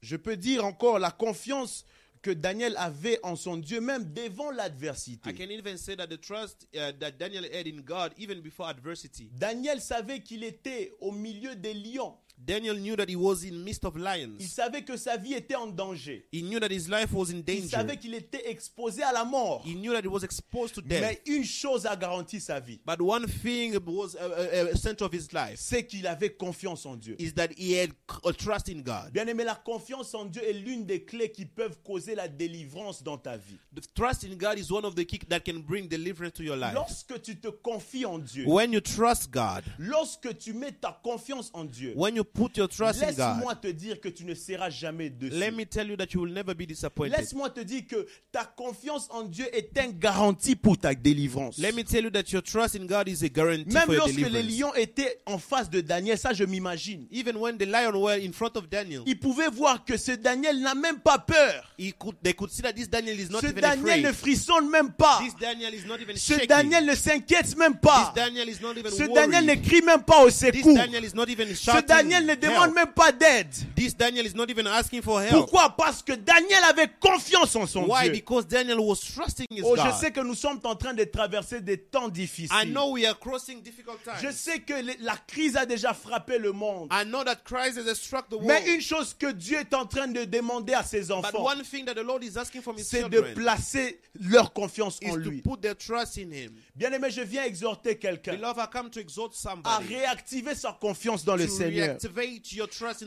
Je 0.00 0.16
peux 0.16 0.36
dire 0.36 0.64
encore 0.64 0.98
la 0.98 1.10
confiance 1.10 1.84
que 2.22 2.30
Daniel 2.30 2.74
avait 2.76 3.18
en 3.24 3.34
son 3.34 3.56
Dieu, 3.56 3.80
même 3.80 4.12
devant 4.12 4.52
I 4.52 4.56
l'adversité. 4.56 5.34
can 5.34 5.50
even 5.50 5.76
say 5.76 5.96
that 5.96 6.06
the 6.06 6.20
trust 6.20 6.68
uh, 6.74 6.92
that 7.00 7.12
Daniel 7.18 7.44
had 7.44 7.66
in 7.66 7.82
God, 7.82 8.12
even 8.16 8.40
before 8.40 8.68
adversity. 8.68 9.28
Daniel 9.32 9.80
savait 9.80 10.20
qu'il 10.20 10.44
était 10.44 10.92
au 11.00 11.10
milieu 11.12 11.56
des 11.56 11.74
lions. 11.74 12.16
Daniel 12.44 12.76
knew 12.76 12.96
that 12.96 13.08
he 13.08 13.16
was 13.16 13.44
in 13.44 13.62
midst 13.62 13.84
of 13.84 13.94
Il 13.96 14.02
lions. 14.02 14.38
savait 14.40 14.82
que 14.84 14.96
sa 14.96 15.16
vie 15.16 15.34
était 15.34 15.54
en 15.54 15.66
danger. 15.68 16.26
He 16.32 16.42
knew 16.42 16.58
that 16.58 16.70
his 16.70 16.88
life 16.88 17.12
was 17.12 17.30
in 17.30 17.36
Il 17.38 17.42
danger. 17.44 17.68
savait 17.68 17.96
qu'il 17.96 18.14
était 18.14 18.50
exposé 18.50 19.02
à 19.02 19.12
la 19.12 19.24
mort. 19.24 19.62
He 19.64 19.74
knew 19.74 19.92
that 19.92 20.02
he 20.02 20.08
was 20.08 20.24
exposed 20.24 20.74
to 20.74 20.80
death. 20.82 21.00
Mais 21.02 21.20
une 21.26 21.44
chose 21.44 21.86
a 21.86 21.94
garanti 21.96 22.40
sa 22.40 22.58
vie, 22.60 22.80
But 22.84 23.00
one 23.00 23.26
thing 23.26 23.76
was 23.86 24.16
a, 24.16 24.24
a, 24.26 24.72
a 24.72 24.76
center 24.76 25.04
of 25.04 25.12
his 25.12 25.32
life 25.32 25.56
c'est 25.56 25.86
qu'il 25.86 26.06
avait 26.06 26.30
confiance 26.30 26.84
en 26.86 26.96
Dieu. 26.96 27.14
is 27.18 27.32
that 27.34 27.48
he 27.56 27.74
had 27.78 27.90
a 28.24 28.32
trust 28.32 28.68
in 28.68 28.82
God. 28.82 29.12
Bien 29.12 29.26
aimé, 29.26 29.44
la 29.44 29.54
confiance 29.54 30.14
en 30.14 30.24
Dieu 30.24 30.42
est 30.42 30.52
l'une 30.52 30.84
des 30.84 31.04
clés 31.04 31.30
qui 31.30 31.44
peuvent 31.46 31.78
causer 31.84 32.14
la 32.14 32.28
délivrance 32.28 33.02
dans 33.02 33.18
ta 33.18 33.36
vie. 33.36 33.58
The 33.74 33.82
trust 33.94 34.24
in 34.24 34.36
God 34.36 34.58
is 34.58 34.70
one 34.72 34.84
of 34.84 34.94
the 34.94 35.04
key 35.04 35.18
that 35.28 35.40
can 35.40 35.60
bring 35.60 35.86
deliverance 35.88 36.34
to 36.34 36.42
your 36.42 36.56
life. 36.56 36.74
Lorsque 36.74 37.20
tu 37.22 37.36
te 37.36 37.48
confies 37.48 38.04
en 38.06 38.18
Dieu, 38.18 38.44
When 38.46 38.72
you 38.72 38.80
trust 38.80 39.30
God, 39.30 39.62
lorsque 39.78 40.36
tu 40.38 40.52
mets 40.52 40.72
ta 40.72 40.98
confiance 41.02 41.50
en 41.54 41.64
Dieu, 41.64 41.92
when 41.94 42.16
you 42.16 42.24
put 42.34 42.56
your 42.56 42.68
trust 42.68 43.02
in 43.02 43.06
laisse-moi 43.06 43.54
God, 43.54 43.60
te 43.60 43.68
dire 43.68 44.00
que 44.00 44.08
tu 44.08 44.24
ne 44.24 44.34
seras 44.34 44.70
jamais 44.70 45.10
dessus. 45.10 45.34
let 45.36 45.50
me 45.50 45.64
tell 45.64 45.88
you 45.88 45.96
that 45.96 46.12
you 46.14 46.20
will 46.22 46.32
never 46.32 46.54
be 46.54 46.66
disappointed. 46.66 47.16
Laisse-moi 47.16 47.50
te 47.50 47.60
dire 47.60 47.82
que 47.88 48.06
ta 48.30 48.44
confiance 48.44 49.08
en 49.10 49.24
Dieu 49.24 49.46
est 49.54 49.76
un 49.78 49.88
garantie 49.90 50.56
pour 50.56 50.78
ta 50.78 50.94
délivrance. 50.94 51.58
Let 51.58 51.72
me 51.72 51.82
tell 51.84 52.04
you 52.04 52.10
that 52.10 52.30
your 52.32 52.42
trust 52.42 52.74
in 52.76 52.86
God 52.86 53.08
is 53.08 53.22
a 53.24 53.28
guarantee 53.28 53.72
Même 53.72 53.84
for 53.86 53.94
your 53.94 54.06
lorsque 54.06 54.16
les 54.16 54.22
deliverance. 54.24 54.58
lions 54.58 54.74
étaient 54.74 55.20
en 55.26 55.38
face 55.38 55.68
de 55.70 55.80
Daniel, 55.80 56.18
ça 56.18 56.32
je 56.32 56.44
m'imagine, 56.44 57.06
Even 57.10 57.36
when 57.36 57.56
the 57.58 57.66
lion 57.66 57.92
were 58.00 58.18
in 58.18 58.32
front 58.32 58.56
of 58.56 58.68
Daniel, 58.68 59.02
ils 59.06 59.18
pouvaient 59.18 59.50
voir 59.50 59.84
que 59.84 59.96
ce 59.96 60.12
Daniel 60.12 60.60
n'a 60.60 60.74
même 60.74 61.00
pas 61.00 61.18
peur. 61.18 61.74
he 61.78 61.92
could, 61.92 62.16
they 62.22 62.32
could 62.34 62.50
see 62.50 62.62
that 62.62 62.72
this 62.72 62.88
Daniel 62.88 63.18
is 63.18 63.28
not 63.30 63.40
Ce 63.40 63.46
even 63.46 63.60
Daniel 63.60 64.02
ne 64.02 64.08
afraid. 64.08 64.14
frissonne 64.14 64.70
même 64.70 64.92
pas. 64.92 65.20
This 65.22 65.34
Daniel 65.38 65.74
is 65.74 65.84
not 65.86 66.00
even 66.00 66.16
Ce 66.16 66.34
shaking. 66.34 66.48
Daniel 66.48 66.86
ne 66.86 66.94
s'inquiète 66.94 67.56
même 67.56 67.76
pas. 67.78 68.12
This 68.14 68.22
Daniel 68.24 68.48
is 68.48 68.60
not 68.62 68.72
even 68.76 68.90
Ce 68.90 68.98
worried. 69.02 69.14
Daniel 69.14 69.46
ne 69.46 69.54
crie 69.56 69.82
même 69.82 70.02
pas 70.02 70.22
au 70.24 70.28
This 70.28 70.38
secours. 70.38 70.74
Daniel 70.74 71.04
is 71.04 71.14
not 71.14 71.28
even 71.28 71.48
Ce 71.48 71.54
shouting 71.64 71.86
Daniel 72.12 72.26
ne 72.26 72.34
demande 72.34 72.64
help. 72.66 72.74
même 72.74 72.92
pas 72.92 73.12
d'aide. 73.12 73.48
This 73.74 73.96
Daniel 73.96 74.26
is 74.26 74.34
not 74.34 74.50
even 74.50 74.66
asking 74.66 75.02
for 75.02 75.20
help. 75.20 75.32
Pourquoi? 75.32 75.74
Parce 75.76 76.02
que 76.02 76.12
Daniel 76.12 76.62
avait 76.68 76.90
confiance 77.00 77.56
en 77.56 77.66
son 77.66 77.84
Why? 77.84 78.04
Dieu. 78.04 78.12
Because 78.12 78.46
Daniel 78.46 78.80
was 78.80 78.96
trusting 79.14 79.46
his 79.50 79.62
Oh, 79.64 79.76
je 79.76 79.90
sais 79.98 80.10
que 80.10 80.20
nous 80.20 80.34
sommes 80.34 80.60
en 80.64 80.74
train 80.74 80.94
de 80.94 81.04
traverser 81.04 81.60
des 81.60 81.78
temps 81.78 82.08
I 82.08 82.12
difficiles. 82.12 82.72
know 82.72 82.92
we 82.92 83.06
are 83.06 83.18
crossing 83.18 83.62
difficult 83.62 84.02
times. 84.04 84.20
Je 84.22 84.30
sais 84.30 84.60
que 84.60 84.74
la 85.00 85.16
crise 85.26 85.56
a 85.56 85.66
déjà 85.66 85.94
frappé 85.94 86.38
le 86.38 86.52
monde. 86.52 86.88
I 86.92 87.04
know 87.04 87.24
that 87.24 87.36
Christ 87.44 87.78
has 87.78 87.94
struck 87.94 88.28
the 88.28 88.34
world. 88.34 88.46
Mais 88.46 88.74
une 88.74 88.80
chose 88.80 89.14
que 89.14 89.32
Dieu 89.32 89.58
est 89.58 89.74
en 89.74 89.86
train 89.86 90.08
de 90.08 90.24
demander 90.24 90.74
à 90.74 90.82
ses 90.82 91.06
But 91.06 91.12
enfants, 91.12 91.44
one 91.44 91.62
thing 91.62 91.84
that 91.86 91.94
the 91.94 92.04
Lord 92.04 92.22
is 92.22 92.36
asking 92.36 92.62
from 92.62 92.76
his 92.76 92.84
c'est 92.84 93.08
de 93.08 93.20
placer 93.34 94.00
leur 94.14 94.52
confiance 94.52 94.98
is 95.00 95.10
en 95.10 95.14
to 95.14 95.18
lui. 95.18 95.42
put 95.42 95.60
their 95.60 95.76
trust 95.76 96.18
in 96.18 96.30
him. 96.32 96.52
Bien 96.74 96.92
aimé, 96.92 97.10
je 97.10 97.22
viens 97.22 97.44
exhorter 97.44 97.96
quelqu'un 97.96 98.34
Beloved, 98.34 98.58
I 98.58 98.66
come 98.70 98.90
to 98.90 99.00
exhort 99.00 99.32
à 99.64 99.78
réactiver 99.78 100.54
sa 100.54 100.72
confiance 100.72 101.24
dans 101.24 101.36
le 101.36 101.46
Seigneur. 101.46 101.96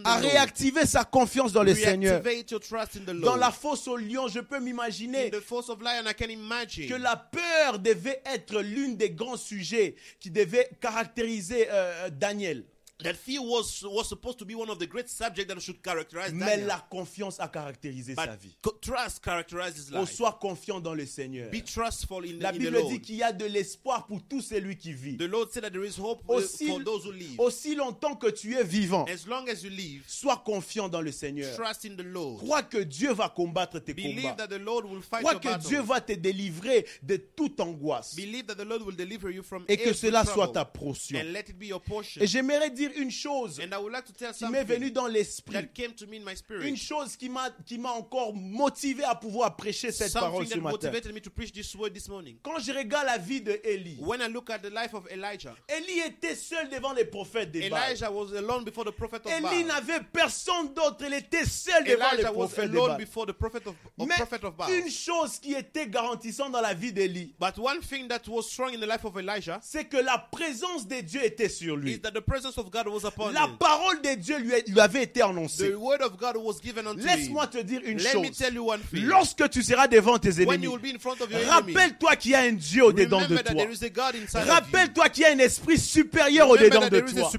À 0.03 0.17
réactiver 0.17 0.85
sa 0.85 1.03
confiance 1.03 1.51
dans 1.51 1.63
le 1.63 1.73
Seigneur. 1.75 2.21
Dans 3.21 3.35
la 3.35 3.51
fosse 3.51 3.87
au 3.87 3.97
lion, 3.97 4.27
je 4.27 4.39
peux 4.39 4.59
In 4.59 4.59
m'imaginer 4.59 5.29
que 5.31 6.93
la 6.95 7.15
peur 7.15 7.79
devait 7.79 8.21
être 8.25 8.61
l'une 8.61 8.95
des 8.97 9.09
grands 9.11 9.37
sujets 9.37 9.95
qui 10.19 10.31
devait 10.31 10.69
caractériser 10.81 11.67
euh, 11.69 12.09
Daniel. 12.09 12.63
That 13.03 13.15
fear 13.17 13.41
was, 13.41 13.83
was 13.83 14.07
supposed 14.07 14.39
to 14.39 14.45
be 14.45 14.55
one 14.55 14.69
of 14.69 14.79
the 14.79 14.87
great 14.87 15.09
subjects 15.09 15.53
that 15.53 15.59
should 15.61 15.81
characterize 15.83 16.31
Mais 16.31 16.45
Daniel. 16.51 16.67
la 16.67 16.79
confiance 16.89 17.37
a 17.41 17.49
caractérisé 17.49 18.15
sa 18.15 18.25
But 18.25 18.39
vie. 18.41 18.55
co- 18.61 18.77
trust 18.81 19.21
characterizes 19.21 19.91
On 19.93 19.99
life. 20.05 20.13
soit 20.13 20.37
confiant 20.39 20.79
dans 20.79 20.93
le 20.93 21.05
Seigneur. 21.05 21.51
Be 21.51 21.61
trustful 21.61 22.23
in, 22.25 22.39
La 22.39 22.49
in 22.49 22.53
the 22.53 22.57
Bible 22.59 22.71
Lord. 22.77 22.89
dit 22.91 23.01
qu'il 23.01 23.15
y 23.17 23.23
a 23.23 23.33
de 23.33 23.43
l'espoir 23.45 24.07
pour 24.07 24.21
tout 24.23 24.39
celui 24.39 24.77
qui 24.77 24.93
vit. 24.93 25.17
The 25.17 25.23
Lord 25.27 25.51
said 25.51 25.63
that 25.63 25.71
there 25.71 25.83
is 25.85 25.99
hope 25.99 26.21
Aussi, 26.29 26.67
for 26.69 26.81
those 26.85 27.03
who 27.05 27.11
live. 27.11 27.37
aussi 27.37 27.75
longtemps 27.75 28.15
que 28.15 28.29
tu 28.31 28.55
es 28.55 28.63
vivant, 28.63 29.03
As 29.09 29.27
long 29.27 29.45
as 29.49 29.61
you 29.63 29.69
live, 29.71 30.03
sois 30.07 30.37
confiant 30.37 30.87
dans 30.87 31.01
le 31.01 31.11
Seigneur. 31.11 31.53
trust 31.53 31.83
in 31.83 31.97
the 31.97 32.01
Lord. 32.05 32.37
Crois 32.45 32.63
que 32.63 32.77
Dieu 32.77 33.11
va 33.11 33.27
combattre 33.27 33.79
tes 33.83 33.93
Believe 33.93 34.21
combats. 34.21 34.35
that 34.37 34.47
the 34.47 34.61
Lord 34.61 34.85
will 34.85 35.01
fight 35.01 35.19
Crois 35.19 35.33
your 35.33 35.41
que 35.41 35.49
battle. 35.49 35.67
Dieu 35.69 35.81
va 35.81 35.99
te 35.99 36.13
délivrer 36.13 36.85
de 37.03 37.17
toute 37.17 37.59
angoisse. 37.59 38.15
Believe 38.15 38.45
that 38.47 38.55
the 38.55 38.63
Lord 38.65 38.83
will 38.83 38.95
deliver 38.95 39.29
you 39.33 39.43
from 39.43 39.65
Et 39.67 39.75
que 39.75 39.91
cela 39.91 40.23
soit 40.23 40.47
trouble. 40.47 40.53
ta 40.53 40.63
portion. 40.63 41.19
And 41.19 41.33
let 41.33 41.49
it 41.49 41.59
be 41.59 41.65
your 41.67 41.81
portion. 41.81 42.21
Et 42.21 42.27
j'aimerais 42.27 42.69
dire 42.69 42.84
une 42.95 43.11
chose 43.11 43.59
And 43.59 43.73
I 43.73 43.77
would 43.81 43.91
like 43.93 44.05
to 44.05 44.13
tell 44.13 44.33
qui 44.33 44.45
m'est 44.47 44.63
venue 44.63 44.91
dans 44.91 45.07
l'esprit. 45.07 45.57
Une 46.61 46.77
chose 46.77 47.15
qui 47.15 47.29
m'a 47.29 47.49
qui 47.65 47.77
m'a 47.77 47.91
encore 47.91 48.33
motivé 48.33 49.03
à 49.03 49.15
pouvoir 49.15 49.55
prêcher 49.55 49.91
cette 49.91 50.13
parole 50.13 50.45
ce 50.47 50.55
matin. 50.57 50.71
motivated 50.71 51.13
me 51.13 51.19
to 51.21 51.29
preach 51.29 51.51
this 51.51 51.73
word 51.75 51.93
this 51.93 52.07
morning. 52.07 52.37
Quand 52.43 52.59
je 52.59 52.71
regarde 52.71 53.05
la 53.05 53.17
vie 53.17 53.41
de 53.41 53.59
Élie, 53.63 53.97
When 53.99 54.21
I 54.21 54.27
look 54.27 54.49
at 54.49 54.59
the 54.59 54.69
life 54.71 54.93
of 54.93 55.05
Elijah, 55.11 55.55
Élie 55.67 55.99
était 56.05 56.35
seul 56.35 56.69
devant 56.69 56.93
les 56.93 57.05
prophètes 57.05 57.51
des 57.51 57.69
Baal. 57.69 57.91
Elijah 57.91 58.11
was 58.11 58.33
alone 58.35 58.63
before 58.63 58.85
the 58.85 58.91
prophet 58.91 59.25
of 59.25 59.31
Élie 59.31 59.63
n'avait 59.65 60.01
personne 60.11 60.73
d'autre, 60.73 61.03
il 61.05 61.13
était 61.13 61.45
seul 61.45 61.83
devant 61.83 62.05
les 62.11 62.19
Elijah 62.19 62.31
was 62.33 62.47
prophètes 62.47 62.69
alone 62.71 62.87
Baal. 62.89 62.97
before 62.97 63.25
the 63.25 63.33
prophet 63.33 63.65
of, 63.67 63.75
of 63.97 64.07
Mais 64.07 64.15
prophet 64.15 64.43
of 64.43 64.55
Baal. 64.55 64.71
une 64.71 64.89
chose 64.89 65.39
qui 65.39 65.53
était 65.53 65.87
garantissante 65.87 66.51
dans 66.51 66.61
la 66.61 66.73
vie 66.73 66.91
d'Élie, 66.93 67.33
But 67.39 67.57
one 67.57 67.81
thing 67.81 68.07
that 68.07 68.21
was 68.27 68.43
strong 68.43 68.73
in 68.73 68.79
the 68.79 68.87
life 68.87 69.05
of 69.05 69.15
Elijah 69.17 69.59
c'est 69.61 69.85
que 69.85 69.97
la 69.97 70.17
présence 70.31 70.87
de 70.87 71.01
Dieu 71.01 71.23
était 71.23 71.49
sur 71.49 71.75
is 71.77 71.81
lui. 71.81 71.99
that 72.01 72.11
the 72.11 72.21
presence 72.21 72.57
of 72.57 72.69
God 72.75 72.87
was 72.89 73.05
upon 73.05 73.31
La 73.31 73.45
him. 73.45 73.57
parole 73.57 74.01
de 74.01 74.15
Dieu 74.15 74.37
lui, 74.37 74.51
lui 74.67 74.79
avait 74.81 75.03
été 75.03 75.21
annoncée. 75.21 75.71
The 75.71 75.77
word 75.77 76.01
of 76.01 76.17
God 76.17 76.35
was 76.35 76.55
given 76.61 76.85
unto 76.85 76.99
him. 76.99 77.05
Laisse-moi 77.05 77.47
te 77.47 77.59
dire 77.59 77.79
une 77.85 77.99
Let 77.99 78.15
me 78.15 78.25
chose. 78.25 78.37
tell 78.37 78.53
you 78.53 78.65
one 78.69 78.81
thing. 78.81 79.05
Lorsque 79.05 79.49
tu 79.49 79.63
seras 79.63 79.87
devant 79.87 80.17
tes 80.17 80.41
ennemis, 80.41 80.67
rappelle-toi 81.47 82.15
qu'il 82.17 82.31
y 82.31 82.35
a 82.35 82.41
un 82.41 82.51
Dieu 82.51 82.83
au-dedans 82.83 83.21
de 83.27 83.37
toi. 83.37 84.41
Rappelle-toi 84.41 85.07
qu'il 85.07 85.23
y 85.23 85.25
a 85.25 85.31
un 85.31 85.39
esprit 85.39 85.77
supérieur 85.77 86.49
au-dedans 86.49 86.89
de 86.89 86.99
toi. 86.99 87.31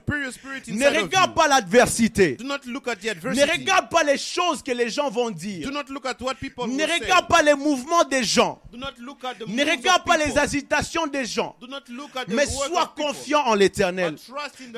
Ne 0.69 1.03
regarde 1.03 1.35
pas 1.35 1.49
l'adversité. 1.49 2.39
Ne 2.41 3.53
regarde 3.53 3.91
pas 3.91 4.05
les 4.05 4.17
choses 4.17 4.63
que 4.63 4.73
les 4.73 4.89
gens 4.89 5.11
vont 5.11 5.31
dire. 5.31 5.69
Do 5.69 5.71
not 5.71 5.91
look 5.91 6.07
at 6.07 6.17
what 6.21 6.37
people 6.37 6.67
Ne 6.67 6.85
regarde 6.85 7.29
pas 7.29 7.43
les 7.43 7.55
mouvements 7.55 8.05
des 8.05 8.25
gens. 8.25 8.63
Do 8.73 8.79
not 8.79 8.93
look 8.99 9.23
at 9.23 9.35
the 9.35 9.49
Ne 9.49 9.65
regarde 9.71 10.05
pas 10.05 10.17
les 10.17 10.39
agitations 10.39 11.07
des 11.07 11.27
gens. 11.27 11.57
Do 11.61 11.67
not 11.67 11.81
look 11.91 12.17
at 12.17 12.25
the 12.25 12.33
Mais 12.33 12.47
sois 12.47 12.95
confiant 12.97 13.41
en 13.41 13.55
l'éternel. 13.55 14.17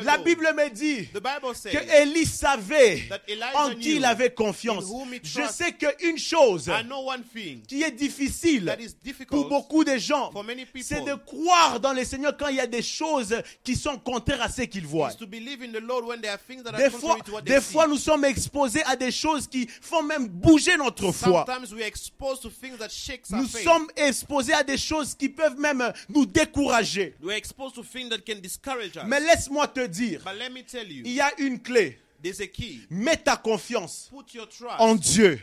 La 0.03 0.17
Lord. 0.17 0.25
Bible 0.53 0.63
me 0.63 0.71
dit 0.71 1.07
The 1.07 1.21
Bible 1.23 1.55
says 1.55 1.71
que 1.71 2.03
Élie 2.03 2.27
savait 2.27 3.09
en 3.55 3.75
qui 3.75 3.97
il 3.97 4.05
avait 4.05 4.31
confiance. 4.33 4.85
Je 5.23 5.43
sais 5.49 5.73
qu'une 5.73 6.19
chose 6.19 6.71
qui 7.67 7.83
est 7.83 7.91
difficile 7.91 8.77
pour 9.29 9.49
beaucoup 9.49 9.85
de 9.85 9.97
gens, 9.97 10.31
for 10.33 10.45
many 10.45 10.65
people 10.65 10.83
c'est 10.83 11.05
de 11.05 11.15
croire 11.15 11.81
dans 11.81 11.93
le 11.93 12.05
Seigneur 12.05 12.37
quand 12.37 12.49
il 12.49 12.57
y 12.57 12.61
a 12.61 12.67
des 12.67 12.83
choses 12.83 13.35
qui 13.63 13.77
sont 13.77 13.99
contraires 13.99 14.43
à 14.43 14.49
ce 14.49 14.63
qu'ils 14.63 14.87
voient. 14.87 15.11
is 15.11 15.17
to 15.17 15.27
believe 15.27 15.63
in 15.63 15.73
the 15.73 15.81
Lord 15.81 16.05
when 16.05 16.21
there 16.21 16.33
are 16.33 16.39
things 16.39 16.63
that 16.63 16.75
are 16.75 16.79
Des 16.79 16.91
fois, 16.91 17.19
des 17.45 17.61
fois, 17.61 17.87
nous 17.87 17.97
sommes 17.97 18.25
exposés 18.25 18.83
à 18.85 18.97
des 18.97 19.11
choses 19.11 19.47
qui 19.47 19.67
font 19.81 20.03
même 20.03 20.29
bouger 20.29 20.77
notre 20.77 21.13
foi. 21.13 21.45
Sometimes 21.47 21.73
we 21.75 21.83
are 21.83 21.89
exposed 21.89 22.43
to 22.43 22.51
things 22.51 22.77
that 22.79 22.91
shakes 22.91 23.33
our 23.33 23.41
Nous 23.41 23.49
sommes 23.49 23.87
exposés 23.97 24.53
à 24.53 24.63
des 24.63 24.79
choses 24.79 25.15
qui 25.15 25.29
peuvent 25.29 25.59
même 25.59 25.93
nous 26.09 26.27
décourager. 26.27 27.15
Mais 29.07 29.21
laisse-moi 29.21 29.69
te 29.69 29.87
dire, 29.87 30.23
Il 31.05 31.13
y 31.13 31.21
a 31.21 31.31
une 31.39 31.61
clé. 31.61 31.99
Mets 32.91 33.17
ta 33.17 33.37
confiance 33.37 34.11
en 34.79 34.95
Dieu. 34.97 35.41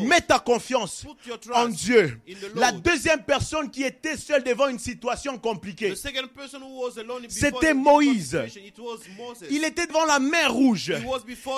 Mets 0.00 0.22
ta 0.22 0.38
confiance 0.38 1.04
en 1.52 1.68
Dieu. 1.68 2.18
La 2.54 2.72
deuxième 2.72 3.22
personne 3.22 3.70
qui 3.70 3.82
était 3.84 4.16
seule 4.16 4.42
devant 4.42 4.68
une 4.68 4.78
situation 4.78 5.36
compliquée, 5.38 5.90
The 5.92 5.96
second 5.96 6.28
person 6.34 6.60
who 6.62 6.84
was 6.84 6.98
alone 6.98 7.22
before 7.26 7.38
C'était 7.38 7.74
Moïse. 7.74 8.38
il 9.50 9.64
était 9.64 9.86
devant 9.86 10.06
la 10.06 10.18
mer 10.18 10.52
rouge. 10.52 10.92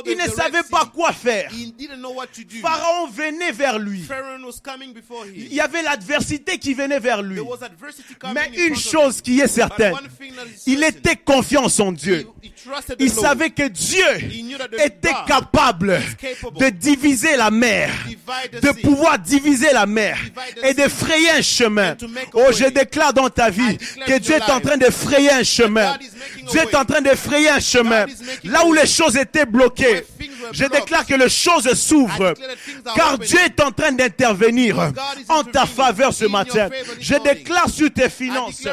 Il 0.06 0.16
ne 0.16 0.28
savait 0.28 0.64
pas 0.68 0.86
quoi 0.86 1.12
faire. 1.12 1.52
He 1.52 1.72
didn't 1.72 1.98
know 1.98 2.14
what 2.14 2.26
to 2.28 2.42
do. 2.42 2.56
Pharaon 2.60 3.06
venait 3.08 3.52
vers 3.52 3.78
lui. 3.78 4.02
Pharaoh 4.02 4.44
was 4.44 4.60
coming 4.62 4.92
before 4.92 5.24
Il 5.26 5.44
him. 5.46 5.52
y 5.52 5.60
avait 5.60 5.82
l'adversité 5.82 6.58
qui 6.58 6.74
venait 6.74 7.00
vers 7.00 7.22
lui. 7.22 7.40
Mais 8.34 8.50
une 8.56 8.76
chose 8.76 9.20
qui 9.20 9.40
est 9.40 9.48
certaine, 9.48 9.94
il 10.66 10.82
était 10.82 11.16
confiance 11.16 11.78
en 11.78 11.92
Dieu. 11.92 12.26
Il 12.98 13.10
savait 13.10 13.50
que 13.50 13.68
Dieu 13.68 14.04
Était 14.84 15.14
capable 15.26 16.00
de 16.58 16.68
diviser 16.70 17.36
la 17.36 17.50
mer, 17.50 17.90
de 18.62 18.70
pouvoir 18.82 19.18
diviser 19.18 19.72
la 19.72 19.86
mer 19.86 20.18
et 20.62 20.74
de 20.74 20.88
frayer 20.88 21.30
un 21.30 21.42
chemin. 21.42 21.96
Oh, 22.34 22.44
je 22.52 22.66
déclare 22.66 23.12
dans 23.12 23.28
ta 23.28 23.50
vie 23.50 23.78
que 24.06 24.18
Dieu 24.18 24.34
est 24.36 24.50
en 24.50 24.60
train 24.60 24.76
de 24.76 24.86
frayer 24.90 25.30
un 25.30 25.42
chemin. 25.42 25.98
Dieu 26.50 26.60
est 26.60 26.74
en 26.74 26.84
train 26.84 27.00
de 27.00 27.10
frayer 27.10 27.50
un 27.50 27.60
chemin. 27.60 28.06
Là 28.44 28.64
où 28.66 28.72
les 28.72 28.86
choses 28.86 29.16
étaient 29.16 29.46
bloquées, 29.46 30.04
je 30.52 30.64
déclare 30.64 31.06
que 31.06 31.14
les 31.14 31.28
choses 31.28 31.72
s'ouvrent. 31.74 32.34
Car. 32.94 33.18
Dieu 33.18 33.38
est 33.44 33.60
en 33.60 33.70
train 33.70 33.92
d'intervenir 33.92 34.92
en 35.28 35.44
ta 35.44 35.66
faveur 35.66 36.12
ce 36.12 36.24
matin. 36.24 36.68
Je 37.00 37.14
déclare 37.22 37.68
sur 37.68 37.92
tes 37.92 38.08
finances 38.08 38.66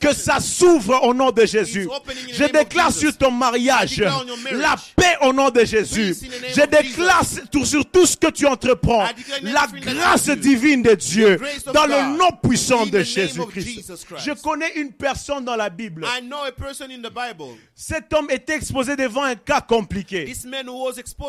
que 0.00 0.12
ça 0.12 0.40
s'ouvre 0.40 1.02
au 1.04 1.14
nom 1.14 1.30
de 1.30 1.46
Jésus. 1.46 1.88
Je 2.32 2.44
déclare 2.44 2.92
sur 2.92 3.16
ton 3.16 3.30
mariage 3.30 4.02
la 4.50 4.76
paix 4.96 5.16
au 5.22 5.32
nom 5.32 5.50
de 5.50 5.64
Jésus. 5.64 6.16
Je 6.54 6.62
déclare 6.66 7.24
sur 7.64 7.86
tout 7.86 8.06
ce 8.06 8.16
que 8.16 8.30
tu 8.30 8.46
entreprends 8.46 9.06
la 9.42 9.66
grâce 9.80 10.28
divine 10.30 10.82
de 10.82 10.94
Dieu 10.94 11.40
dans 11.72 11.86
le 11.86 12.16
nom 12.16 12.30
puissant 12.42 12.86
de 12.86 13.02
Jésus-Christ. 13.02 13.92
Je 14.18 14.32
connais 14.32 14.72
une 14.76 14.92
personne 14.92 15.44
dans 15.44 15.56
la 15.56 15.70
Bible. 15.70 16.06
I 16.06 16.22
know 16.22 16.44
a 16.44 16.52
person 16.52 16.90
in 16.90 17.00
the 17.00 17.12
Bible. 17.12 17.56
Cet 17.74 18.12
homme 18.12 18.30
était 18.30 18.54
exposé 18.54 18.96
devant 18.96 19.24
un 19.24 19.34
cas 19.34 19.60
compliqué. 19.60 20.32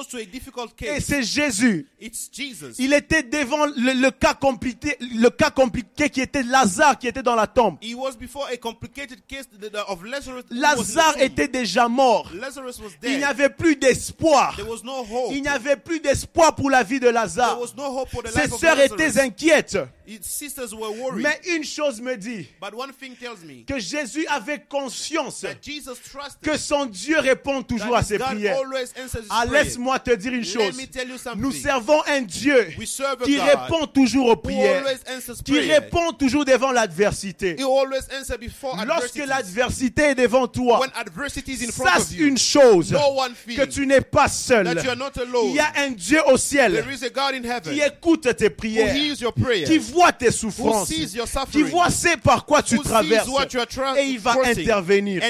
To 0.10 0.18
a 0.18 0.26
difficult 0.26 0.72
Et 0.82 1.00
c'est 1.00 1.22
Jésus. 1.22 1.88
It's 2.02 2.28
Jesus. 2.34 2.74
Il 2.80 2.94
était 2.94 3.22
devant 3.22 3.66
le, 3.68 3.94
le 4.02 4.10
cas 4.10 4.34
compliqué, 4.34 4.98
le 5.00 5.30
cas 5.30 5.52
compliqué 5.52 6.10
qui 6.10 6.20
était 6.20 6.41
Lazare 6.41 6.98
qui 6.98 7.08
était 7.08 7.22
dans 7.22 7.36
la 7.36 7.46
tombe. 7.46 7.78
He 7.80 7.94
was 7.94 8.14
before 8.20 8.48
a 8.52 8.58
complicated 8.58 9.20
case 9.28 9.48
th- 9.48 9.72
th- 9.72 9.84
of 9.88 10.04
Lazarus. 10.04 10.44
who 10.50 10.56
was 10.56 10.56
in 10.56 10.74
the 10.74 10.96
Lazare 10.96 11.22
était 11.22 11.48
déjà 11.48 11.88
mort. 11.88 12.32
Lazarus 12.34 12.80
was 12.80 12.89
Il 13.04 13.10
n'y 13.12 13.16
dead. 13.18 13.24
avait 13.24 13.50
plus 13.50 13.76
d'espoir. 13.76 14.56
There 14.56 14.68
was 14.68 14.84
no 14.84 15.04
hope. 15.04 15.32
Il 15.32 15.44
n'y 15.44 15.48
avait 15.48 15.78
plus 15.78 16.00
d'espoir 16.00 16.56
pour 16.56 16.72
la 16.72 16.82
vie 16.82 16.96
de 17.00 17.06
There 17.06 17.14
Lazare. 17.14 17.60
was 17.62 17.74
no 17.78 17.84
hope 18.00 18.10
for 18.10 18.24
the 18.24 18.30
Ses 18.32 18.50
sœurs 18.50 18.80
étaient 18.80 19.20
inquiètes. 19.20 19.78
His 20.08 20.20
sisters 20.24 20.74
were 20.74 20.89
worried. 20.91 21.24
Mais 21.24 21.39
une 21.56 21.64
chose 21.64 22.02
me 22.02 22.18
dit 22.18 22.48
But 22.60 22.74
one 22.74 22.91
thing 22.91 23.16
tells 23.16 23.44
me 23.46 23.64
que 23.66 23.80
Jésus 23.80 24.26
avait 24.28 24.60
conscience 24.68 25.41
that 25.41 25.62
Jesus 25.62 25.96
trusted 26.12 26.41
que 26.41 26.58
son 26.58 26.88
Dieu 26.88 27.20
répond 27.20 27.62
toujours 27.64 27.91
that 27.91 28.00
à 28.00 28.04
ses 28.04 28.18
God 28.18 28.28
prières. 28.36 28.58
always 28.58 28.91
answers 29.02 29.22
his 29.22 29.28
Ah, 29.30 29.46
prayers. 29.46 29.64
Laisse-moi 29.84 30.00
te 30.00 30.12
dire 30.16 30.34
une 30.34 30.46
chose. 30.46 30.78
Nous 31.36 31.52
servons 31.52 32.02
un 32.08 32.22
Dieu 32.22 32.68
qui 33.24 33.40
répond 33.40 33.86
toujours 33.88 34.28
aux 34.28 34.36
prières, 34.36 34.84
qui 35.44 35.60
répond 35.60 36.12
toujours 36.14 36.46
devant 36.46 36.72
l'adversité. 36.72 37.56
Lorsque 37.58 39.16
l'adversité 39.16 40.02
est 40.04 40.16
devant 40.16 40.48
toi, 40.48 40.86
sache 41.72 42.18
une 42.18 42.38
chose, 42.38 42.96
que 43.56 43.66
tu 43.66 43.88
n'es 43.88 44.02
pas 44.02 44.28
seul. 44.28 44.68
Il 44.68 45.56
y 45.56 45.60
a 45.60 45.72
un 45.78 45.92
Dieu 45.92 46.20
au 46.28 46.38
ciel 46.38 46.86
qui 47.64 47.82
écoute 47.82 48.36
tes 48.36 48.50
prières, 48.50 48.96
qui 49.66 49.78
voit 49.78 50.12
tes 50.12 50.32
souffrances, 50.32 50.90
qui 51.52 51.64
voit 51.64 51.90
ce 51.90 52.18
par 52.18 52.46
quoi 52.46 52.62
tu 52.62 52.80
traverses 52.80 53.28
et 53.98 54.06
il 54.06 54.20
va 54.20 54.36
intervenir. 54.46 55.24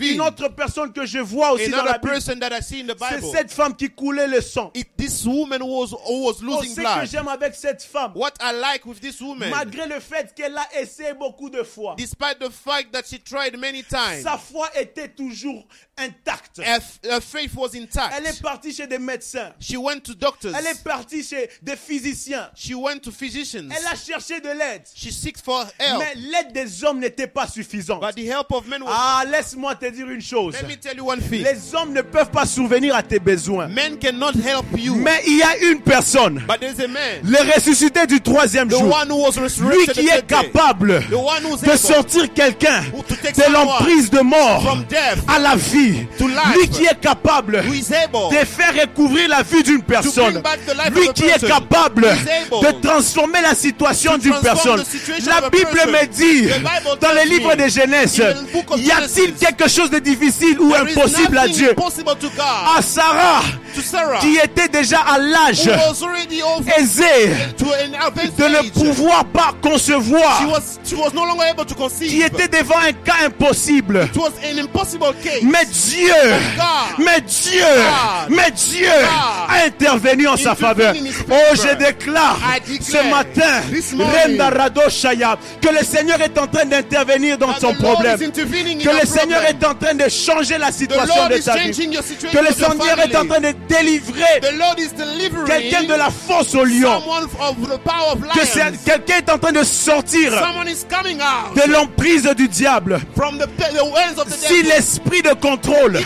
Une 0.00 0.20
autre 0.20 0.48
personne 0.48 0.92
que 0.92 1.06
je 1.06 1.18
vois 1.18 1.52
aussi 1.52 1.70
dans 1.70 1.84
la 1.84 1.98
Bible, 1.98 2.18
c'est 2.20 3.32
cette 3.32 3.52
femme 3.52 3.71
qui 3.72 3.90
coulait 3.90 4.26
le 4.26 4.40
sang. 4.40 4.70
it, 4.74 4.88
this 4.96 5.24
woman 5.26 5.62
was, 5.62 5.92
was 5.92 5.96
Oh, 6.08 6.32
losing 6.42 6.70
ce 6.70 6.76
que 6.76 6.80
blood. 6.80 7.06
j'aime 7.10 7.28
avec 7.28 7.54
cette 7.54 7.82
femme, 7.82 8.12
What 8.14 8.32
I 8.40 8.52
like 8.52 8.84
with 8.86 9.00
this 9.00 9.20
woman, 9.20 9.50
malgré 9.50 9.86
le 9.86 10.00
fait 10.00 10.34
qu'elle 10.34 10.56
a 10.56 10.66
essayé 10.80 11.14
beaucoup 11.14 11.50
de 11.50 11.62
fois, 11.62 11.94
despite 11.96 12.38
the 12.38 12.50
fact 12.50 12.92
that 12.92 13.02
she 13.06 13.18
tried 13.22 13.56
many 13.58 13.82
times, 13.82 14.22
sa 14.22 14.38
foi 14.38 14.68
était 14.74 15.08
toujours 15.08 15.66
intacte. 15.98 16.58
her, 16.58 16.80
her 17.04 17.20
faith 17.20 17.54
was 17.54 17.74
intact. 17.74 18.14
Elle 18.16 18.26
est 18.26 18.42
partie 18.42 18.72
chez 18.72 18.86
des 18.86 18.98
médecins. 18.98 19.52
She 19.60 19.76
went 19.76 20.00
to 20.00 20.14
doctors. 20.14 20.54
Elle 20.56 20.66
est 20.66 20.82
partie 20.82 21.22
chez 21.22 21.48
des 21.62 21.76
physiciens. 21.76 22.50
She 22.54 22.74
went 22.74 23.00
to 23.00 23.10
physicians. 23.10 23.68
Elle 23.70 23.86
a 23.86 23.96
cherché 23.96 24.40
de 24.40 24.48
l'aide. 24.48 24.82
She 24.94 25.10
seeked 25.12 25.42
for 25.42 25.64
help. 25.78 25.98
Mais 25.98 26.14
l'aide 26.16 26.52
des 26.52 26.84
hommes 26.84 26.98
n'était 27.00 27.26
pas 27.26 27.46
suffisante. 27.46 28.00
But 28.00 28.14
the 28.14 28.26
help 28.26 28.52
of 28.52 28.66
men 28.66 28.82
was. 28.82 28.90
Ah, 28.92 29.24
laisse-moi 29.26 29.74
te 29.76 29.86
dire 29.90 30.08
une 30.08 30.20
chose. 30.20 30.54
Let 30.60 30.68
me 30.68 30.76
tell 30.76 30.96
you 30.96 31.04
one 31.08 31.20
thing. 31.20 31.42
Les 31.42 31.74
hommes 31.74 31.92
ne 31.92 32.02
peuvent 32.02 32.30
pas 32.30 32.46
souvenir 32.46 32.94
à 32.94 33.02
tes 33.02 33.18
besoins. 33.18 33.61
Men 33.68 33.96
cannot 33.98 34.32
help 34.44 34.66
you. 34.76 34.94
Mais 34.96 35.22
il 35.26 35.36
y 35.38 35.42
a 35.42 35.56
une 35.70 35.80
personne, 35.80 36.42
But 36.46 36.60
there's 36.60 36.80
a 36.80 36.88
man, 36.88 37.20
le 37.24 37.38
ressuscité 37.54 38.06
du 38.06 38.20
troisième 38.20 38.68
the 38.68 38.72
jour, 38.72 38.82
one 38.94 39.10
who 39.10 39.22
was 39.22 39.32
lui 39.36 39.42
resurrected 39.44 39.94
qui 39.94 40.08
est 40.08 40.26
capable 40.26 41.02
the 41.10 41.14
one 41.14 41.42
who's 41.44 41.60
de 41.62 41.76
sortir 41.76 42.32
quelqu'un 42.32 42.82
de 42.82 43.42
someone 43.42 43.52
l'emprise 43.52 44.10
de 44.10 44.20
mort 44.20 44.62
from 44.62 44.84
death 44.88 45.18
à 45.28 45.38
la 45.38 45.56
vie. 45.56 46.06
to 46.18 46.28
life. 46.28 46.38
Lui 46.56 46.68
qui 46.68 46.84
est 46.84 47.00
capable 47.00 47.62
who 47.66 47.72
is 47.74 47.92
able 47.92 48.30
de 48.38 48.44
faire 48.44 48.74
recouvrir 48.80 49.28
la 49.28 49.42
vie 49.42 49.62
d'une 49.62 49.82
personne. 49.82 50.40
back 50.40 50.60
the 50.66 50.74
life 50.74 50.90
Lui 50.94 51.08
qui 51.14 51.24
est 51.24 51.46
capable 51.46 52.02
de 52.02 52.80
transformer 52.86 53.40
la 53.42 53.54
situation 53.54 54.18
d'une 54.18 54.38
personne. 54.42 54.80
the 54.82 54.86
situation 54.86 55.30
La 55.30 55.38
of 55.38 55.44
a 55.44 55.50
Bible 55.50 55.70
person. 55.70 55.90
me 55.92 56.06
dit, 56.06 56.48
The 56.48 56.58
Bible 56.58 56.98
dans 57.00 57.12
les 57.12 57.24
livres 57.26 57.54
de 57.54 57.68
Genèse, 57.68 58.20
in 58.20 58.32
the 58.44 58.52
book 58.52 58.70
of 58.70 58.80
y 58.80 58.90
a-t-il 58.90 59.26
Genesis, 59.28 59.34
quelque 59.46 59.68
chose 59.68 59.90
de 59.90 59.98
difficile 59.98 60.58
ou 60.60 60.74
impossible 60.74 61.38
à 61.38 61.48
Dieu? 61.48 61.70
impossible 61.70 62.14
to 62.20 62.28
God. 62.30 62.76
À 62.78 62.82
Sarah, 62.82 63.42
qui 64.20 64.36
était 64.42 64.68
déjà 64.68 65.00
à 65.00 65.18
l'âge 65.18 65.68
aisé 66.78 67.04
de 67.58 68.44
ne 68.44 68.70
pouvoir 68.70 69.24
pas 69.26 69.52
she 69.62 69.68
concevoir, 69.68 70.48
was 70.48 70.78
she 70.84 70.94
was 70.94 71.12
no 71.14 71.24
longer 71.24 71.44
able 71.50 71.64
to 71.64 71.74
qui 71.98 72.22
était 72.22 72.48
devant 72.48 72.78
un 72.78 72.92
cas 72.92 73.26
impossible. 73.26 74.08
It 74.12 74.16
was 74.16 74.32
an 74.42 74.58
impossible 74.58 75.14
case. 75.22 75.42
Mais 75.42 75.64
Dieu, 75.66 76.12
God. 76.56 76.98
mais 77.04 77.20
Dieu, 77.20 77.60
God. 77.60 78.30
mais 78.30 78.50
Dieu 78.50 78.86
God. 78.86 79.48
a 79.48 79.66
intervenu 79.66 80.28
en 80.28 80.36
sa 80.36 80.54
faveur. 80.54 80.94
Oh, 81.30 81.54
je 81.54 81.74
déclare 81.76 82.38
ce 82.80 83.10
matin, 83.10 83.62
Shaya, 84.90 85.38
que 85.60 85.68
le 85.68 85.84
Seigneur 85.84 86.20
est 86.20 86.38
en 86.38 86.46
train 86.46 86.64
d'intervenir 86.64 87.38
dans 87.38 87.54
son 87.58 87.74
problème. 87.74 88.18
Que 88.18 89.00
le 89.00 89.06
Seigneur 89.06 89.42
est 89.44 89.64
en 89.64 89.74
train 89.74 89.94
de 89.94 90.08
changer 90.08 90.58
la 90.58 90.72
situation 90.72 91.28
de 91.28 91.38
ta 91.38 91.56
vie. 91.56 91.70
Que 91.72 92.38
le 92.38 92.52
Seigneur 92.52 92.98
est 93.00 93.16
en 93.16 93.26
train 93.26 93.40
de 93.42 93.52
délivrer 93.68 94.40
quelqu'un 95.46 95.82
de 95.84 95.94
la 95.94 96.10
fosse 96.10 96.54
au 96.54 96.64
lion. 96.64 97.00
someone 97.00 97.24
of 97.24 97.56
the 97.68 97.78
power 97.78 98.12
of 98.12 98.20
Que 98.34 98.84
quelqu'un 98.84 99.16
est 99.16 99.30
en 99.30 99.38
train 99.38 99.52
de 99.52 99.64
sortir 99.64 100.32
de 100.32 101.72
l'emprise 101.72 102.24
du 102.36 102.48
diable. 102.48 103.00
Si 104.28 104.62
l'esprit 104.62 105.22
de 105.22 105.34
contrôle 105.34 106.00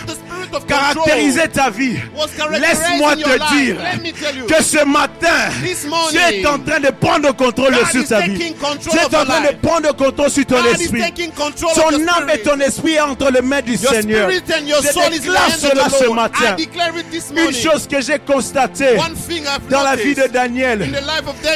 caractérisait 0.67 1.47
ta 1.49 1.69
vie, 1.69 1.97
laisse-moi 2.51 3.15
te 3.15 3.55
dire 3.55 3.77
que 4.47 4.63
ce 4.63 4.83
matin, 4.85 5.16
This 5.63 5.85
morning, 5.87 6.11
Dieu 6.11 6.39
est 6.39 6.45
en 6.45 6.59
train 6.59 6.79
de 6.79 6.91
prendre 6.91 7.35
contrôle 7.35 7.73
God 7.73 7.91
sur 7.91 8.01
is 8.01 8.07
ta 8.07 8.19
vie. 8.21 8.37
Dieu 8.37 8.99
est 8.99 9.15
en 9.15 9.25
train 9.25 9.41
de 9.41 9.55
prendre 9.61 9.95
contrôle 9.95 10.29
sur 10.29 10.45
ton 10.45 10.61
God 10.61 10.79
esprit. 10.79 10.99
your 10.99 12.09
âme 12.17 12.29
et 12.33 12.39
ton 12.39 12.59
esprit 12.59 12.93
est 12.93 13.01
entre 13.01 13.31
les 13.31 13.41
mains 13.41 13.61
du 13.61 13.75
Your 13.75 13.93
Seigneur. 13.93 14.29
Je 14.29 15.11
déclare 15.11 15.51
cela 15.51 15.89
ce 15.89 16.09
matin. 16.09 16.55
Une 17.35 17.53
chose 17.53 17.87
que 17.87 18.01
j'ai 18.01 18.19
constatée 18.19 18.97
dans 19.69 19.83
la 19.83 19.95
vie 19.95 20.15
de 20.15 20.27
Daniel, 20.27 20.87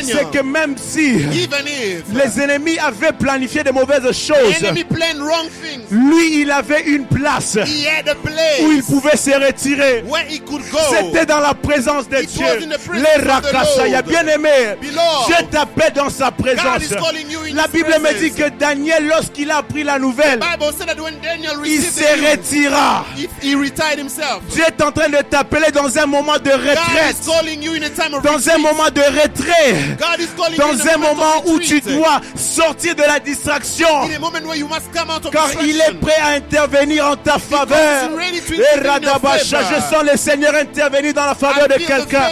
c'est 0.04 0.32
que 0.32 0.44
même 0.44 0.76
si 0.78 1.12
even 1.12 1.66
if 1.68 2.04
les 2.14 2.42
ennemis 2.42 2.78
avaient 2.80 3.14
planifié 3.14 3.64
de 3.64 3.72
mauvaises 3.72 4.04
the 4.04 4.14
choses, 4.14 4.56
things, 4.60 5.82
lui, 5.92 6.42
il 6.42 6.52
avait 6.52 6.84
une 6.84 7.06
place 7.06 7.56
he 7.56 7.88
had 7.88 8.08
a 8.08 8.16
où 8.62 8.72
il 8.72 8.84
place 8.84 8.86
pouvait 8.86 9.18
se 9.18 9.32
retirer. 9.32 10.04
where 10.08 10.26
he 10.28 10.40
could 10.40 10.62
go. 10.72 10.80
C'était 10.90 11.26
dans 11.26 11.40
la 11.40 11.54
présence 11.54 12.08
de 12.08 12.18
It 12.18 12.30
Dieu. 12.30 12.46
Les 12.94 13.24
of 13.56 13.62
the 13.76 13.80
rakasaya, 13.82 13.92
Lord. 13.94 14.06
bien 14.06 14.28
aimé. 14.28 14.76
Beloved, 14.82 15.26
Dieu 15.28 15.36
t'appelle 15.52 15.94
dans 15.94 16.10
sa 16.10 16.32
présence. 16.32 16.84
La 17.54 17.68
Bible 17.68 17.96
me 18.02 18.20
dit 18.20 18.32
que 18.34 18.50
Daniel, 18.50 19.08
lorsqu'il 19.08 19.52
a 19.52 19.58
appris 19.58 19.84
la 19.84 20.00
nouvelle, 20.00 20.40
il 21.66 21.82
se 21.82 22.32
retira. 22.32 23.06
Dieu 23.42 24.64
est 24.68 24.82
en 24.82 24.92
train 24.92 25.10
de 25.10 25.18
t'appeler 25.18 25.72
dans 25.72 25.98
un 25.98 26.06
moment 26.06 26.38
de 26.38 26.52
retraite. 26.52 27.18
Dans 28.24 28.50
un 28.50 28.58
moment 28.58 28.90
de 28.90 29.02
retrait. 29.02 29.98
Dans 30.58 30.88
un 30.94 30.98
moment 30.98 31.44
où 31.46 31.60
tu 31.60 31.82
dois 31.82 32.22
sortir 32.36 32.96
de 32.96 33.04
la 33.04 33.20
distraction. 33.20 33.88
Car 35.32 35.50
il 35.64 35.80
est 35.82 36.00
prêt 36.00 36.22
à 36.22 36.30
intervenir 36.36 37.08
en 37.08 37.16
ta 37.16 37.38
faveur. 37.40 38.10
Et 38.52 38.88
Radabasha, 38.88 39.60
je 39.64 39.82
sens 39.82 40.04
le 40.10 40.18
Seigneur 40.18 40.56
intervenir 40.56 41.14
dans 41.14 41.26
la 41.26 41.36
faveur 41.36 41.68
de 41.68 41.74
quelqu'un. 41.76 42.30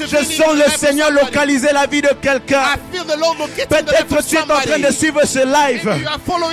Je 0.00 0.24
the 0.38 0.64
le 0.64 0.78
Seigneur 0.78 1.10
localiser 1.10 1.68
la 1.72 1.86
vie 1.86 2.02
de 2.02 2.10
quelqu'un. 2.20 2.62
Peut-être 3.68 4.26
tu 4.26 4.36
es 4.36 4.40
en 4.40 4.44
train 4.46 4.78
de 4.78 4.92
suivre 4.92 5.20
ce 5.24 5.38
live. 5.40 5.88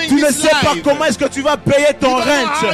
Tu 0.07 0.15
ne 0.15 0.31
sais 0.31 0.49
pas 0.49 0.73
comment 0.83 1.05
est-ce 1.05 1.17
que 1.17 1.27
tu 1.27 1.41
vas 1.41 1.57
payer 1.57 1.93
ton 1.99 2.15
rent. 2.15 2.71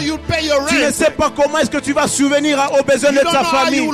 Tu 0.67 0.75
ne 0.75 0.91
sais 0.91 1.11
pas 1.11 1.31
comment 1.35 1.59
est-ce 1.59 1.69
que 1.69 1.77
tu 1.79 1.93
vas 1.93 2.07
souvenir 2.07 2.71
aux 2.79 2.83
besoins 2.83 3.11
de 3.11 3.19
ta 3.19 3.43
famille. 3.43 3.89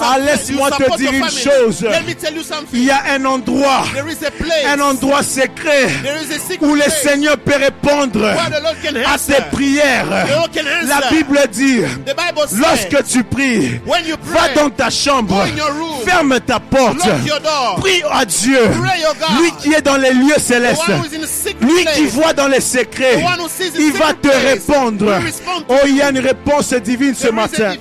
Ah, 0.00 0.18
laisse-moi 0.18 0.70
te 0.70 0.96
dire 0.96 1.12
une 1.12 1.30
chose. 1.30 1.82
Let 1.82 2.02
me 2.06 2.14
tell 2.14 2.34
you 2.34 2.42
something. 2.42 2.68
Il 2.72 2.84
y 2.84 2.90
a 2.90 3.02
un 3.14 3.24
endroit, 3.24 3.84
There 3.94 4.08
is 4.08 4.24
a 4.24 4.30
place. 4.30 4.66
un 4.66 4.80
endroit 4.80 5.22
secret 5.22 5.88
où 6.60 6.74
le 6.74 6.82
Seigneur 6.82 7.36
peut 7.38 7.56
répondre 7.56 8.24
à 8.26 9.18
tes 9.18 9.42
prières. 9.52 10.06
La 10.86 11.08
Bible 11.10 11.40
dit, 11.50 11.80
lorsque 12.58 13.06
tu 13.08 13.24
pries, 13.24 13.80
when 13.86 14.06
you 14.06 14.16
va 14.22 14.40
pray, 14.40 14.54
dans 14.54 14.70
ta 14.70 14.90
chambre, 14.90 15.44
go 15.56 16.39
ta 16.40 16.60
porte, 16.60 16.98
prie 17.80 18.02
à 18.10 18.24
Dieu, 18.24 18.58
God. 18.66 19.40
lui 19.40 19.52
qui 19.60 19.72
est 19.74 19.82
dans 19.82 19.96
les 19.96 20.12
lieux 20.12 20.38
célestes. 20.38 20.82
Lui 21.60 21.84
qui 21.94 22.06
voit 22.06 22.32
dans 22.32 22.48
les 22.48 22.60
secrets, 22.60 23.24
il 23.78 23.92
va 23.92 24.12
te 24.14 24.28
répondre. 24.28 25.12
Oh, 25.68 25.74
il 25.86 25.96
y 25.96 26.02
a 26.02 26.10
une 26.10 26.18
réponse 26.20 26.72
divine 26.74 27.14
ce 27.14 27.28
matin. 27.28 27.72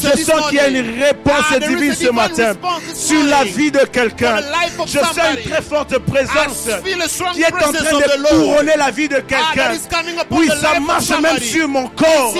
Je 0.00 0.22
sens 0.22 0.48
qu'il 0.48 0.58
y 0.58 0.60
a 0.60 0.68
une 0.68 1.00
réponse 1.02 1.44
Ah, 1.54 1.58
divine 1.58 1.94
ce 1.94 2.08
matin 2.10 2.52
sur 2.94 3.22
la 3.24 3.44
vie 3.44 3.70
de 3.70 3.80
quelqu'un. 3.80 4.36
Je 4.86 4.98
sens 4.98 5.16
une 5.36 5.50
très 5.50 5.62
forte 5.62 5.98
présence 5.98 6.68
qui 7.34 7.42
est 7.42 7.52
en 7.52 7.58
train 7.58 7.72
de 7.72 8.28
couronner 8.28 8.72
la 8.76 8.90
vie 8.90 9.08
de 9.08 9.16
Ah, 9.16 9.52
quelqu'un. 9.54 9.70
Oui, 10.30 10.48
ça 10.60 10.80
marche 10.80 11.08
même 11.20 11.38
sur 11.38 11.68
mon 11.68 11.88
corps. 11.88 12.34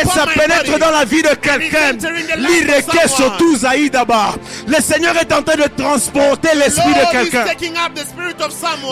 Et 0.00 0.06
ça 0.06 0.26
pénètre 0.26 0.78
dans 0.78 0.90
la 0.90 1.04
vie 1.04 1.22
de 1.22 1.34
quelqu'un. 1.34 1.92
L'ireke 2.38 3.08
sotu 3.08 3.56
zaïdaba. 3.58 4.34
Le 4.66 4.80
Seigneur 4.82 5.05
est 5.14 5.32
en 5.32 5.42
train 5.42 5.56
de 5.56 5.68
transporter 5.76 6.48
l'esprit 6.56 6.94
de 6.94 7.10
quelqu'un. 7.12 7.44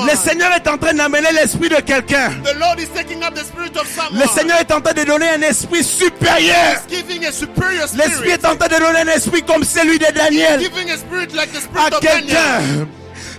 Le 0.07 0.17
Seigneur 0.17 0.53
est 0.55 0.69
en 0.69 0.79
train 0.79 0.95
d'amener 0.95 1.33
l'esprit 1.33 1.69
de 1.69 1.81
quelqu'un. 1.81 2.31
Le 4.13 4.27
Seigneur 4.29 4.61
est 4.61 4.73
en 4.73 4.81
train 4.81 4.93
de 4.93 5.05
donner 5.05 5.29
un 5.29 5.43
esprit 5.43 5.83
supérieur. 5.85 6.83
L'esprit 7.97 8.31
est 8.31 8.45
en 8.45 8.57
train 8.57 8.69
de 8.69 8.79
donner 8.79 9.01
un 9.01 9.15
esprit 9.15 9.43
comme 9.43 9.65
celui 9.65 9.99
de 9.99 10.07
Daniel 10.13 10.61
à 11.77 11.91
quelqu'un. 12.01 12.87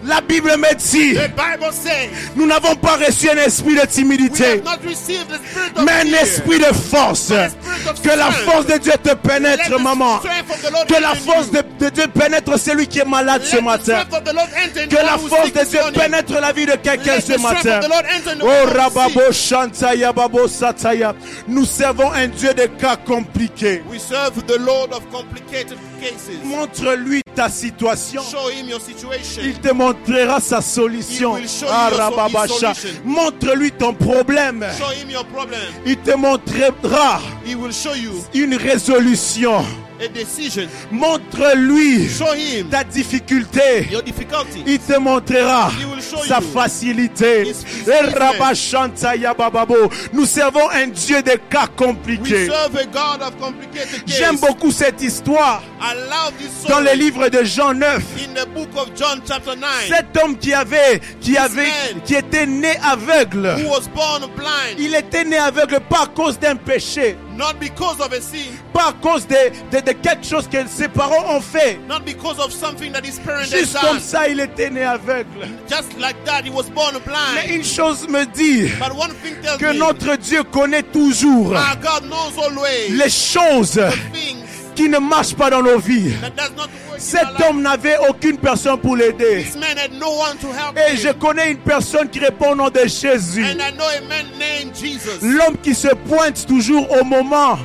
La 0.05 0.21
Bible 0.21 0.55
me 0.57 0.73
dit, 0.75 1.15
The 1.15 1.29
Bible 1.29 1.71
says 1.71 2.09
nous 2.35 2.45
n'avons 2.45 2.75
pas 2.75 2.97
reçu 2.97 3.29
un 3.29 3.37
esprit 3.37 3.75
de 3.75 3.85
timidité, 3.85 4.61
mais 5.83 5.91
un 5.91 6.13
esprit 6.21 6.59
de 6.59 6.73
force. 6.73 7.33
Que 8.03 8.09
la 8.09 8.31
force 8.31 8.65
de 8.67 8.77
Dieu 8.77 8.93
te 9.01 9.13
pénètre, 9.15 9.79
maman. 9.79 10.19
Que 10.87 11.01
la 11.01 11.15
force 11.15 11.51
de, 11.51 11.63
de 11.79 11.89
Dieu 11.89 12.05
pénètre 12.07 12.59
celui 12.59 12.87
qui 12.87 12.99
est 12.99 13.05
malade 13.05 13.43
ce 13.43 13.57
matin. 13.57 14.03
Que 14.89 14.95
la 14.95 15.17
force 15.17 15.51
de 15.51 15.63
Dieu 15.63 15.79
pénètre 15.93 16.39
la 16.39 16.51
vie 16.51 16.65
de 16.65 16.75
quelqu'un 16.75 17.19
ce 17.21 17.39
matin. 17.41 17.79
Oh 17.85 17.87
one 17.93 18.05
who's 18.05 18.53
sick. 18.53 18.75
Rababo 18.75 19.31
Shantaya 19.31 20.13
Babo 20.13 20.47
Sataya. 20.47 21.15
Nous 21.47 21.65
servons 21.65 22.11
un 22.11 22.27
Dieu 22.27 22.53
de 22.53 22.65
cas 22.65 22.95
compliqués. 22.95 23.81
We 23.89 23.99
serve 23.99 24.45
the 24.45 24.59
Lord 24.59 24.93
of 24.93 25.09
complicated 25.11 25.77
cases. 25.99 26.43
Montre-lui 26.43 27.21
ta 27.35 27.49
situation. 27.49 28.21
Show 28.23 28.49
him 28.49 28.69
your 28.69 28.81
situation. 28.81 29.43
Il 29.43 29.59
te 29.59 29.71
montrera 29.95 30.39
sa 30.39 30.61
solution. 30.61 31.35
Ah. 31.69 31.89
Montre-lui 33.03 33.71
ton 33.71 33.93
problème. 33.93 34.65
Show 34.77 34.91
him 34.91 35.09
your 35.09 35.25
problem. 35.25 35.59
Il 35.85 35.97
te 35.97 36.15
montrera 36.15 37.21
He 37.45 37.55
will 37.55 37.73
show 37.73 37.95
you 37.95 38.23
une 38.33 38.55
résolution. 38.55 39.63
A 40.03 40.07
decision. 40.07 40.67
Montre-lui 40.91 42.09
ta 42.69 42.83
difficulté. 42.83 43.87
your 43.91 44.03
difficulty. 44.03 44.63
Il 44.65 44.79
te 44.79 44.97
montrera 44.97 45.71
sa 46.27 46.41
facilité. 46.41 47.51
Nous 50.13 50.25
servons 50.25 50.69
un 50.69 50.87
Dieu 50.87 51.21
de 51.21 51.37
cas 51.49 51.67
compliqués. 51.75 52.47
J'aime 54.05 54.37
beaucoup 54.37 54.71
cette 54.71 55.01
histoire 55.01 55.63
I 55.81 55.93
love 55.93 56.33
this 56.39 56.67
dans 56.67 56.79
le 56.79 56.93
livre 56.93 57.29
de 57.29 57.43
Jean 57.43 57.73
9. 57.73 58.03
in 58.17 58.33
the 58.33 58.47
book 58.47 58.69
of 58.75 58.89
John 58.95 59.21
chapter 59.27 59.55
9. 59.55 59.69
Cet 59.87 60.17
homme 60.17 60.37
qui 60.37 60.53
avait, 60.53 60.99
qui 61.21 61.37
avait, 61.37 61.71
qui 62.05 62.15
était 62.15 62.45
né 62.45 62.77
aveugle. 62.83 63.55
Who 63.59 63.69
was 63.69 63.87
born 63.93 64.25
blind, 64.35 64.79
Il 64.79 64.95
était 64.95 65.23
né 65.23 65.37
aveugle 65.37 65.79
pas 65.89 66.03
à 66.03 66.07
cause 66.07 66.39
d'un 66.39 66.55
péché, 66.55 67.17
not 67.37 67.59
because 67.59 67.99
of 67.99 68.11
a 68.13 68.21
sin, 68.21 68.51
pas 68.73 68.89
à 68.89 68.93
cause 68.93 69.25
de, 69.27 69.35
de, 69.71 69.81
de 69.81 69.91
quelque 69.93 70.25
chose 70.25 70.47
que 70.47 70.57
ses 70.67 70.87
parents 70.87 71.25
ont 71.35 71.41
fait. 71.41 71.77
not 71.87 72.01
because 72.05 72.39
of 72.39 72.51
something 72.51 72.91
that 72.91 73.03
his 73.05 73.19
parents 73.19 73.51
had 73.51 73.59
Juste 73.59 73.73
comme 73.79 73.97
done. 73.97 73.99
ça, 73.99 74.27
il 74.27 74.39
était 74.39 74.69
né 74.69 74.83
aveugle. 74.83 75.47
Just 75.69 75.97
like 75.99 76.15
that, 76.25 76.43
he 76.45 76.49
was 76.49 76.69
born 76.69 76.93
Mais 76.93 77.01
blind. 77.45 77.49
une 77.57 77.63
chose 77.63 78.07
me 78.07 78.25
dit 78.25 78.69
But 78.79 78.93
one 78.95 79.11
thing 79.23 79.35
tells 79.41 79.57
que 79.57 79.73
me, 79.73 79.79
notre 79.79 80.15
Dieu 80.17 80.43
connaît 80.43 80.83
toujours 80.83 81.51
our 81.53 81.75
God 81.81 82.09
knows 82.09 82.37
always 82.37 82.89
les 82.89 83.09
choses 83.09 83.71
the 83.73 83.91
things 84.13 84.43
qui 84.75 84.89
ne 84.89 84.99
marche 84.99 85.33
pas 85.35 85.49
dans 85.49 85.61
nos 85.61 85.79
vies. 85.79 86.13
that 86.21 86.35
does 86.35 86.51
not 86.55 86.67
work 86.67 86.69
in 86.69 86.84
Cet 86.97 87.41
homme 87.47 87.61
n'avait 87.61 87.97
aucune 88.09 88.37
personne 88.37 88.77
pour 88.79 88.95
l'aider. 88.95 89.45
Et 90.91 90.97
je 90.97 91.11
connais 91.13 91.51
une 91.51 91.57
personne 91.57 92.09
qui 92.09 92.19
répond 92.19 92.51
au 92.51 92.55
nom 92.55 92.69
de 92.69 92.81
Jésus. 92.87 93.43
And 93.43 93.59
I 93.59 93.71
know 93.71 93.85
a 93.85 94.01
man 94.07 94.25
named 94.37 94.75
Jesus. 94.75 95.19
L'homme 95.21 95.57
qui 95.61 95.73
se 95.73 95.89
pointe 95.89 96.45
toujours 96.45 96.89
au 96.91 97.03
moment 97.03 97.57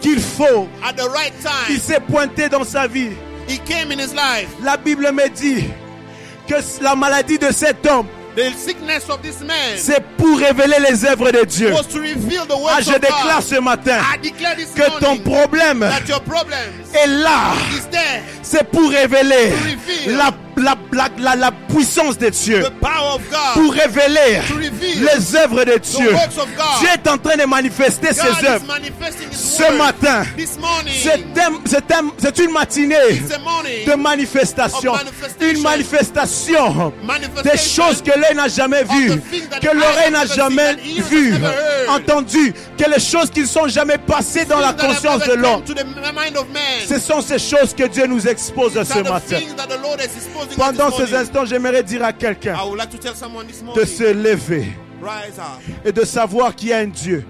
qu'il 0.00 0.20
faut. 0.20 0.68
at 0.82 0.92
the 0.94 1.08
right 1.08 1.32
Il 1.68 1.80
s'est 1.80 2.00
pointé 2.00 2.48
dans 2.48 2.64
sa 2.64 2.86
vie. 2.86 3.10
He 3.48 3.58
came 3.58 3.90
in 3.90 3.98
his 3.98 4.14
life. 4.14 4.48
La 4.62 4.76
Bible 4.76 5.10
me 5.12 5.28
dit 5.28 5.64
que 6.46 6.54
la 6.82 6.94
maladie 6.94 7.38
de 7.38 7.50
cet 7.52 7.86
homme, 7.86 8.06
The 8.36 8.52
sickness 8.56 9.08
of 9.10 9.20
this 9.22 9.40
man 9.40 9.76
c'est 9.76 10.02
pour 10.16 10.38
révéler 10.38 10.76
les 10.88 11.04
œuvres 11.04 11.32
de 11.32 11.44
Dieu. 11.44 11.72
was 11.72 11.86
to 11.88 11.98
reveal 12.00 12.46
the 12.46 12.54
Ah, 12.68 12.80
je 12.80 12.90
of 12.90 13.00
déclare 13.00 13.40
God. 13.40 13.44
ce 13.44 13.60
matin 13.60 13.98
I 14.14 14.18
declare 14.18 14.56
this 14.56 14.70
que 14.74 14.88
ton 15.00 15.16
morning 15.16 15.22
problème 15.24 15.80
that 15.80 16.06
your 16.08 16.20
problems 16.22 16.56
est 16.94 17.06
là. 17.08 17.52
C'est 18.42 18.64
pour 18.70 18.88
révéler 18.90 19.50
reveal 19.50 20.16
la, 20.16 20.30
la, 20.62 20.74
la, 20.92 21.08
la, 21.18 21.36
la 21.36 21.50
puissance 21.52 22.18
de 22.18 22.28
Dieu. 22.28 22.62
The 22.62 22.70
power 22.80 23.14
of 23.16 23.22
God 23.30 23.54
Pour 23.54 23.72
révéler 23.72 24.40
les 25.00 25.36
œuvres 25.36 25.64
de 25.64 25.78
Dieu. 25.78 26.10
Dieu 26.80 26.88
est 26.94 27.08
en 27.08 27.18
train 27.18 27.36
de 27.36 27.44
manifester 27.46 28.08
God 28.08 28.16
ses 28.16 28.46
œuvres. 28.46 28.64
Ce 29.32 29.62
matin, 29.72 30.22
c'est 31.02 31.40
un- 31.40 31.60
c'est 31.66 31.92
un- 31.92 32.10
c'est 32.18 32.38
une 32.38 32.52
matinée 32.52 32.94
de 33.86 33.94
manifestation. 33.94 34.92
Une 35.40 35.62
manifestation 35.62 36.92
des 37.42 37.58
choses 37.58 38.02
que 38.02 38.18
l'œil 38.18 38.34
n'a 38.36 38.48
jamais 38.48 38.84
vues, 38.84 39.10
que 39.60 39.66
l'oreille 39.76 40.10
n'a 40.12 40.26
jamais 40.26 40.74
vues, 41.08 41.34
entendues, 41.88 42.52
que 42.78 42.90
les 42.90 43.00
choses 43.00 43.30
qui 43.30 43.40
ne 43.40 43.46
sont 43.46 43.68
jamais 43.68 43.98
passées 43.98 44.44
dans 44.44 44.58
la 44.60 44.72
conscience 44.72 45.20
de 45.24 45.32
l'homme. 45.34 45.62
Ce 46.88 46.98
sont 46.98 47.20
ces 47.22 47.38
choses 47.38 47.74
que 47.74 47.84
Dieu 47.84 48.06
nous 48.06 48.26
expose 48.26 48.72
ce 48.72 48.98
matin. 49.10 49.38
Pendant 50.56 50.90
ces 50.90 51.14
instants, 51.14 51.44
j'aimerais 51.44 51.82
dire 51.82 52.04
à 52.04 52.12
quelqu'un 52.12 52.56
de 53.74 53.84
se 53.84 54.12
lever 54.12 54.66
et 55.84 55.92
de 55.92 56.04
savoir 56.04 56.54
qu'il 56.54 56.68
y 56.68 56.72
a 56.72 56.78
un 56.78 56.86
Dieu 56.86 57.24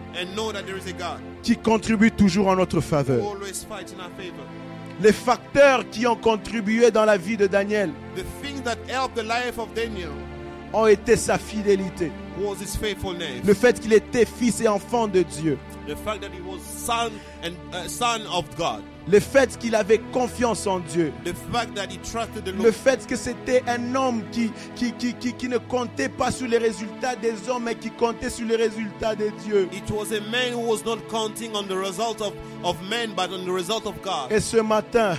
qui 1.42 1.56
contribue 1.56 2.10
toujours 2.10 2.48
en 2.48 2.56
notre 2.56 2.80
faveur. 2.80 3.36
Les 5.02 5.12
facteurs 5.12 5.88
qui 5.88 6.06
ont 6.06 6.16
contribué 6.16 6.90
dans 6.90 7.04
la 7.04 7.16
vie 7.16 7.36
de 7.36 7.46
Daniel 7.46 7.90
Ont 10.72 10.86
été 10.86 11.16
sa 11.16 11.36
fidélité. 11.38 12.12
Le 13.44 13.54
fait 13.54 13.80
qu'il 13.80 13.92
était 13.92 14.24
fils 14.24 14.60
et 14.60 14.68
enfant 14.68 15.08
de 15.08 15.22
Dieu. 15.22 15.58
Le 19.08 19.20
fait 19.20 19.58
qu'il 19.58 19.74
avait 19.74 19.98
confiance 20.12 20.66
en 20.66 20.78
Dieu. 20.80 21.12
The 21.24 21.34
fact 21.52 21.74
that 21.74 21.90
he 21.90 21.98
trusted 21.98 22.44
the 22.44 22.52
Le 22.52 22.70
fait 22.70 23.06
que 23.06 23.16
c'était 23.16 23.62
un 23.66 23.94
homme 23.94 24.22
qui, 24.30 24.52
qui, 24.76 24.92
qui, 24.92 25.14
qui, 25.14 25.32
qui 25.32 25.48
ne 25.48 25.58
comptait 25.58 26.08
pas 26.08 26.30
sur 26.30 26.46
les 26.46 26.58
résultats 26.58 27.16
des 27.16 27.48
hommes, 27.48 27.64
mais 27.64 27.74
qui 27.74 27.90
comptait 27.90 28.30
sur 28.30 28.46
les 28.46 28.56
résultats 28.56 29.16
de 29.16 29.30
Dieu. 29.44 29.68
It 29.72 29.90
was 29.90 30.12
a 30.12 30.20
man 30.30 30.52
who 30.54 30.60
was 30.70 30.84
not 30.84 30.98
counting 31.10 31.50
on 31.54 31.64
the 31.64 31.76
result 31.76 32.20
of, 32.20 32.32
of 32.62 32.76
men, 32.88 33.10
but 33.16 33.30
on 33.32 33.44
the 33.44 33.52
result 33.52 33.86
of 33.86 34.00
God. 34.02 34.30
Et 34.30 34.40
ce 34.40 34.58
matin, 34.58 35.16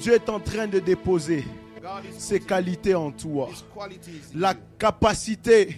Dieu 0.00 0.14
est 0.14 0.28
en 0.28 0.40
train 0.40 0.66
de 0.66 0.78
déposer 0.78 1.44
ses 2.18 2.40
qualités 2.40 2.94
en 2.94 3.10
toi. 3.10 3.48
La 4.34 4.54
capacité 4.78 5.76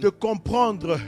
de 0.00 0.08
comprendre 0.08 0.98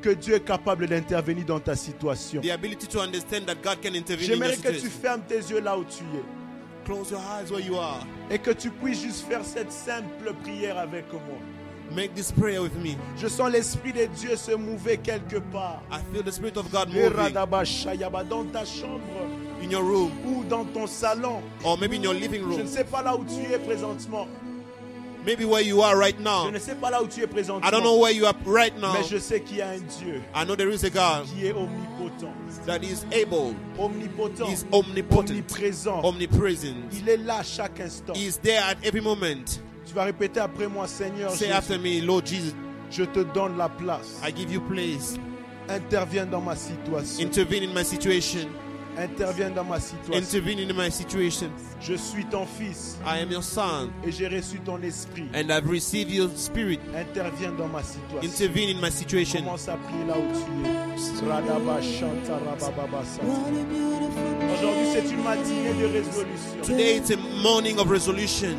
que 0.00 0.10
Dieu 0.10 0.34
est 0.36 0.44
capable 0.44 0.86
d'intervenir 0.86 1.44
dans 1.44 1.60
ta 1.60 1.74
situation. 1.74 2.40
the 2.40 2.50
ability 2.50 2.86
to 2.86 3.00
understand 3.00 3.46
that 3.46 3.56
God 3.62 3.80
can 3.82 3.94
intervene 3.94 4.32
in 4.32 4.36
your 4.36 4.48
J'aimerais 4.48 4.56
que 4.56 4.80
tu 4.80 4.88
fermes 4.88 5.22
tes 5.26 5.38
yeux 5.38 5.60
là 5.60 5.76
où 5.76 5.84
tu 5.84 6.04
es 6.04 6.84
Close 6.84 7.10
your 7.10 7.20
eyes 7.20 7.50
where 7.50 7.60
you 7.60 7.76
are. 7.76 8.06
et 8.30 8.38
que 8.38 8.52
tu 8.52 8.70
puisses 8.70 9.02
juste 9.02 9.26
faire 9.26 9.44
cette 9.44 9.72
simple 9.72 10.32
prière 10.42 10.78
avec 10.78 11.12
moi. 11.12 11.38
Make 11.94 12.14
this 12.14 12.30
prayer 12.30 12.58
with 12.60 12.74
me. 12.76 12.96
Je 13.16 13.28
sens 13.28 13.50
l'Esprit 13.50 13.92
de 13.92 14.06
Dieu 14.06 14.36
se 14.36 14.52
mouver 14.52 14.98
quelque 14.98 15.38
part. 15.50 15.82
I 15.90 15.98
feel 16.12 16.22
the 16.22 16.30
Spirit 16.30 16.56
of 16.58 16.70
God 16.70 16.88
moving 16.88 17.04
Eradabashayaba, 17.12 18.24
Dans 18.24 18.44
ta 18.44 18.64
chambre 18.64 19.02
in 19.62 19.70
your 19.70 19.82
room 19.82 20.10
ou 20.26 20.44
dans 20.44 20.64
ton 20.64 20.86
salon. 20.86 21.42
or 21.64 21.76
maybe 21.78 21.96
in 21.96 22.02
your 22.02 22.14
living 22.14 22.42
Je 22.42 22.46
ne 22.48 22.56
room. 22.58 22.66
sais 22.66 22.84
pas 22.84 23.02
là 23.02 23.16
où 23.16 23.24
tu 23.24 23.52
es 23.52 23.58
présentement. 23.58 24.26
Maybe 25.26 25.44
where 25.44 25.60
you 25.60 25.82
are 25.82 25.96
right 25.98 26.16
Je 26.16 26.22
now. 26.22 26.50
ne 26.50 26.58
sais 26.58 26.76
pas 26.76 26.90
là 26.90 27.02
où 27.02 27.06
tu 27.06 27.20
es 27.22 27.26
présentement. 27.26 27.66
I 27.66 27.70
don't 27.70 27.82
know 27.82 27.98
where 27.98 28.12
you 28.12 28.24
are 28.24 28.34
right 28.46 28.74
now. 28.80 28.92
Mais 28.94 29.04
je 29.10 29.18
sais 29.18 29.40
qu'il 29.40 29.58
y 29.58 29.60
a 29.60 29.70
un 29.70 29.78
Dieu 29.78 30.22
I 30.34 30.44
know 30.44 30.54
there 30.56 30.70
is 30.72 30.84
a 30.84 30.90
God 30.90 31.26
qui 31.26 31.46
est 31.46 31.52
omnipotent. 31.52 32.32
that 32.66 32.82
is 32.82 33.04
able, 33.12 33.54
Omnipotent. 33.78 34.48
Is 34.50 34.64
omnipotent, 34.72 35.30
Omniprésent. 35.30 36.02
omnipresent. 36.04 36.76
Il 36.92 37.08
est 37.08 37.16
là 37.18 37.38
à 37.38 37.42
chaque 37.42 37.78
instant. 37.80 38.14
He 38.14 38.26
is 38.26 38.38
there 38.42 38.62
at 38.62 38.76
every 38.84 39.00
moment. 39.02 39.44
Tu 39.86 39.92
vas 39.94 40.04
répéter 40.04 40.40
après 40.40 40.68
moi, 40.68 40.86
Seigneur. 40.86 41.30
Say 41.32 41.46
Jésus, 41.46 41.52
after 41.52 41.78
me, 41.78 42.00
Lord 42.00 42.22
Jesus, 42.24 42.54
je 42.90 43.04
te 43.04 43.20
donne 43.34 43.56
la 43.58 43.68
place. 43.68 44.20
I 44.22 44.32
give 44.34 44.50
you 44.52 44.60
place. 44.60 45.16
Interviens 45.68 46.24
dans 46.26 46.40
ma 46.40 46.56
situation. 46.56 47.26
Intervene 47.26 47.64
in 47.64 47.74
my 47.74 47.84
situation. 47.84 48.48
Interviens 48.98 49.50
dans 49.50 49.62
ma 49.62 49.78
situation. 49.78 50.12
Intervene 50.12 50.58
in 50.58 50.74
my 50.74 50.90
situation. 50.90 51.50
Je 51.80 51.94
suis 51.94 52.24
ton 52.24 52.44
fils 52.46 52.98
I 53.06 53.20
am 53.22 53.30
your 53.30 53.44
son, 53.44 53.90
et 54.04 54.10
j'ai 54.10 54.26
reçu 54.26 54.58
ton 54.58 54.82
esprit. 54.82 55.28
and 55.34 55.52
I've 55.52 55.70
received 55.70 56.10
your 56.10 56.28
spirit. 56.34 56.80
Interviens 56.96 57.52
dans 57.52 57.68
ma 57.68 57.82
situation. 57.84 58.28
Intervene 58.28 58.76
in 58.76 58.80
my 58.80 58.90
situation. 58.90 59.40
Commence 59.44 59.68
à 59.68 59.76
prier 59.76 60.04
là 60.04 60.14
où 60.18 60.26
tu 60.32 60.68
es. 60.68 61.28
Radaba 61.28 61.80
shanta 61.80 62.38
rabababa 62.38 63.04
sata. 63.04 63.24
Aujourd'hui, 64.52 64.86
c'est 64.92 65.14
une 65.14 65.22
matinée 65.22 65.74
de 65.74 65.86
résolution. 65.86 66.62
Today 66.64 66.96
it's 66.96 67.10
a 67.12 67.16
morning 67.40 67.78
of 67.78 67.88
resolution. 67.88 68.56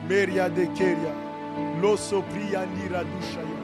Meria 0.08 0.48
de 0.48 0.66
keria. 0.68 1.14
Loso 1.82 2.22
priandira 2.22 3.04
dushaya. 3.04 3.58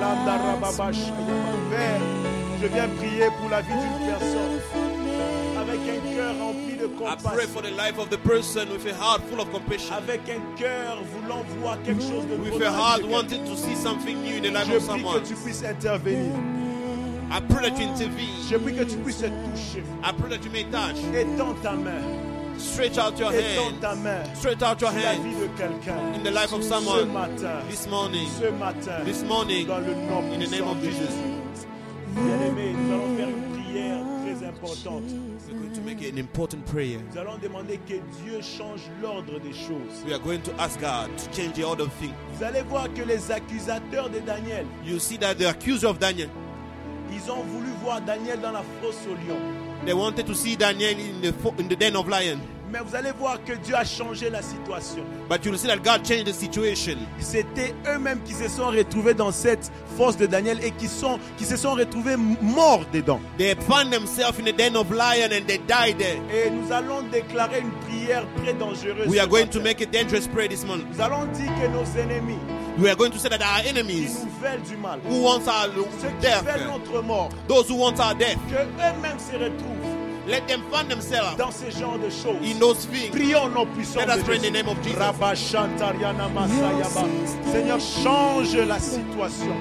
Landa 0.00 0.38
rababa 0.38 0.92
shayaba. 0.92 1.70
Père, 1.70 2.00
je 2.60 2.66
viens 2.66 2.88
prier 2.98 3.28
pour 3.40 3.50
la 3.50 3.60
vie 3.62 3.72
d'une 3.72 4.06
personne 4.06 4.60
avec 5.58 5.80
un 5.80 6.14
cœur 6.14 6.34
rempli 6.38 6.76
de 6.76 6.84
I 6.84 6.88
pray 6.88 6.96
compassion. 6.96 7.48
for 7.52 7.62
the 7.62 7.70
life 7.72 7.98
of 7.98 8.08
the 8.10 8.18
person 8.18 8.68
with 8.70 8.86
a 8.86 8.94
heart 8.94 9.20
full 9.28 9.40
of 9.40 9.50
compassion. 9.50 9.94
avec 9.96 10.20
un 10.28 10.40
cœur 10.56 10.98
voulant 11.12 11.42
voir 11.60 11.76
quelque 11.82 12.02
chose 12.02 12.24
de 12.26 12.36
nouveau 12.36 12.58
With 12.58 12.66
a 12.66 12.70
heart 12.70 13.02
wanting 13.04 13.44
to 13.44 13.56
see 13.56 13.74
something 13.74 14.22
new 14.22 14.36
in 14.36 14.42
the 14.44 14.50
life 14.50 14.66
Je 14.68 14.76
of 14.76 14.86
prie 14.86 15.00
someone. 15.00 15.20
que 15.22 15.26
tu 15.28 15.34
puisses 15.34 15.64
intervenir. 15.64 16.32
I 17.30 17.40
pray 17.40 17.68
that 17.68 17.78
you 17.78 17.88
intervene. 17.88 18.42
Je 18.48 18.56
prie 18.56 18.74
que 18.74 18.84
tu 18.84 18.96
puisses 18.98 19.22
te 19.22 19.28
toucher. 19.28 19.82
I 20.02 20.12
pray 20.12 20.30
that 20.30 20.44
you 20.44 20.50
may 20.50 20.64
touch. 20.64 20.96
Étends 21.12 21.60
ta 21.62 21.72
main. 21.72 22.58
Stretch 22.58 22.96
out 22.98 23.18
your 23.18 23.32
hand. 23.32 23.80
ta 23.80 23.94
main. 23.96 24.24
Stretch 24.36 24.62
out 24.62 24.80
your 24.80 24.90
hand 24.90 25.22
vie 25.24 25.34
de 25.34 25.48
quelqu'un. 25.58 26.14
in 26.14 26.22
the 26.22 26.30
life 26.30 26.52
of 26.52 26.62
Ce 26.62 26.68
someone 26.68 27.12
matin. 27.12 27.62
this 27.68 27.86
morning. 27.88 28.26
Ce 28.38 28.50
matin. 28.52 29.04
This 29.04 29.22
morning, 29.24 29.66
Dans 29.66 29.80
le 29.80 29.94
nom 29.94 30.22
in 30.32 30.38
the 30.40 30.48
name 30.50 30.64
of 30.68 30.80
de 30.80 30.86
Jesus. 30.86 31.14
Bien-aimés, 32.14 32.72
nous 32.72 32.92
allons 32.94 33.16
faire 33.16 33.28
une 33.28 33.62
prière 33.62 34.04
très 34.24 34.46
importante. 34.46 35.02
We're 35.48 35.58
going 35.60 35.72
to 35.74 35.80
make 35.82 36.02
an 36.02 36.16
important 36.18 36.64
prayer. 36.66 36.98
Nous 37.12 37.18
allons 37.20 37.36
demander 37.42 37.78
que 37.86 38.00
Dieu 38.22 38.40
change 38.40 38.80
l'ordre 39.02 39.38
des 39.40 39.52
choses. 39.52 40.02
We 40.06 40.12
are 40.14 40.18
going 40.18 40.40
to 40.42 40.52
ask 40.58 40.80
God 40.80 41.10
to 41.18 41.30
change 41.36 41.54
the 41.54 41.64
order 41.64 41.82
of 41.84 41.92
things. 42.00 42.14
Vous 42.38 42.42
allez 42.44 42.62
voir 42.62 42.88
que 42.94 43.02
les 43.02 43.30
accusateurs 43.30 44.08
de 44.08 44.20
Daniel, 44.20 44.64
You 44.84 44.98
see 44.98 45.18
that 45.18 45.34
the 45.38 45.48
accuser 45.48 45.88
of 45.88 45.98
Daniel, 45.98 46.30
ils 47.12 47.30
ont 47.30 47.42
voulu 47.42 47.68
voir 47.82 48.00
Daniel 48.00 48.40
dans 48.40 48.52
la 48.52 48.62
fosse 48.82 49.06
au 49.06 49.14
lion. 49.14 49.38
they 49.84 49.92
wanted 49.94 50.26
to 50.26 50.34
see 50.34 50.56
Daniel 50.56 50.94
in 50.98 51.20
the 51.22 51.32
in 51.60 51.68
the 51.68 51.76
den 51.76 51.96
of 51.96 52.08
lion, 52.08 52.38
Mais 52.72 52.80
vous 52.84 52.96
allez 52.96 53.12
voir 53.12 53.38
que 53.44 53.52
Dieu 53.52 53.76
a 53.76 53.84
changé 53.84 54.28
la 54.28 54.42
situation. 54.42 55.04
but 55.28 55.44
you 55.44 55.52
will 55.52 55.58
see 55.58 55.68
that 55.68 55.84
God 55.84 56.04
changed 56.04 56.26
the 56.26 56.32
situation. 56.34 56.98
C'était 57.20 57.72
eux-mêmes 57.86 58.20
qui 58.24 58.32
se 58.32 58.48
sont 58.48 58.66
retrouvés 58.66 59.14
dans 59.14 59.30
cette 59.30 59.70
fosse 59.96 60.16
de 60.16 60.26
Daniel 60.26 60.58
et 60.64 60.72
qui, 60.72 60.88
sont, 60.88 61.20
qui 61.38 61.44
se 61.44 61.56
sont 61.56 61.74
retrouvés 61.74 62.16
morts 62.16 62.84
dedans. 62.92 63.20
They 63.38 63.54
found 63.54 63.92
themselves 63.92 64.38
in 64.40 64.44
the 64.46 64.52
den 64.52 64.74
of 64.76 64.90
lion 64.90 65.30
and 65.32 65.46
they 65.46 65.58
died 65.58 65.98
there. 65.98 66.18
Et 66.34 66.50
nous 66.50 66.72
allons 66.72 67.02
déclarer 67.12 67.60
une 67.60 67.70
prière 67.88 68.24
très 68.42 68.52
dangereuse. 68.54 69.06
We 69.06 69.20
are 69.20 69.28
going 69.28 69.46
matin. 69.46 69.58
to 69.60 69.62
make 69.62 69.80
a 69.80 69.86
dangerous 69.86 70.26
prayer 70.26 70.48
this 70.48 70.64
morning. 70.64 70.86
Nous 70.92 71.00
allons 71.00 71.26
dire 71.26 71.52
que 71.62 71.68
nos 71.68 71.84
ennemis 71.96 72.38
We 72.78 72.90
are 72.90 72.94
going 72.96 73.12
to 73.12 73.18
say 73.18 73.30
that 73.30 73.40
our 73.42 73.62
qui 73.62 73.68
enemies 73.70 74.24
nous 74.24 74.30
veulent 74.40 74.62
du 74.68 74.76
mal, 74.76 74.98
who 75.00 75.22
want 75.22 75.48
our 75.48 75.68
death, 76.20 76.44
veulent 76.44 76.66
notre 76.66 77.02
mort, 77.02 77.32
those 77.48 77.68
who 77.68 77.76
want 77.76 77.98
our 78.00 78.14
death, 78.14 78.36
que 78.50 78.54
eux-mêmes 78.56 79.18
se 79.18 79.32
retrouvent 79.36 80.06
let 80.26 80.46
them 80.48 80.60
find 80.72 80.90
themselves 80.90 81.36
dans 81.36 81.52
ce 81.52 81.70
genre 81.70 81.98
de 81.98 82.10
choses. 82.10 82.36
in 82.42 82.58
those 82.58 82.84
things. 82.86 83.10
Prions 83.10 83.44
au 83.44 83.48
nom 83.48 83.64
puissant 83.66 84.00
Let 84.00 84.08
us 84.10 84.22
pray 84.24 84.36
in 84.36 84.42
the 84.42 84.46
Jésus. 84.46 84.52
name 84.52 84.68
of 84.68 84.82
Jesus. 84.82 84.98
Rabba 84.98 85.34
Shantariana 85.36 86.28
Masayaba. 86.34 87.06
Seigneur, 87.52 87.78
change 87.80 88.56
la 88.56 88.78
situation. 88.80 89.56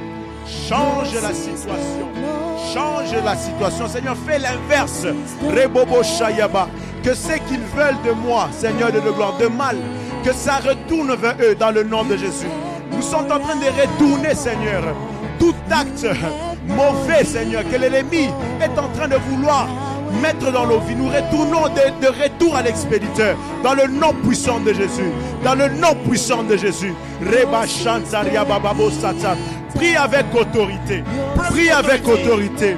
Change 0.68 1.13
la 1.22 1.34
situation. 1.34 2.09
Change 2.74 3.13
la 3.24 3.36
situation. 3.36 3.88
Seigneur, 3.88 4.18
fais 4.26 4.39
l'inverse. 4.39 5.05
Rebobo 5.43 6.01
Shayaba. 6.03 6.68
Que 7.03 7.13
ce 7.13 7.34
qu'ils 7.47 7.61
veulent 7.76 8.01
de 8.03 8.11
moi, 8.11 8.49
Seigneur 8.51 8.91
de 8.91 8.99
gloire, 8.99 9.38
de 9.38 9.45
mal, 9.47 9.78
que 10.24 10.34
ça 10.34 10.55
retourne 10.57 11.13
vers 11.16 11.38
eux 11.41 11.53
dans 11.55 11.70
le 11.72 11.84
nom 11.84 12.03
de 12.03 12.18
Jésus. 12.18 12.47
Nous 12.96 13.02
sommes 13.02 13.26
en 13.26 13.39
train 13.39 13.56
de 13.56 13.66
retourner, 13.82 14.34
Seigneur, 14.36 14.84
tout 15.39 15.54
acte 15.72 16.08
mauvais, 16.68 17.24
Seigneur, 17.24 17.64
que 17.64 17.78
l'ennemi 17.78 18.30
est 18.62 18.80
en 18.80 18.88
train 18.89 19.08
de 19.08 19.18
vouloir 19.30 19.68
mettre 20.22 20.52
dans 20.52 20.66
nos 20.66 20.80
vies. 20.80 20.96
Nous 20.96 21.08
retournons 21.10 21.68
de, 21.70 22.08
retour 22.08 22.56
à 22.56 22.62
l'expéditeur 22.62 23.36
dans 23.64 23.74
le 23.74 23.88
nom 23.88 24.14
puissant 24.26 24.60
de 24.60 24.74
Jésus. 24.74 25.12
Dans 25.43 25.56
le 25.56 25.68
nom 25.70 25.96
puissant 26.08 26.43
de 26.43 26.56
Jésus. 26.58 26.93
Reba. 27.22 27.66
Prie 29.76 29.96
avec 29.98 30.26
autorité. 30.34 31.04
Prie 31.36 31.70
avec 31.70 32.08
autorité. 32.08 32.78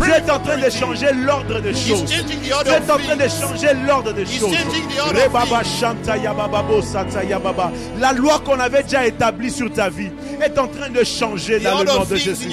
Dieu 0.00 0.12
est 0.14 0.30
en 0.30 0.38
train 0.38 0.56
de 0.56 0.70
changer 0.70 1.12
l'ordre 1.12 1.60
des 1.60 1.74
choses. 1.74 2.10
est 2.12 2.90
of 2.90 2.90
en 2.90 2.98
train 2.98 3.16
de 3.16 3.28
changer 3.28 3.74
l'ordre 3.86 4.12
des 4.12 4.24
choses. 4.26 4.56
La 8.00 8.12
loi 8.12 8.40
qu'on 8.44 8.58
avait 8.60 8.82
déjà 8.82 9.06
établie 9.06 9.50
sur 9.50 9.70
ta 9.72 9.88
vie 9.88 10.10
est 10.40 10.58
en 10.58 10.68
train 10.68 10.88
de 10.90 11.04
changer 11.04 11.58
dans 11.60 11.78
le 11.80 11.84
nom 11.86 12.04
de 12.04 12.16
Jésus. 12.16 12.48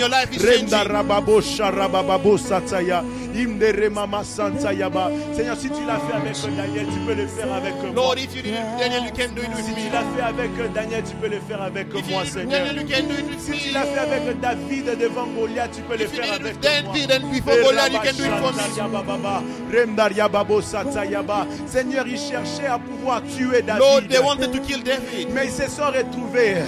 Seigneur, 5.35 5.57
si 5.57 5.69
tu 5.69 5.85
l'as 5.85 5.99
fait 5.99 6.15
avec 6.15 6.55
Daniel, 6.55 6.85
tu 6.85 6.99
peux 7.05 7.13
le 7.13 7.27
faire 7.27 7.53
avec 7.53 7.73
moi. 7.75 7.91
Lord, 7.93 8.15
if 8.17 8.35
you 8.35 8.41
did 8.41 8.53
it 8.53 8.63
with 8.63 8.79
Daniel, 8.79 9.03
you 9.03 9.11
can 9.11 9.33
do 9.35 9.41
it 9.41 9.49
with 9.49 9.65
Si 9.65 9.73
tu 9.73 9.89
l'as 9.91 10.03
fait 10.15 10.21
avec 10.21 10.73
Daniel, 10.73 11.03
tu 11.03 11.15
peux 11.15 11.27
le 11.27 11.39
faire 11.41 11.61
avec 11.61 11.87
If 11.93 12.09
moi, 12.09 12.25
Seigneur. 12.25 12.59
Daniel, 12.65 12.75
you 12.77 12.87
can 12.87 13.03
do 13.07 13.13
it 13.13 13.25
with 13.29 13.39
Si 13.39 13.51
tu 13.51 13.73
l'as 13.73 13.83
fait 13.83 13.99
avec 13.99 14.39
David 14.39 14.97
devant 14.99 15.27
Goliath, 15.27 15.71
tu 15.75 15.81
peux 15.81 15.97
le 15.97 16.07
faire 16.07 16.33
avec 16.33 16.53
moi. 16.53 16.61
David 16.61 17.11
and 17.11 17.31
before 17.31 17.55
Goliath, 17.61 17.91
you 17.91 17.99
can 17.99 18.15
do 18.15 18.23
it 18.23 18.39
for 18.39 18.53
me. 18.53 18.65
Yabababa, 18.77 19.43
Remdaria 19.71 20.27
Babo 20.29 20.61
Satayaba. 20.61 21.45
Seigneur, 21.67 22.07
ils 22.07 22.19
cherchaient 22.19 22.67
à 22.67 22.79
pouvoir 22.79 23.21
tuer 23.23 23.61
Lord, 23.61 24.01
David. 24.01 24.09
they 24.09 24.19
wanted 24.19 24.51
to 24.53 24.59
kill 24.59 24.81
David. 24.81 25.29
Mais 25.33 25.47
ils 25.47 25.51
se 25.51 25.69
sont 25.69 25.87
retrouvés 25.87 26.63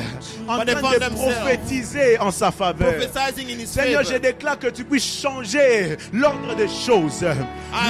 en 0.48 0.58
But 0.58 0.68
they 0.68 0.76
train 0.76 1.10
de 1.10 1.16
prophétiser 1.16 2.20
en 2.20 2.32
sa 2.32 2.52
faveur. 2.52 2.94
Prophesying 2.94 3.50
in 3.52 3.60
his 3.60 3.68
Seigneur, 3.68 4.04
je 4.04 4.18
déclare 4.18 4.60
que 4.60 4.68
tu 4.68 4.84
puisses 4.84 5.22
changer 5.22 5.98
l'ordre 6.14 6.56
des 6.58 6.68
choses. 6.68 7.24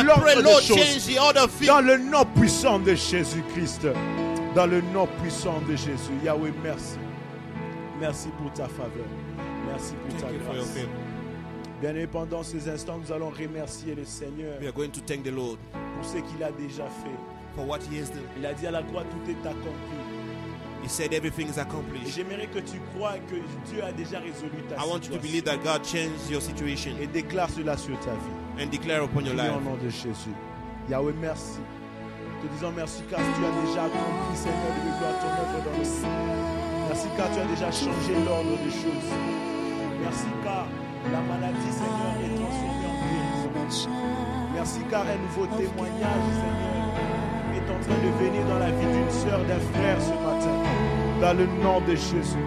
L'ordre 0.06 0.26
des 0.26 0.62
choses. 0.62 1.16
Dans 1.66 1.82
le 1.82 1.98
nom 1.98 2.26
puissant 2.26 2.80
de 2.80 2.94
Jésus-Christ. 2.94 3.88
Dans 4.56 4.68
le 4.68 4.82
nom 4.94 5.08
puissant 5.22 5.60
de 5.68 5.76
Jésus. 5.76 6.14
Yahweh, 6.24 6.52
merci. 6.64 6.98
Merci 8.00 8.30
pour 8.38 8.52
ta 8.54 8.68
faveur. 8.68 9.06
Merci 9.68 9.94
pour 10.08 10.22
ta 10.22 10.28
grâce. 10.34 10.76
Bien 11.82 11.92
aimé, 11.92 12.08
pendant 12.08 12.42
ces 12.44 12.68
instants, 12.70 12.98
nous 12.98 13.12
allons 13.14 13.30
remercier 13.30 13.94
le 13.96 14.04
Seigneur 14.04 14.58
We 14.60 14.68
are 14.68 14.74
going 14.74 14.90
to 14.90 15.00
thank 15.02 15.24
the 15.24 15.32
Lord 15.32 15.58
pour 15.74 16.04
ce 16.10 16.18
qu'il 16.18 16.42
a 16.44 16.52
déjà 16.52 16.86
fait. 16.86 17.18
for 17.56 17.66
what 17.68 17.80
He 17.92 18.00
has 18.00 18.10
done. 18.10 18.24
Il 18.38 18.46
a 18.46 18.54
dit 18.54 18.66
à 18.68 18.72
la 18.72 18.82
croix, 18.84 19.04
tout 19.04 19.30
est 19.32 19.48
accompli. 19.48 19.98
He 20.84 20.90
said 20.90 21.12
everything 21.14 21.48
is 21.50 21.58
Et 21.58 21.60
accomplished. 21.62 22.16
j'aimerais 22.16 22.48
que 22.48 22.60
tu 22.60 22.80
crois 22.96 23.14
que 23.30 23.36
Dieu 23.70 23.84
a 23.84 23.92
déjà 23.92 24.20
résolu 24.20 24.62
ta 24.70 24.76
I 24.84 24.88
want 24.90 25.02
you 25.08 25.16
to 25.16 25.20
believe 25.20 25.44
situation. 25.44 25.64
that 25.64 25.64
God 25.64 25.84
changed 25.86 26.30
your 26.32 26.42
situation 26.42 26.92
Et 27.02 27.08
déclare 27.08 27.50
cela 27.50 27.76
sur 27.78 28.00
ta 28.00 28.12
vie. 28.12 28.47
And 28.60 28.72
declare 28.72 29.02
upon 29.04 29.26
your 29.26 29.36
life. 29.36 29.52
au 29.56 29.62
nom 29.62 29.76
de 29.78 29.90
Jésus. 29.90 30.34
Yahweh, 30.90 31.14
merci. 31.22 31.60
Te 32.42 32.48
disons 32.54 32.72
merci 32.76 33.04
car 33.10 33.20
tu 33.20 33.42
as 33.46 33.54
déjà 33.66 33.84
accompli, 33.86 34.36
Seigneur, 34.36 34.72
de 34.78 34.98
gloire 34.98 35.18
ton 35.20 35.32
œuvre 35.42 35.64
dans 35.66 35.78
nos 35.78 35.84
vies. 35.84 36.06
Merci 36.88 37.08
car 37.18 37.28
tu 37.32 37.40
as 37.40 37.46
déjà 37.46 37.72
changé 37.72 38.14
l'ordre 38.26 38.58
des 38.64 38.72
choses. 38.72 39.10
Merci 40.02 40.28
car 40.44 40.68
la 41.12 41.22
maladie, 41.22 41.72
Seigneur, 41.72 42.14
est 42.24 42.36
transformée 42.38 42.88
en 42.88 42.98
guérison. 43.10 43.90
Merci 44.54 44.80
car 44.90 45.02
un 45.02 45.18
nouveau 45.18 45.46
témoignage, 45.58 46.26
Seigneur, 46.42 46.88
est 47.58 47.68
en 47.72 47.80
train 47.80 48.00
de 48.06 48.12
venir 48.24 48.46
dans 48.48 48.60
la 48.60 48.72
vie 48.72 48.86
d'une 48.86 49.12
sœur, 49.12 49.40
d'un 49.46 49.60
frère 49.74 50.02
ce 50.02 50.14
matin. 50.14 50.56
Dans 51.22 51.34
le 51.34 51.48
nom 51.64 51.82
de 51.82 51.96
Jésus. 51.96 52.46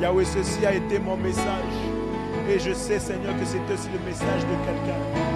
Yahweh, 0.00 0.24
ceci 0.24 0.66
a 0.66 0.74
été 0.74 0.98
mon 0.98 1.16
message. 1.16 1.76
Et 2.48 2.58
je 2.58 2.72
sais, 2.72 2.98
Seigneur, 2.98 3.32
que 3.38 3.44
c'est 3.44 3.72
aussi 3.72 3.88
le 3.92 4.04
message 4.04 4.42
de 4.42 4.56
quelqu'un. 4.66 5.31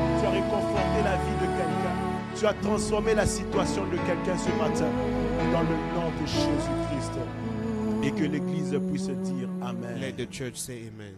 Tu 2.46 2.50
as 2.50 2.54
transformé 2.62 3.12
la 3.12 3.26
situation 3.26 3.84
de 3.86 3.96
quelqu'un 4.06 4.38
ce 4.38 4.50
matin. 4.50 4.88
Dans 5.50 5.62
le 5.62 5.76
nom 5.96 6.12
de 6.12 6.26
Jésus-Christ. 6.26 7.18
Et 8.04 8.12
que 8.12 8.22
l'Église 8.22 8.78
puisse 8.88 9.08
dire 9.08 9.48
Amen. 9.60 9.98
Let 9.98 10.12
the 10.12 10.32
church 10.32 10.54
say 10.54 10.86
amen. 10.86 11.16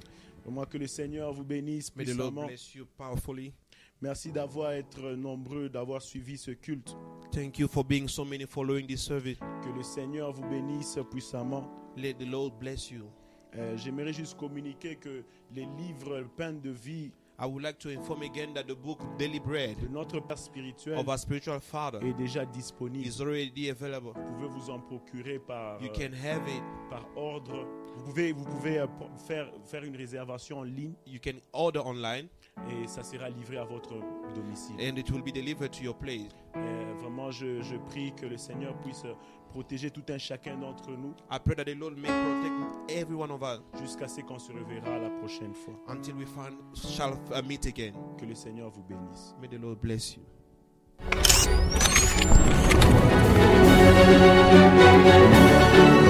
Moi, 0.49 0.65
que 0.65 0.79
le 0.79 0.87
Seigneur 0.87 1.35
vous 1.35 1.45
bénisse 1.45 1.95
May 1.95 2.07
the 2.07 2.17
Lord 2.17 2.31
puissamment. 2.31 2.47
bless 2.47 2.75
you 2.75 2.87
powerfully. 2.97 3.53
Merci 4.01 4.33
d'avoir 4.33 4.73
été 4.73 5.17
nombreux, 5.19 5.69
d'avoir 5.69 6.01
suivi 6.01 6.39
ce 6.39 6.53
culte. 6.53 6.97
Thank 7.31 7.59
you 7.59 7.69
for 7.69 7.85
being 7.85 8.09
so 8.09 8.25
many 8.25 8.47
following 8.47 8.87
this 8.87 9.03
service. 9.03 9.39
Que 9.39 9.77
le 9.77 9.83
Seigneur 9.83 10.33
vous 10.33 10.49
bénisse 10.49 10.99
puissamment. 11.11 11.71
Let 11.99 12.15
the 12.15 12.27
Lord 12.27 12.53
bless 12.59 12.91
you. 12.91 13.05
Euh, 13.55 13.77
J'aimerais 13.77 14.15
juste 14.15 14.39
communiquer 14.39 14.97
que 14.97 15.23
les 15.55 15.69
livres 15.77 16.25
Pain 16.39 16.55
de 16.55 16.71
vie 16.71 17.13
I 17.41 17.47
would 17.47 17.63
like 17.63 17.79
to 17.81 17.89
inform 17.91 18.23
again 18.23 18.53
that 18.55 18.65
the 18.67 18.75
book 18.75 18.99
Daily 19.17 19.39
Bread 19.39 19.79
de 19.81 19.89
notre 19.89 20.19
Père 20.21 20.39
spirituel 20.39 20.99
of 20.99 21.09
our 21.09 21.17
spiritual 21.19 21.61
father 21.61 22.01
est 22.05 22.13
déjà 22.15 22.45
disponible. 22.45 23.07
is 23.07 23.21
already 23.21 23.71
available. 23.71 24.13
Vous 24.17 24.35
pouvez 24.35 24.49
vous 24.49 24.71
en 24.71 24.81
procurer 24.81 25.39
par, 25.39 25.81
You 25.81 25.89
euh, 25.89 25.93
can 25.95 26.13
have 26.15 26.43
it. 26.49 26.63
par 26.91 27.07
ordre. 27.17 27.65
Vous 27.97 28.05
pouvez, 28.07 28.33
vous 28.33 28.45
pouvez 28.45 28.79
euh, 28.81 28.87
faire, 29.27 29.49
faire 29.65 29.85
une 29.85 29.97
réservation 29.97 30.59
en 30.59 30.63
ligne 30.65 30.95
You 31.07 31.21
can 31.25 31.39
order 31.53 31.79
online 31.85 32.27
et 32.71 32.89
ça 32.89 33.05
sera 33.05 33.29
livré 33.31 33.59
à 33.59 33.65
votre 33.65 33.95
domicile. 34.35 34.75
and 34.81 34.97
it 34.99 35.09
will 35.13 35.23
be 35.23 35.33
delivered 35.33 35.71
to 35.73 35.83
your 35.85 35.95
place. 35.97 36.33
Euh, 36.57 36.95
vraiment, 36.99 37.31
je, 37.31 37.63
je 37.63 37.77
prie 37.77 38.13
que 38.17 38.27
le 38.27 38.37
Seigneur 38.37 38.77
puisse 38.81 39.05
protéger 39.51 39.91
tout 39.91 40.05
un 40.09 40.19
chacun 40.19 40.57
d'entre 40.57 40.91
nous 40.91 41.15
I 41.31 41.39
pray 41.45 41.55
that 41.57 41.65
the 41.65 41.75
Lord 41.75 41.97
may 41.97 42.09
protect 42.09 42.91
every 42.91 43.17
one 43.17 43.31
of 43.31 43.43
us 43.43 43.61
jusqu'à 43.81 44.09
ce 44.09 44.21
qu'on 44.23 44.39
se 44.39 44.53
reverra 44.53 44.99
la 44.99 45.11
prochaine 45.11 45.55
fois. 45.55 45.75
until 45.89 46.15
we 46.17 46.25
find, 46.27 46.57
shall 46.75 47.15
uh, 47.33 47.43
meet 47.43 47.67
again. 47.67 47.93
Que 48.19 48.27
le 48.27 48.35
Seigneur 48.35 48.71
vous 48.71 48.83
bénisse. 48.83 49.35
May 49.41 49.49
the 49.49 49.59
Lord 49.61 49.81
bless 49.81 50.17
you. 50.17 50.23
Thank 55.71 56.08